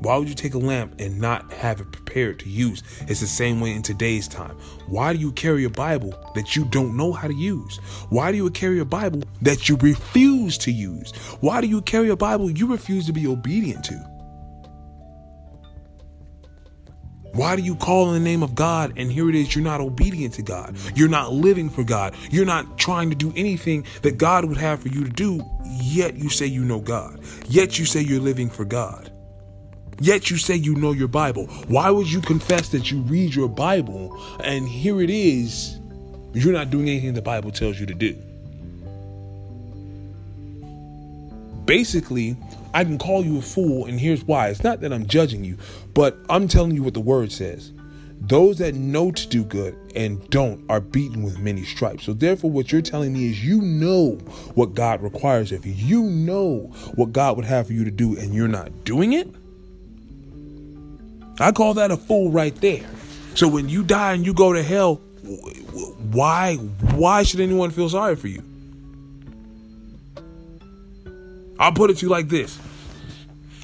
Why 0.00 0.16
would 0.16 0.28
you 0.28 0.34
take 0.34 0.54
a 0.54 0.58
lamp 0.58 1.00
and 1.00 1.20
not 1.20 1.52
have 1.52 1.80
it 1.80 1.90
prepared 1.90 2.38
to 2.40 2.48
use? 2.48 2.82
It's 3.08 3.20
the 3.20 3.26
same 3.26 3.60
way 3.60 3.72
in 3.72 3.82
today's 3.82 4.28
time. 4.28 4.56
Why 4.86 5.12
do 5.12 5.18
you 5.18 5.32
carry 5.32 5.64
a 5.64 5.70
Bible 5.70 6.14
that 6.34 6.54
you 6.54 6.64
don't 6.66 6.96
know 6.96 7.12
how 7.12 7.26
to 7.26 7.34
use? 7.34 7.78
Why 8.08 8.30
do 8.30 8.36
you 8.36 8.48
carry 8.50 8.78
a 8.78 8.84
Bible 8.84 9.22
that 9.42 9.68
you 9.68 9.76
refuse 9.76 10.56
to 10.58 10.72
use? 10.72 11.12
Why 11.40 11.60
do 11.60 11.66
you 11.66 11.82
carry 11.82 12.10
a 12.10 12.16
Bible 12.16 12.50
you 12.50 12.66
refuse 12.66 13.06
to 13.06 13.12
be 13.12 13.26
obedient 13.26 13.84
to? 13.86 14.17
Why 17.38 17.54
do 17.54 17.62
you 17.62 17.76
call 17.76 18.08
in 18.08 18.14
the 18.14 18.28
name 18.28 18.42
of 18.42 18.56
God 18.56 18.94
and 18.96 19.12
here 19.12 19.28
it 19.28 19.36
is, 19.36 19.54
you're 19.54 19.62
not 19.62 19.80
obedient 19.80 20.34
to 20.34 20.42
God? 20.42 20.76
You're 20.96 21.08
not 21.08 21.32
living 21.32 21.70
for 21.70 21.84
God. 21.84 22.16
You're 22.32 22.44
not 22.44 22.78
trying 22.78 23.10
to 23.10 23.14
do 23.14 23.32
anything 23.36 23.84
that 24.02 24.18
God 24.18 24.44
would 24.44 24.56
have 24.56 24.82
for 24.82 24.88
you 24.88 25.04
to 25.04 25.10
do, 25.10 25.40
yet 25.64 26.16
you 26.16 26.30
say 26.30 26.46
you 26.46 26.64
know 26.64 26.80
God. 26.80 27.20
Yet 27.46 27.78
you 27.78 27.84
say 27.84 28.00
you're 28.00 28.18
living 28.18 28.50
for 28.50 28.64
God. 28.64 29.12
Yet 30.00 30.32
you 30.32 30.36
say 30.36 30.56
you 30.56 30.74
know 30.74 30.90
your 30.90 31.06
Bible. 31.06 31.46
Why 31.68 31.90
would 31.90 32.10
you 32.10 32.20
confess 32.20 32.70
that 32.70 32.90
you 32.90 33.02
read 33.02 33.36
your 33.36 33.48
Bible 33.48 34.20
and 34.42 34.68
here 34.68 35.00
it 35.00 35.08
is, 35.08 35.78
you're 36.32 36.52
not 36.52 36.70
doing 36.70 36.88
anything 36.88 37.14
the 37.14 37.22
Bible 37.22 37.52
tells 37.52 37.78
you 37.78 37.86
to 37.86 37.94
do? 37.94 38.18
Basically, 41.66 42.36
I 42.74 42.84
can 42.84 42.98
call 42.98 43.24
you 43.24 43.38
a 43.38 43.42
fool, 43.42 43.86
and 43.86 43.98
here's 43.98 44.24
why. 44.24 44.48
It's 44.48 44.62
not 44.62 44.80
that 44.80 44.92
I'm 44.92 45.06
judging 45.06 45.44
you, 45.44 45.56
but 45.94 46.18
I'm 46.28 46.48
telling 46.48 46.74
you 46.74 46.82
what 46.82 46.94
the 46.94 47.00
word 47.00 47.32
says. 47.32 47.72
Those 48.20 48.58
that 48.58 48.74
know 48.74 49.12
to 49.12 49.28
do 49.28 49.44
good 49.44 49.76
and 49.94 50.28
don't 50.30 50.68
are 50.68 50.80
beaten 50.80 51.22
with 51.22 51.38
many 51.38 51.64
stripes. 51.64 52.04
So, 52.04 52.12
therefore, 52.12 52.50
what 52.50 52.72
you're 52.72 52.82
telling 52.82 53.12
me 53.12 53.30
is 53.30 53.44
you 53.44 53.62
know 53.62 54.12
what 54.54 54.74
God 54.74 55.02
requires 55.02 55.52
of 55.52 55.64
you. 55.64 55.72
You 55.72 56.02
know 56.02 56.72
what 56.94 57.12
God 57.12 57.36
would 57.36 57.46
have 57.46 57.68
for 57.68 57.72
you 57.72 57.84
to 57.84 57.90
do, 57.90 58.18
and 58.18 58.34
you're 58.34 58.48
not 58.48 58.84
doing 58.84 59.12
it? 59.12 59.28
I 61.40 61.52
call 61.52 61.74
that 61.74 61.90
a 61.92 61.96
fool 61.96 62.30
right 62.30 62.54
there. 62.56 62.84
So 63.34 63.46
when 63.46 63.68
you 63.68 63.84
die 63.84 64.14
and 64.14 64.26
you 64.26 64.34
go 64.34 64.52
to 64.52 64.62
hell, 64.62 64.96
why 66.12 66.56
why 66.56 67.22
should 67.22 67.40
anyone 67.40 67.70
feel 67.70 67.88
sorry 67.88 68.16
for 68.16 68.26
you? 68.26 68.42
I'll 71.58 71.72
put 71.72 71.90
it 71.90 71.98
to 71.98 72.06
you 72.06 72.10
like 72.10 72.28
this. 72.28 72.58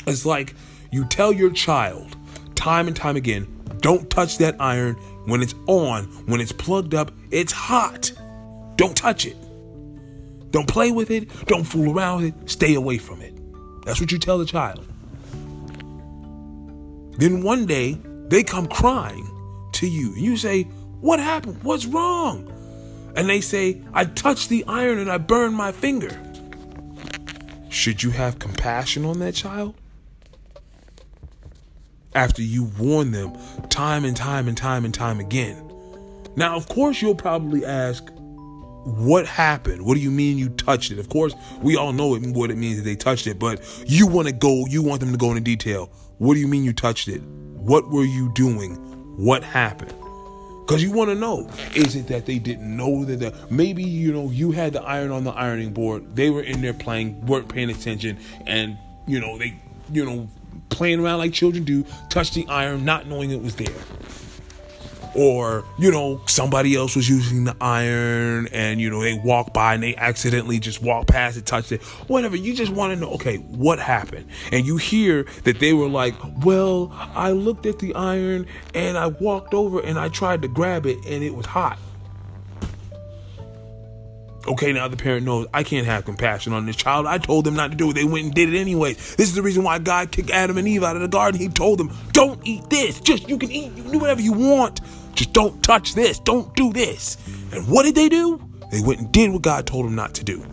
It's 0.06 0.26
like 0.26 0.54
you 0.90 1.04
tell 1.06 1.32
your 1.32 1.50
child 1.50 2.16
time 2.54 2.86
and 2.86 2.96
time 2.96 3.16
again, 3.16 3.46
don't 3.78 4.08
touch 4.10 4.38
that 4.38 4.56
iron 4.60 4.94
when 5.26 5.42
it's 5.42 5.54
on, 5.66 6.04
when 6.26 6.40
it's 6.40 6.52
plugged 6.52 6.94
up, 6.94 7.12
it's 7.30 7.52
hot. 7.52 8.12
Don't 8.76 8.96
touch 8.96 9.26
it. 9.26 9.36
Don't 10.50 10.68
play 10.68 10.90
with 10.90 11.10
it. 11.10 11.28
Don't 11.46 11.64
fool 11.64 11.96
around 11.96 12.22
with 12.22 12.34
it. 12.42 12.50
Stay 12.50 12.74
away 12.74 12.98
from 12.98 13.20
it. 13.20 13.38
That's 13.84 14.00
what 14.00 14.12
you 14.12 14.18
tell 14.18 14.38
the 14.38 14.46
child. 14.46 14.86
Then 17.18 17.42
one 17.42 17.66
day 17.66 17.98
they 18.28 18.42
come 18.42 18.66
crying 18.66 19.28
to 19.74 19.86
you 19.86 20.12
and 20.14 20.22
you 20.22 20.36
say, 20.36 20.62
What 21.00 21.20
happened? 21.20 21.62
What's 21.62 21.86
wrong? 21.86 22.50
And 23.16 23.28
they 23.28 23.40
say, 23.40 23.82
I 23.92 24.04
touched 24.04 24.48
the 24.48 24.64
iron 24.66 24.98
and 24.98 25.10
I 25.10 25.18
burned 25.18 25.54
my 25.54 25.72
finger. 25.72 26.20
Should 27.74 28.04
you 28.04 28.10
have 28.10 28.38
compassion 28.38 29.04
on 29.04 29.18
that 29.18 29.34
child? 29.34 29.74
After 32.14 32.40
you 32.40 32.70
warn 32.78 33.10
them 33.10 33.36
time 33.68 34.04
and 34.04 34.16
time 34.16 34.46
and 34.46 34.56
time 34.56 34.84
and 34.84 34.94
time 34.94 35.18
again. 35.18 35.72
Now, 36.36 36.54
of 36.54 36.68
course, 36.68 37.02
you'll 37.02 37.16
probably 37.16 37.66
ask, 37.66 38.08
what 38.14 39.26
happened? 39.26 39.84
What 39.84 39.94
do 39.94 40.00
you 40.00 40.12
mean 40.12 40.38
you 40.38 40.50
touched 40.50 40.92
it? 40.92 41.00
Of 41.00 41.08
course, 41.08 41.34
we 41.62 41.76
all 41.76 41.92
know 41.92 42.16
what 42.16 42.52
it 42.52 42.56
means 42.56 42.76
that 42.76 42.84
they 42.84 42.94
touched 42.94 43.26
it, 43.26 43.40
but 43.40 43.60
you 43.88 44.06
want 44.06 44.28
to 44.28 44.32
go, 44.32 44.64
you 44.66 44.80
want 44.80 45.00
them 45.00 45.10
to 45.10 45.18
go 45.18 45.30
into 45.30 45.40
detail. 45.40 45.90
What 46.18 46.34
do 46.34 46.40
you 46.40 46.46
mean 46.46 46.62
you 46.62 46.72
touched 46.72 47.08
it? 47.08 47.22
What 47.22 47.90
were 47.90 48.04
you 48.04 48.32
doing? 48.34 48.76
What 49.16 49.42
happened? 49.42 49.94
Because 50.66 50.82
you 50.82 50.92
want 50.92 51.10
to 51.10 51.14
know 51.14 51.48
is 51.74 51.94
it 51.94 52.06
that 52.08 52.24
they 52.24 52.38
didn't 52.38 52.74
know 52.74 53.04
that 53.04 53.16
the, 53.16 53.34
maybe 53.50 53.82
you 53.82 54.12
know 54.12 54.30
you 54.30 54.52
had 54.52 54.72
the 54.72 54.82
iron 54.82 55.10
on 55.10 55.24
the 55.24 55.32
ironing 55.32 55.72
board, 55.72 56.16
they 56.16 56.30
were 56.30 56.42
in 56.42 56.62
there 56.62 56.72
playing, 56.72 57.26
weren't 57.26 57.48
paying 57.48 57.68
attention, 57.68 58.18
and 58.46 58.78
you 59.06 59.20
know 59.20 59.36
they, 59.36 59.54
you 59.92 60.06
know, 60.06 60.26
playing 60.70 61.00
around 61.00 61.18
like 61.18 61.34
children 61.34 61.64
do, 61.64 61.84
touched 62.08 62.34
the 62.34 62.46
iron, 62.48 62.84
not 62.84 63.06
knowing 63.06 63.30
it 63.30 63.42
was 63.42 63.56
there 63.56 63.74
or 65.14 65.64
you 65.78 65.90
know 65.90 66.20
somebody 66.26 66.74
else 66.74 66.96
was 66.96 67.08
using 67.08 67.44
the 67.44 67.56
iron 67.60 68.48
and 68.52 68.80
you 68.80 68.90
know 68.90 69.00
they 69.00 69.14
walk 69.24 69.52
by 69.52 69.74
and 69.74 69.82
they 69.82 69.94
accidentally 69.96 70.58
just 70.58 70.82
walk 70.82 71.06
past 71.06 71.36
it 71.36 71.46
touched 71.46 71.72
it 71.72 71.82
whatever 72.08 72.36
you 72.36 72.54
just 72.54 72.72
want 72.72 72.92
to 72.92 72.98
know 72.98 73.10
okay 73.10 73.36
what 73.36 73.78
happened 73.78 74.28
and 74.52 74.66
you 74.66 74.76
hear 74.76 75.24
that 75.44 75.60
they 75.60 75.72
were 75.72 75.88
like 75.88 76.14
well 76.44 76.90
i 77.14 77.30
looked 77.30 77.66
at 77.66 77.78
the 77.78 77.94
iron 77.94 78.46
and 78.74 78.98
i 78.98 79.06
walked 79.06 79.54
over 79.54 79.80
and 79.80 79.98
i 79.98 80.08
tried 80.08 80.42
to 80.42 80.48
grab 80.48 80.86
it 80.86 80.98
and 81.06 81.22
it 81.22 81.34
was 81.34 81.46
hot 81.46 81.78
okay, 84.46 84.72
now 84.72 84.88
the 84.88 84.96
parent 84.96 85.24
knows 85.24 85.46
I 85.52 85.62
can't 85.62 85.86
have 85.86 86.04
compassion 86.04 86.52
on 86.52 86.66
this 86.66 86.76
child. 86.76 87.06
I 87.06 87.18
told 87.18 87.44
them 87.44 87.54
not 87.54 87.70
to 87.70 87.76
do 87.76 87.90
it. 87.90 87.94
They 87.94 88.04
went 88.04 88.26
and 88.26 88.34
did 88.34 88.52
it 88.52 88.58
anyway. 88.58 88.94
This 88.94 89.20
is 89.20 89.34
the 89.34 89.42
reason 89.42 89.64
why 89.64 89.78
God 89.78 90.10
kicked 90.10 90.30
Adam 90.30 90.58
and 90.58 90.68
Eve 90.68 90.84
out 90.84 90.96
of 90.96 91.02
the 91.02 91.08
garden. 91.08 91.40
He 91.40 91.48
told 91.48 91.78
them, 91.78 91.96
don't 92.12 92.40
eat 92.46 92.68
this. 92.70 93.00
Just 93.00 93.28
you 93.28 93.38
can 93.38 93.50
eat, 93.50 93.72
you 93.72 93.82
can 93.82 93.92
do 93.92 93.98
whatever 93.98 94.20
you 94.20 94.32
want. 94.32 94.80
Just 95.14 95.32
don't 95.32 95.62
touch 95.62 95.94
this. 95.94 96.18
Don't 96.18 96.54
do 96.56 96.72
this. 96.72 97.16
And 97.52 97.68
what 97.68 97.84
did 97.84 97.94
they 97.94 98.08
do? 98.08 98.40
They 98.70 98.80
went 98.80 99.00
and 99.00 99.12
did 99.12 99.30
what 99.30 99.42
God 99.42 99.66
told 99.66 99.86
them 99.86 99.94
not 99.94 100.14
to 100.14 100.24
do. 100.24 100.44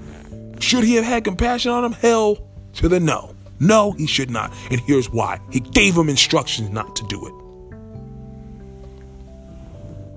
Should 0.60 0.84
he 0.84 0.96
have 0.96 1.06
had 1.06 1.24
compassion 1.24 1.72
on 1.72 1.84
them? 1.84 1.94
Hell 1.94 2.38
to 2.74 2.88
the 2.88 3.00
no. 3.00 3.36
No, 3.60 3.92
he 3.92 4.08
should 4.08 4.30
not. 4.30 4.54
And 4.70 4.80
here's 4.82 5.10
why. 5.10 5.40
He 5.52 5.60
gave 5.60 5.96
them 5.96 6.10
instructions 6.10 6.70
not 6.70 6.96
to 6.96 7.08
do 7.08 7.28
it. 7.28 7.34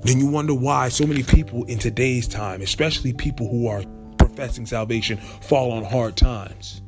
Then 0.03 0.18
you 0.18 0.26
wonder 0.26 0.53
why 0.55 0.90
so 0.90 1.07
many 1.07 1.22
people 1.22 1.64
in 1.64 1.78
today's 1.78 2.28
time, 2.28 2.61
especially 2.61 3.14
people 3.14 3.49
who 3.49 3.66
are 3.68 3.82
professing 4.18 4.66
salvation, 4.66 5.16
fall 5.16 5.72
on 5.72 5.84
hard 5.84 6.16
times. 6.16 6.82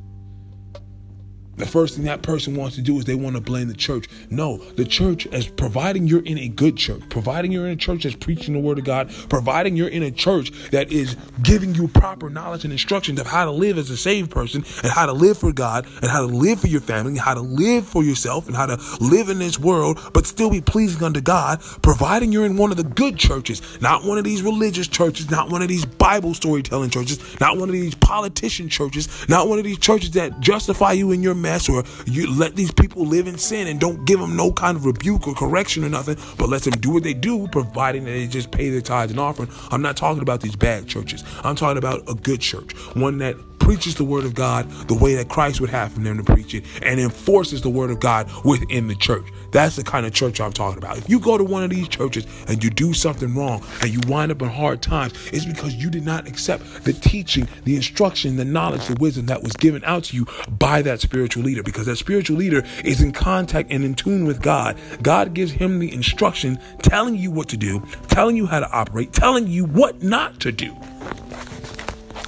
The 1.57 1.65
first 1.65 1.95
thing 1.95 2.05
that 2.05 2.21
person 2.21 2.55
wants 2.55 2.75
to 2.75 2.81
do 2.83 2.97
is 2.99 3.05
they 3.05 3.15
want 3.15 3.35
to 3.35 3.41
blame 3.41 3.67
the 3.67 3.73
church. 3.73 4.07
No, 4.29 4.57
the 4.57 4.85
church, 4.85 5.25
as 5.27 5.47
providing 5.47 6.07
you're 6.07 6.23
in 6.23 6.37
a 6.37 6.47
good 6.47 6.77
church, 6.77 7.01
providing 7.09 7.51
you're 7.51 7.65
in 7.65 7.71
a 7.71 7.75
church 7.75 8.03
that's 8.03 8.15
preaching 8.15 8.53
the 8.53 8.59
word 8.59 8.77
of 8.77 8.85
God, 8.85 9.09
providing 9.29 9.75
you're 9.75 9.87
in 9.87 10.03
a 10.03 10.11
church 10.11 10.51
that 10.69 10.91
is 10.91 11.17
giving 11.41 11.73
you 11.73 11.87
proper 11.87 12.29
knowledge 12.29 12.63
and 12.63 12.71
instructions 12.71 13.19
of 13.19 13.25
how 13.25 13.45
to 13.45 13.51
live 13.51 13.77
as 13.79 13.89
a 13.89 13.97
saved 13.97 14.29
person 14.29 14.63
and 14.83 14.91
how 14.91 15.07
to 15.07 15.13
live 15.13 15.37
for 15.39 15.51
God 15.51 15.87
and 16.01 16.11
how 16.11 16.21
to 16.21 16.27
live 16.27 16.59
for 16.59 16.67
your 16.67 16.81
family, 16.81 17.17
how 17.17 17.33
to 17.33 17.41
live 17.41 17.87
for 17.87 18.03
yourself 18.03 18.47
and 18.47 18.55
how 18.55 18.67
to 18.67 18.79
live 18.99 19.29
in 19.29 19.39
this 19.39 19.59
world, 19.59 19.99
but 20.13 20.27
still 20.27 20.51
be 20.51 20.61
pleasing 20.61 21.03
unto 21.03 21.21
God, 21.21 21.59
providing 21.81 22.31
you're 22.31 22.45
in 22.45 22.57
one 22.57 22.69
of 22.69 22.77
the 22.77 22.83
good 22.83 23.17
churches, 23.17 23.81
not 23.81 24.03
one 24.03 24.19
of 24.19 24.23
these 24.23 24.43
religious 24.43 24.87
churches, 24.87 25.31
not 25.31 25.51
one 25.51 25.63
of 25.63 25.67
these 25.67 25.85
Bible 25.85 26.35
storytelling 26.35 26.91
churches, 26.91 27.19
not 27.39 27.57
one 27.57 27.67
of 27.67 27.73
these 27.73 27.95
politician 27.95 28.69
churches, 28.69 29.27
not 29.27 29.47
one 29.47 29.57
of 29.57 29.65
these 29.65 29.79
churches 29.79 30.11
that 30.11 30.39
justify 30.39 30.91
you 30.91 31.11
in 31.11 31.23
your 31.23 31.35
mess 31.47 31.69
or 31.69 31.83
you 32.05 32.29
let 32.29 32.55
these 32.55 32.71
people 32.71 33.05
live 33.05 33.25
in 33.25 33.37
sin 33.37 33.67
and 33.67 33.79
don't 33.79 34.05
give 34.05 34.19
them 34.19 34.35
no 34.35 34.51
kind 34.51 34.75
of 34.75 34.85
rebuke 34.85 35.27
or 35.27 35.33
correction 35.33 35.83
or 35.83 35.89
nothing, 35.89 36.17
but 36.37 36.49
let 36.49 36.63
them 36.63 36.73
do 36.79 36.91
what 36.91 37.03
they 37.03 37.13
do, 37.13 37.47
providing 37.47 38.03
that 38.03 38.11
they 38.11 38.27
just 38.27 38.51
pay 38.51 38.69
their 38.69 38.81
tithes 38.81 39.11
and 39.11 39.19
offering. 39.19 39.49
I'm 39.71 39.81
not 39.81 39.95
talking 39.95 40.21
about 40.21 40.41
these 40.41 40.55
bad 40.55 40.87
churches. 40.87 41.23
I'm 41.43 41.55
talking 41.55 41.77
about 41.77 42.09
a 42.09 42.13
good 42.13 42.41
church, 42.41 42.73
one 42.95 43.17
that 43.19 43.35
preaches 43.59 43.95
the 43.95 44.03
word 44.03 44.23
of 44.23 44.33
God 44.33 44.69
the 44.87 44.93
way 44.93 45.15
that 45.15 45.27
Christ 45.27 45.59
would 45.59 45.69
have 45.69 46.01
them 46.01 46.17
to 46.17 46.23
preach 46.23 46.53
it 46.53 46.63
and 46.81 46.99
enforces 46.99 47.61
the 47.61 47.69
word 47.69 47.91
of 47.91 47.99
God 47.99 48.29
within 48.45 48.87
the 48.87 48.95
church. 48.95 49.25
That's 49.51 49.75
the 49.75 49.83
kind 49.83 50.05
of 50.05 50.13
church 50.13 50.41
I'm 50.41 50.53
talking 50.53 50.77
about. 50.77 50.97
If 50.97 51.09
you 51.09 51.19
go 51.19 51.37
to 51.37 51.43
one 51.43 51.63
of 51.63 51.69
these 51.69 51.87
churches 51.87 52.25
and 52.47 52.63
you 52.63 52.69
do 52.69 52.93
something 52.93 53.33
wrong 53.35 53.63
and 53.81 53.89
you 53.89 53.99
wind 54.07 54.31
up 54.31 54.41
in 54.41 54.49
hard 54.49 54.81
times, 54.81 55.13
it's 55.31 55.45
because 55.45 55.75
you 55.75 55.89
did 55.89 56.05
not 56.05 56.27
accept 56.27 56.83
the 56.83 56.93
teaching, 56.93 57.47
the 57.63 57.75
instruction, 57.75 58.35
the 58.35 58.45
knowledge, 58.45 58.87
the 58.87 58.95
wisdom 58.95 59.27
that 59.27 59.43
was 59.43 59.53
given 59.53 59.83
out 59.85 60.05
to 60.05 60.15
you 60.15 60.25
by 60.57 60.81
that 60.81 60.99
spiritual 61.01 61.43
leader 61.43 61.63
because 61.63 61.85
that 61.85 61.97
spiritual 61.97 62.37
leader 62.37 62.63
is 62.83 63.01
in 63.01 63.11
contact 63.11 63.71
and 63.71 63.83
in 63.83 63.95
tune 63.95 64.25
with 64.25 64.41
God. 64.41 64.77
God 65.01 65.33
gives 65.33 65.51
him 65.51 65.79
the 65.79 65.93
instruction, 65.93 66.59
telling 66.81 67.15
you 67.15 67.31
what 67.31 67.49
to 67.49 67.57
do, 67.57 67.83
telling 68.07 68.35
you 68.35 68.45
how 68.45 68.59
to 68.59 68.69
operate, 68.71 69.13
telling 69.13 69.47
you 69.47 69.65
what 69.65 70.03
not 70.03 70.39
to 70.41 70.51
do. 70.51 70.71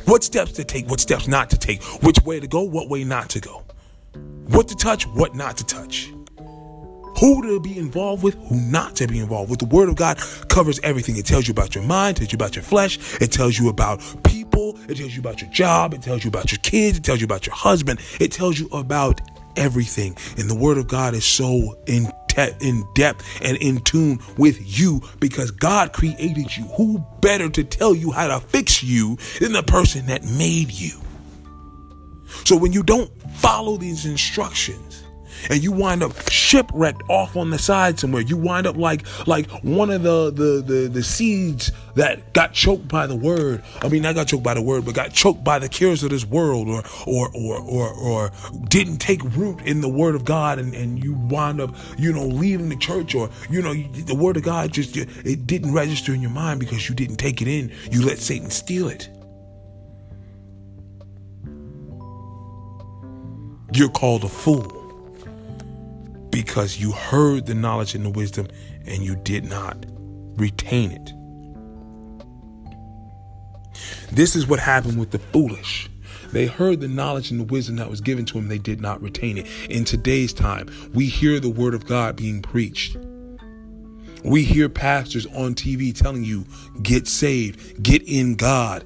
What 0.05 0.23
steps 0.23 0.53
to 0.53 0.63
take, 0.63 0.87
what 0.89 0.99
steps 0.99 1.27
not 1.27 1.51
to 1.51 1.57
take, 1.57 1.83
which 2.01 2.19
way 2.23 2.39
to 2.39 2.47
go, 2.47 2.63
what 2.63 2.89
way 2.89 3.03
not 3.03 3.29
to 3.29 3.39
go. 3.39 3.63
What 4.47 4.67
to 4.69 4.75
touch, 4.75 5.05
what 5.05 5.35
not 5.35 5.57
to 5.57 5.65
touch. 5.65 6.11
Who 7.17 7.41
to 7.43 7.59
be 7.59 7.77
involved 7.77 8.23
with, 8.23 8.35
who 8.47 8.55
not 8.55 8.95
to 8.97 9.07
be 9.07 9.19
involved 9.19 9.49
with. 9.49 9.59
The 9.59 9.65
Word 9.65 9.89
of 9.89 9.95
God 9.95 10.17
covers 10.47 10.79
everything. 10.83 11.17
It 11.17 11.25
tells 11.25 11.47
you 11.47 11.51
about 11.51 11.75
your 11.75 11.83
mind, 11.83 12.17
it 12.17 12.19
tells 12.19 12.31
you 12.31 12.35
about 12.37 12.55
your 12.55 12.63
flesh, 12.63 12.99
it 13.21 13.31
tells 13.31 13.57
you 13.57 13.69
about 13.69 14.01
people, 14.23 14.77
it 14.87 14.95
tells 14.95 15.13
you 15.13 15.19
about 15.19 15.41
your 15.41 15.49
job, 15.51 15.93
it 15.93 16.01
tells 16.01 16.23
you 16.23 16.29
about 16.29 16.51
your 16.51 16.59
kids, 16.59 16.97
it 16.97 17.03
tells 17.03 17.21
you 17.21 17.25
about 17.25 17.45
your 17.45 17.55
husband, 17.55 17.99
it 18.19 18.31
tells 18.31 18.59
you 18.59 18.67
about 18.71 19.21
everything. 19.55 20.15
And 20.37 20.49
the 20.49 20.55
Word 20.55 20.77
of 20.77 20.87
God 20.87 21.13
is 21.13 21.25
so 21.25 21.77
in 21.87 22.11
in 22.61 22.87
depth 22.95 23.25
and 23.41 23.57
in 23.57 23.81
tune 23.81 24.19
with 24.37 24.79
you 24.79 25.01
because 25.19 25.51
God 25.51 25.91
created 25.91 26.55
you. 26.55 26.63
Who 26.77 26.99
better 27.19 27.49
to 27.49 27.63
tell 27.63 27.93
you 27.93 28.11
how 28.11 28.27
to 28.27 28.39
fix 28.39 28.81
you 28.81 29.17
than 29.39 29.51
the 29.51 29.63
person 29.63 30.05
that 30.05 30.23
made 30.23 30.71
you? 30.71 31.01
So 32.45 32.55
when 32.55 32.71
you 32.71 32.83
don't 32.83 33.11
follow 33.33 33.77
these 33.77 34.05
instructions, 34.05 35.03
and 35.49 35.63
you 35.63 35.71
wind 35.71 36.03
up 36.03 36.13
shipwrecked 36.29 37.03
off 37.07 37.35
on 37.35 37.49
the 37.49 37.59
side 37.59 37.99
somewhere. 37.99 38.21
You 38.21 38.37
wind 38.37 38.67
up 38.67 38.77
like 38.77 39.05
like 39.27 39.49
one 39.63 39.89
of 39.89 40.03
the 40.03 40.31
the 40.31 40.61
the, 40.61 40.87
the 40.87 41.03
seeds 41.03 41.71
that 41.95 42.33
got 42.33 42.53
choked 42.53 42.87
by 42.87 43.07
the 43.07 43.15
word. 43.15 43.63
I 43.81 43.89
mean, 43.89 44.01
not 44.01 44.15
got 44.15 44.27
choked 44.27 44.43
by 44.43 44.53
the 44.53 44.61
word, 44.61 44.85
but 44.85 44.95
got 44.95 45.13
choked 45.13 45.43
by 45.43 45.59
the 45.59 45.69
cares 45.69 46.03
of 46.03 46.09
this 46.09 46.25
world, 46.25 46.67
or 46.67 46.83
or 47.05 47.29
or 47.33 47.59
or 47.59 47.93
or 47.93 48.31
didn't 48.67 48.97
take 48.97 49.23
root 49.35 49.61
in 49.61 49.81
the 49.81 49.89
word 49.89 50.15
of 50.15 50.25
God, 50.25 50.59
and 50.59 50.73
and 50.73 51.03
you 51.03 51.13
wind 51.13 51.61
up 51.61 51.75
you 51.97 52.11
know 52.13 52.25
leaving 52.25 52.69
the 52.69 52.77
church, 52.77 53.15
or 53.15 53.29
you 53.49 53.61
know 53.61 53.73
the 53.73 54.15
word 54.15 54.37
of 54.37 54.43
God 54.43 54.71
just 54.71 54.95
it 54.97 55.47
didn't 55.47 55.73
register 55.73 56.13
in 56.13 56.21
your 56.21 56.31
mind 56.31 56.59
because 56.59 56.89
you 56.89 56.95
didn't 56.95 57.17
take 57.17 57.41
it 57.41 57.47
in. 57.47 57.71
You 57.91 58.05
let 58.05 58.19
Satan 58.19 58.49
steal 58.49 58.87
it. 58.87 59.09
You're 63.71 63.89
called 63.89 64.23
a 64.23 64.29
fool 64.29 64.78
because 66.31 66.79
you 66.79 66.91
heard 66.91 67.45
the 67.45 67.55
knowledge 67.55 67.95
and 67.95 68.05
the 68.05 68.09
wisdom 68.09 68.47
and 68.85 69.03
you 69.03 69.15
did 69.15 69.45
not 69.45 69.85
retain 70.35 70.91
it. 70.91 71.13
This 74.11 74.35
is 74.35 74.47
what 74.47 74.59
happened 74.59 74.99
with 74.99 75.11
the 75.11 75.19
foolish. 75.19 75.89
They 76.31 76.45
heard 76.45 76.79
the 76.79 76.87
knowledge 76.87 77.31
and 77.31 77.39
the 77.39 77.45
wisdom 77.45 77.77
that 77.77 77.89
was 77.89 78.01
given 78.01 78.25
to 78.25 78.35
them, 78.35 78.47
they 78.47 78.59
did 78.59 78.81
not 78.81 79.01
retain 79.01 79.37
it. 79.37 79.47
In 79.69 79.83
today's 79.83 80.31
time, 80.31 80.69
we 80.93 81.07
hear 81.07 81.39
the 81.39 81.49
word 81.49 81.73
of 81.73 81.85
God 81.85 82.15
being 82.15 82.41
preached. 82.41 82.97
We 84.23 84.43
hear 84.43 84.69
pastors 84.69 85.25
on 85.27 85.55
TV 85.55 85.95
telling 85.95 86.23
you, 86.23 86.45
get 86.81 87.07
saved, 87.07 87.81
get 87.81 88.03
in 88.07 88.35
God, 88.35 88.83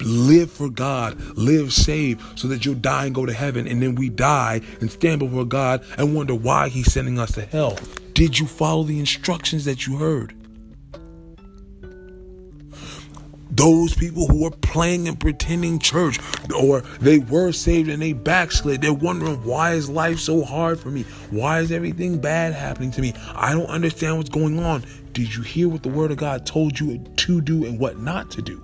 live 0.00 0.50
for 0.50 0.70
God, 0.70 1.20
live 1.36 1.72
saved 1.72 2.38
so 2.38 2.48
that 2.48 2.64
you'll 2.64 2.74
die 2.76 3.06
and 3.06 3.14
go 3.14 3.26
to 3.26 3.32
heaven. 3.32 3.66
And 3.66 3.82
then 3.82 3.94
we 3.94 4.08
die 4.08 4.60
and 4.80 4.90
stand 4.90 5.20
before 5.20 5.44
God 5.44 5.84
and 5.98 6.14
wonder 6.14 6.34
why 6.34 6.68
He's 6.68 6.92
sending 6.92 7.18
us 7.18 7.32
to 7.32 7.44
hell. 7.44 7.78
Did 8.14 8.38
you 8.38 8.46
follow 8.46 8.82
the 8.82 8.98
instructions 8.98 9.64
that 9.64 9.86
you 9.86 9.96
heard? 9.96 10.34
Those 13.52 13.94
people 13.94 14.26
who 14.26 14.46
are 14.46 14.50
playing 14.50 15.06
and 15.06 15.20
pretending 15.20 15.78
church 15.78 16.18
or 16.58 16.80
they 17.00 17.18
were 17.18 17.52
saved 17.52 17.88
and 17.88 18.02
they 18.02 18.12
backslid. 18.12 18.80
They're 18.80 18.92
wondering 18.92 19.44
why 19.44 19.72
is 19.74 19.88
life 19.88 20.18
so 20.18 20.42
hard 20.42 20.80
for 20.80 20.90
me? 20.90 21.02
Why 21.30 21.60
is 21.60 21.70
everything 21.70 22.18
bad 22.18 22.54
happening 22.54 22.90
to 22.92 23.00
me? 23.00 23.14
I 23.34 23.52
don't 23.52 23.66
understand 23.66 24.16
what's 24.16 24.30
going 24.30 24.58
on. 24.58 24.84
Did 25.12 25.34
you 25.34 25.42
hear 25.42 25.68
what 25.68 25.82
the 25.82 25.90
word 25.90 26.10
of 26.10 26.16
god 26.16 26.46
told 26.46 26.80
you 26.80 26.98
to 26.98 27.40
do 27.40 27.66
and 27.66 27.78
what 27.78 27.98
not 27.98 28.30
to 28.32 28.42
do 28.42 28.62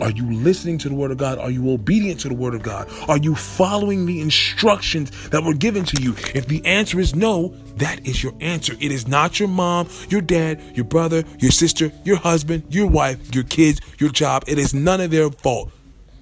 are 0.00 0.10
you 0.10 0.30
listening 0.32 0.78
to 0.78 0.88
the 0.88 0.94
word 0.94 1.10
of 1.10 1.18
God? 1.18 1.38
Are 1.38 1.50
you 1.50 1.70
obedient 1.70 2.20
to 2.20 2.28
the 2.28 2.34
word 2.34 2.54
of 2.54 2.62
God? 2.62 2.88
Are 3.08 3.18
you 3.18 3.34
following 3.34 4.06
the 4.06 4.20
instructions 4.20 5.10
that 5.28 5.42
were 5.42 5.54
given 5.54 5.84
to 5.84 6.02
you? 6.02 6.14
If 6.34 6.46
the 6.46 6.64
answer 6.64 6.98
is 6.98 7.14
no, 7.14 7.54
that 7.76 8.06
is 8.06 8.22
your 8.22 8.32
answer. 8.40 8.74
It 8.80 8.92
is 8.92 9.06
not 9.06 9.38
your 9.38 9.48
mom, 9.48 9.88
your 10.08 10.20
dad, 10.20 10.60
your 10.74 10.84
brother, 10.84 11.24
your 11.38 11.50
sister, 11.50 11.92
your 12.04 12.16
husband, 12.16 12.64
your 12.70 12.86
wife, 12.86 13.34
your 13.34 13.44
kids, 13.44 13.80
your 13.98 14.10
job. 14.10 14.44
It 14.46 14.58
is 14.58 14.74
none 14.74 15.00
of 15.00 15.10
their 15.10 15.30
fault. 15.30 15.70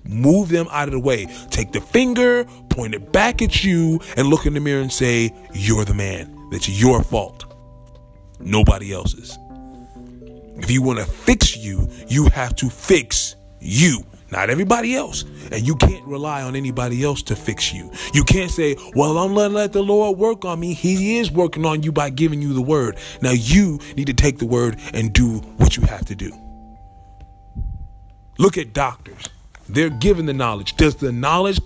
Move 0.05 0.49
them 0.49 0.67
out 0.71 0.89
of 0.89 0.93
the 0.93 1.01
way. 1.01 1.27
Take 1.51 1.73
the 1.73 1.81
finger, 1.81 2.45
point 2.71 2.95
it 2.95 3.13
back 3.13 3.43
at 3.43 3.63
you, 3.63 4.01
and 4.17 4.29
look 4.29 4.47
in 4.47 4.55
the 4.55 4.61
mirror 4.61 4.81
and 4.81 4.93
say, 4.93 5.35
You're 5.53 5.85
the 5.85 5.95
man. 5.95 6.49
That's 6.51 6.69
your 6.69 7.03
fault. 7.03 7.45
Nobody 8.41 8.93
else's. 8.93 9.39
If 10.57 10.71
you 10.71 10.83
want 10.83 10.99
to 10.99 11.05
fix 11.05 11.57
you, 11.57 11.89
you 12.09 12.27
have 12.27 12.57
to 12.57 12.69
fix 12.69 13.37
you, 13.61 14.05
not 14.31 14.51
everybody 14.51 14.95
else. 14.95 15.25
And 15.53 15.67
you 15.67 15.77
can't 15.77 16.07
rely 16.07 16.43
on 16.43 16.57
anybody 16.57 17.03
else 17.05 17.23
to 17.25 17.37
fix 17.37 17.73
you. 17.73 17.91
You 18.15 18.25
can't 18.25 18.51
say, 18.51 18.77
well, 18.95 19.19
I'm 19.19 19.35
gonna 19.35 19.55
let 19.55 19.73
the 19.73 19.83
Lord 19.83 20.19
work 20.19 20.45
on 20.45 20.61
me. 20.61 20.75
He 20.75 21.19
is 21.19 21.31
working 21.31 21.67
on 21.67 21.83
you 21.83 21.93
by 21.93 22.11
giving 22.11 22.41
you 22.41 22.53
the 22.53 22.63
word. 22.63 22.99
Now 23.21 23.33
you 23.33 23.79
need 23.97 24.07
to 24.07 24.15
take 24.15 24.39
the 24.39 24.47
word 24.47 24.79
and 24.93 25.13
do 25.13 25.39
what 25.57 25.77
you 25.77 25.83
have 25.85 26.07
to 26.07 26.15
do. 26.15 26.33
Look 28.39 28.57
at 28.57 28.73
doctors. 28.73 29.29
They're 29.69 29.91
given 29.91 30.27
the 30.27 30.33
knowledge. 30.33 30.77
Does 30.77 30.97
the 30.97 31.13
knowledge 31.13 31.61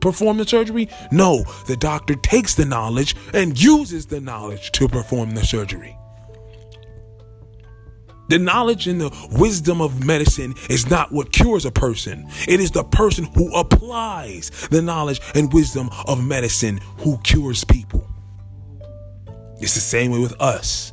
perform 0.00 0.38
the 0.38 0.46
surgery? 0.46 0.88
No. 1.10 1.44
The 1.66 1.76
doctor 1.76 2.14
takes 2.14 2.54
the 2.54 2.64
knowledge 2.64 3.16
and 3.34 3.60
uses 3.60 4.06
the 4.06 4.20
knowledge 4.20 4.72
to 4.72 4.88
perform 4.88 5.32
the 5.32 5.44
surgery. 5.44 5.96
The 8.30 8.38
knowledge 8.38 8.86
and 8.86 9.00
the 9.00 9.28
wisdom 9.32 9.80
of 9.80 10.06
medicine 10.06 10.54
is 10.68 10.88
not 10.88 11.10
what 11.10 11.32
cures 11.32 11.64
a 11.64 11.72
person. 11.72 12.28
It 12.46 12.60
is 12.60 12.70
the 12.70 12.84
person 12.84 13.24
who 13.24 13.52
applies 13.56 14.50
the 14.70 14.80
knowledge 14.80 15.20
and 15.34 15.52
wisdom 15.52 15.90
of 16.06 16.24
medicine 16.24 16.78
who 16.98 17.18
cures 17.24 17.64
people. 17.64 18.06
It's 19.58 19.74
the 19.74 19.80
same 19.80 20.12
way 20.12 20.20
with 20.20 20.40
us. 20.40 20.92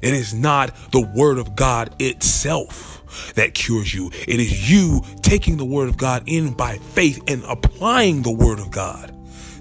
It 0.00 0.14
is 0.14 0.32
not 0.32 0.72
the 0.92 1.00
word 1.16 1.38
of 1.38 1.56
God 1.56 1.96
itself 2.00 3.32
that 3.34 3.54
cures 3.54 3.92
you. 3.92 4.12
It 4.12 4.38
is 4.38 4.70
you 4.70 5.02
taking 5.22 5.56
the 5.56 5.64
word 5.64 5.88
of 5.88 5.96
God 5.96 6.22
in 6.26 6.52
by 6.52 6.76
faith 6.76 7.24
and 7.26 7.42
applying 7.44 8.22
the 8.22 8.30
word 8.30 8.60
of 8.60 8.70
God 8.70 9.15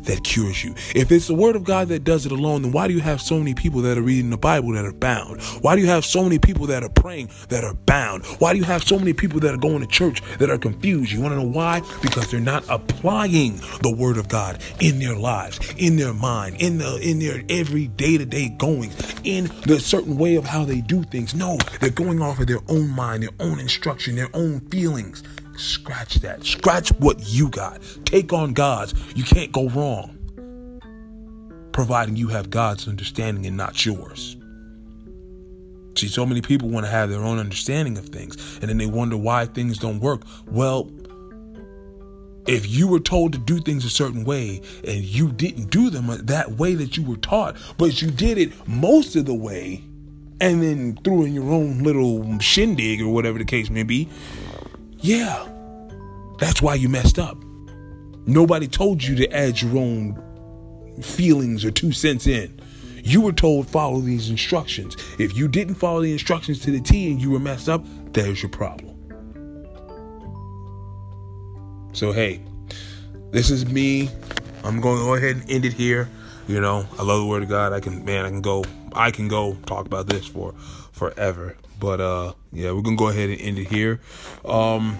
that 0.05 0.23
cures 0.23 0.63
you. 0.63 0.73
If 0.95 1.11
it's 1.11 1.27
the 1.27 1.35
word 1.35 1.55
of 1.55 1.63
God 1.63 1.87
that 1.89 2.03
does 2.03 2.25
it 2.25 2.31
alone, 2.31 2.61
then 2.61 2.71
why 2.71 2.87
do 2.87 2.93
you 2.93 3.01
have 3.01 3.21
so 3.21 3.37
many 3.37 3.53
people 3.53 3.81
that 3.81 3.97
are 3.97 4.01
reading 4.01 4.29
the 4.29 4.37
Bible 4.37 4.73
that 4.73 4.85
are 4.85 4.93
bound? 4.93 5.41
Why 5.61 5.75
do 5.75 5.81
you 5.81 5.87
have 5.87 6.05
so 6.05 6.23
many 6.23 6.39
people 6.39 6.67
that 6.67 6.83
are 6.83 6.89
praying 6.89 7.29
that 7.49 7.63
are 7.63 7.73
bound? 7.73 8.25
Why 8.39 8.53
do 8.53 8.59
you 8.59 8.65
have 8.65 8.83
so 8.83 8.97
many 8.97 9.13
people 9.13 9.39
that 9.41 9.53
are 9.53 9.57
going 9.57 9.81
to 9.81 9.87
church 9.87 10.21
that 10.39 10.49
are 10.49 10.57
confused? 10.57 11.11
You 11.11 11.21
want 11.21 11.33
to 11.33 11.37
know 11.37 11.49
why? 11.49 11.81
Because 12.01 12.29
they're 12.31 12.39
not 12.39 12.63
applying 12.69 13.57
the 13.81 13.93
word 13.95 14.17
of 14.17 14.29
God 14.29 14.61
in 14.79 14.99
their 14.99 15.15
lives, 15.15 15.59
in 15.77 15.97
their 15.97 16.13
mind, 16.13 16.61
in 16.61 16.77
the 16.77 16.97
in 16.97 17.19
their 17.19 17.43
every 17.49 17.87
day-to-day 17.87 18.49
goings, 18.49 18.95
in 19.23 19.45
the 19.65 19.79
certain 19.79 20.17
way 20.17 20.35
of 20.35 20.45
how 20.45 20.65
they 20.65 20.81
do 20.81 21.03
things. 21.03 21.33
No, 21.35 21.57
they're 21.79 21.89
going 21.89 22.21
off 22.21 22.39
of 22.39 22.47
their 22.47 22.61
own 22.67 22.89
mind, 22.89 23.23
their 23.23 23.29
own 23.39 23.59
instruction, 23.59 24.15
their 24.15 24.29
own 24.33 24.59
feelings. 24.69 25.23
Scratch 25.57 26.15
that. 26.15 26.43
Scratch 26.43 26.89
what 26.99 27.27
you 27.27 27.49
got. 27.49 27.81
Take 28.05 28.33
on 28.33 28.53
God's. 28.53 28.93
You 29.15 29.23
can't 29.23 29.51
go 29.51 29.69
wrong. 29.69 30.11
Providing 31.71 32.15
you 32.15 32.27
have 32.29 32.49
God's 32.49 32.87
understanding 32.87 33.45
and 33.45 33.57
not 33.57 33.85
yours. 33.85 34.37
See, 35.95 36.07
so 36.07 36.25
many 36.25 36.41
people 36.41 36.69
want 36.69 36.85
to 36.85 36.91
have 36.91 37.09
their 37.09 37.21
own 37.21 37.39
understanding 37.39 37.97
of 37.97 38.05
things 38.07 38.59
and 38.59 38.69
then 38.69 38.77
they 38.77 38.85
wonder 38.85 39.15
why 39.15 39.45
things 39.45 39.77
don't 39.77 39.99
work. 39.99 40.23
Well, 40.45 40.89
if 42.47 42.69
you 42.69 42.87
were 42.87 42.99
told 42.99 43.33
to 43.33 43.39
do 43.39 43.59
things 43.59 43.85
a 43.85 43.89
certain 43.89 44.23
way 44.23 44.61
and 44.85 45.03
you 45.03 45.31
didn't 45.31 45.71
do 45.71 45.89
them 45.89 46.07
that 46.25 46.51
way 46.51 46.75
that 46.75 46.97
you 46.97 47.03
were 47.03 47.17
taught, 47.17 47.55
but 47.77 48.01
you 48.01 48.11
did 48.11 48.37
it 48.37 48.67
most 48.67 49.15
of 49.15 49.25
the 49.25 49.33
way 49.33 49.83
and 50.41 50.61
then 50.61 50.99
threw 51.03 51.23
in 51.23 51.33
your 51.33 51.51
own 51.51 51.79
little 51.79 52.37
shindig 52.39 53.01
or 53.01 53.07
whatever 53.07 53.39
the 53.39 53.45
case 53.45 53.69
may 53.69 53.83
be, 53.83 54.09
yeah, 55.05 55.47
that's 56.39 56.63
why 56.63 56.73
you 56.73 56.89
messed 56.89 57.19
up. 57.19 57.37
Nobody 58.25 58.67
told 58.67 59.03
you 59.03 59.15
to 59.17 59.31
add 59.31 59.61
your 59.61 59.77
own 59.77 60.19
feelings 61.01 61.63
or 61.63 61.69
two 61.69 61.91
cents 61.91 62.25
in. 62.25 62.59
You 63.03 63.21
were 63.21 63.31
told 63.31 63.69
follow 63.69 63.99
these 63.99 64.31
instructions. 64.31 64.97
If 65.19 65.37
you 65.37 65.47
didn't 65.47 65.75
follow 65.75 66.01
the 66.01 66.11
instructions 66.11 66.59
to 66.61 66.71
the 66.71 66.81
T 66.81 67.11
and 67.11 67.21
you 67.21 67.29
were 67.29 67.39
messed 67.39 67.69
up, 67.69 67.85
there's 68.13 68.41
your 68.41 68.49
problem. 68.49 68.95
So 71.93 72.11
hey, 72.11 72.41
this 73.29 73.51
is 73.51 73.67
me. 73.67 74.09
I'm 74.63 74.81
going 74.81 74.97
to 74.97 75.03
go 75.03 75.13
ahead 75.13 75.35
and 75.35 75.51
end 75.51 75.65
it 75.65 75.73
here. 75.73 76.09
You 76.47 76.59
know, 76.59 76.87
I 76.97 77.03
love 77.03 77.19
the 77.19 77.27
word 77.27 77.43
of 77.43 77.49
God. 77.49 77.73
I 77.73 77.79
can 77.79 78.03
man, 78.05 78.25
I 78.25 78.29
can 78.29 78.41
go 78.41 78.65
I 78.93 79.11
can 79.11 79.27
go 79.27 79.55
talk 79.67 79.85
about 79.85 80.07
this 80.07 80.25
for 80.25 80.55
forever. 80.95 81.55
But 81.79 81.99
uh 82.01 82.33
yeah, 82.51 82.71
we're 82.71 82.81
gonna 82.81 82.95
go 82.95 83.09
ahead 83.09 83.29
and 83.29 83.39
end 83.41 83.59
it 83.59 83.67
here. 83.67 84.01
Um 84.43 84.97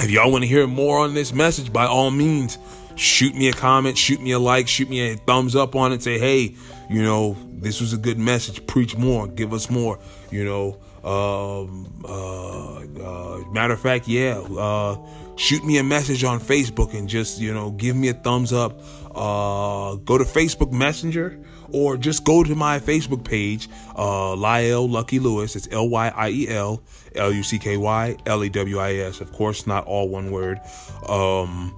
if 0.00 0.10
y'all 0.10 0.30
want 0.32 0.42
to 0.42 0.48
hear 0.48 0.66
more 0.66 0.98
on 0.98 1.14
this 1.14 1.32
message, 1.32 1.72
by 1.72 1.86
all 1.86 2.10
means, 2.10 2.58
shoot 2.96 3.34
me 3.34 3.48
a 3.48 3.52
comment, 3.52 3.96
shoot 3.96 4.20
me 4.20 4.32
a 4.32 4.38
like, 4.40 4.66
shoot 4.66 4.90
me 4.90 5.12
a 5.12 5.16
thumbs 5.16 5.54
up 5.54 5.76
on 5.76 5.92
it. 5.92 6.02
Say, 6.02 6.18
hey, 6.18 6.56
you 6.90 7.02
know, 7.02 7.36
this 7.52 7.80
was 7.80 7.92
a 7.92 7.96
good 7.96 8.18
message. 8.18 8.66
Preach 8.66 8.96
more, 8.96 9.28
give 9.28 9.52
us 9.52 9.70
more. 9.70 10.00
You 10.32 10.44
know, 10.44 10.78
um, 11.08 12.02
uh, 12.04 12.78
uh, 12.80 13.38
matter 13.52 13.74
of 13.74 13.80
fact, 13.80 14.08
yeah, 14.08 14.38
uh, 14.38 14.96
shoot 15.36 15.64
me 15.64 15.78
a 15.78 15.84
message 15.84 16.24
on 16.24 16.40
Facebook 16.40 16.92
and 16.94 17.08
just 17.08 17.40
you 17.40 17.54
know 17.54 17.70
give 17.70 17.94
me 17.94 18.08
a 18.08 18.14
thumbs 18.14 18.52
up. 18.52 18.80
uh, 19.14 19.94
go 19.96 20.18
to 20.18 20.24
Facebook 20.24 20.72
Messenger 20.72 21.38
or 21.74 21.96
just 21.96 22.24
go 22.24 22.44
to 22.44 22.54
my 22.54 22.78
Facebook 22.78 23.24
page, 23.24 23.68
uh, 23.98 24.36
Lyell 24.36 24.88
Lucky 24.88 25.18
Lewis. 25.18 25.56
It's 25.56 25.68
L 25.72 25.88
Y 25.88 26.08
I 26.08 26.28
E 26.30 26.48
L 26.48 26.80
L 27.16 27.32
U 27.32 27.42
C 27.42 27.58
K 27.58 27.76
Y 27.76 28.16
L 28.26 28.44
E 28.44 28.48
W 28.48 28.78
I 28.78 28.94
S. 28.94 29.20
Of 29.20 29.32
course, 29.32 29.66
not 29.66 29.84
all 29.86 30.08
one 30.08 30.30
word. 30.30 30.60
Um, 31.08 31.76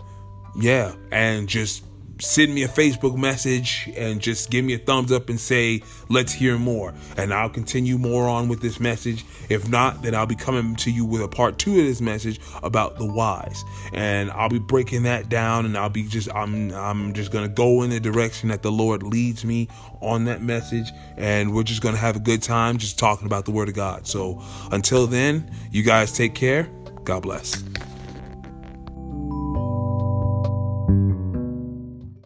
yeah, 0.54 0.94
and 1.10 1.48
just 1.48 1.82
send 2.18 2.54
me 2.54 2.62
a 2.62 2.68
Facebook 2.68 3.16
message 3.16 3.90
and 3.96 4.20
just 4.20 4.50
give 4.50 4.64
me 4.64 4.74
a 4.74 4.78
thumbs 4.78 5.12
up 5.12 5.28
and 5.28 5.38
say, 5.38 5.82
let's 6.08 6.32
hear 6.32 6.58
more. 6.58 6.94
And 7.16 7.32
I'll 7.32 7.50
continue 7.50 7.98
more 7.98 8.28
on 8.28 8.48
with 8.48 8.60
this 8.60 8.80
message. 8.80 9.24
If 9.48 9.68
not, 9.68 10.02
then 10.02 10.14
I'll 10.14 10.26
be 10.26 10.36
coming 10.36 10.76
to 10.76 10.90
you 10.90 11.04
with 11.04 11.22
a 11.22 11.28
part 11.28 11.58
two 11.58 11.78
of 11.78 11.86
this 11.86 12.00
message 12.00 12.40
about 12.62 12.98
the 12.98 13.06
whys. 13.06 13.64
And 13.92 14.30
I'll 14.30 14.48
be 14.48 14.58
breaking 14.58 15.02
that 15.04 15.28
down 15.28 15.66
and 15.66 15.76
I'll 15.76 15.90
be 15.90 16.04
just, 16.04 16.32
I'm, 16.34 16.72
I'm 16.72 17.12
just 17.12 17.30
to 17.48 17.54
go 17.54 17.82
in 17.82 17.90
the 17.90 18.00
direction 18.00 18.48
that 18.48 18.62
the 18.62 18.72
Lord 18.72 19.02
leads 19.02 19.44
me 19.44 19.68
on 20.00 20.24
that 20.24 20.42
message. 20.42 20.90
And 21.16 21.54
we're 21.54 21.64
just 21.64 21.82
to 21.94 22.00
have 22.00 22.16
a 22.16 22.20
good 22.20 22.42
time 22.42 22.78
just 22.78 22.98
talking 22.98 23.26
about 23.26 23.44
the 23.44 23.50
word 23.50 23.68
of 23.68 23.74
God. 23.74 24.06
So 24.06 24.42
until 24.72 25.06
then, 25.06 25.50
you 25.70 25.82
guys 25.82 26.12
take 26.12 26.34
care. 26.34 26.68
God 27.04 27.22
bless. 27.22 27.62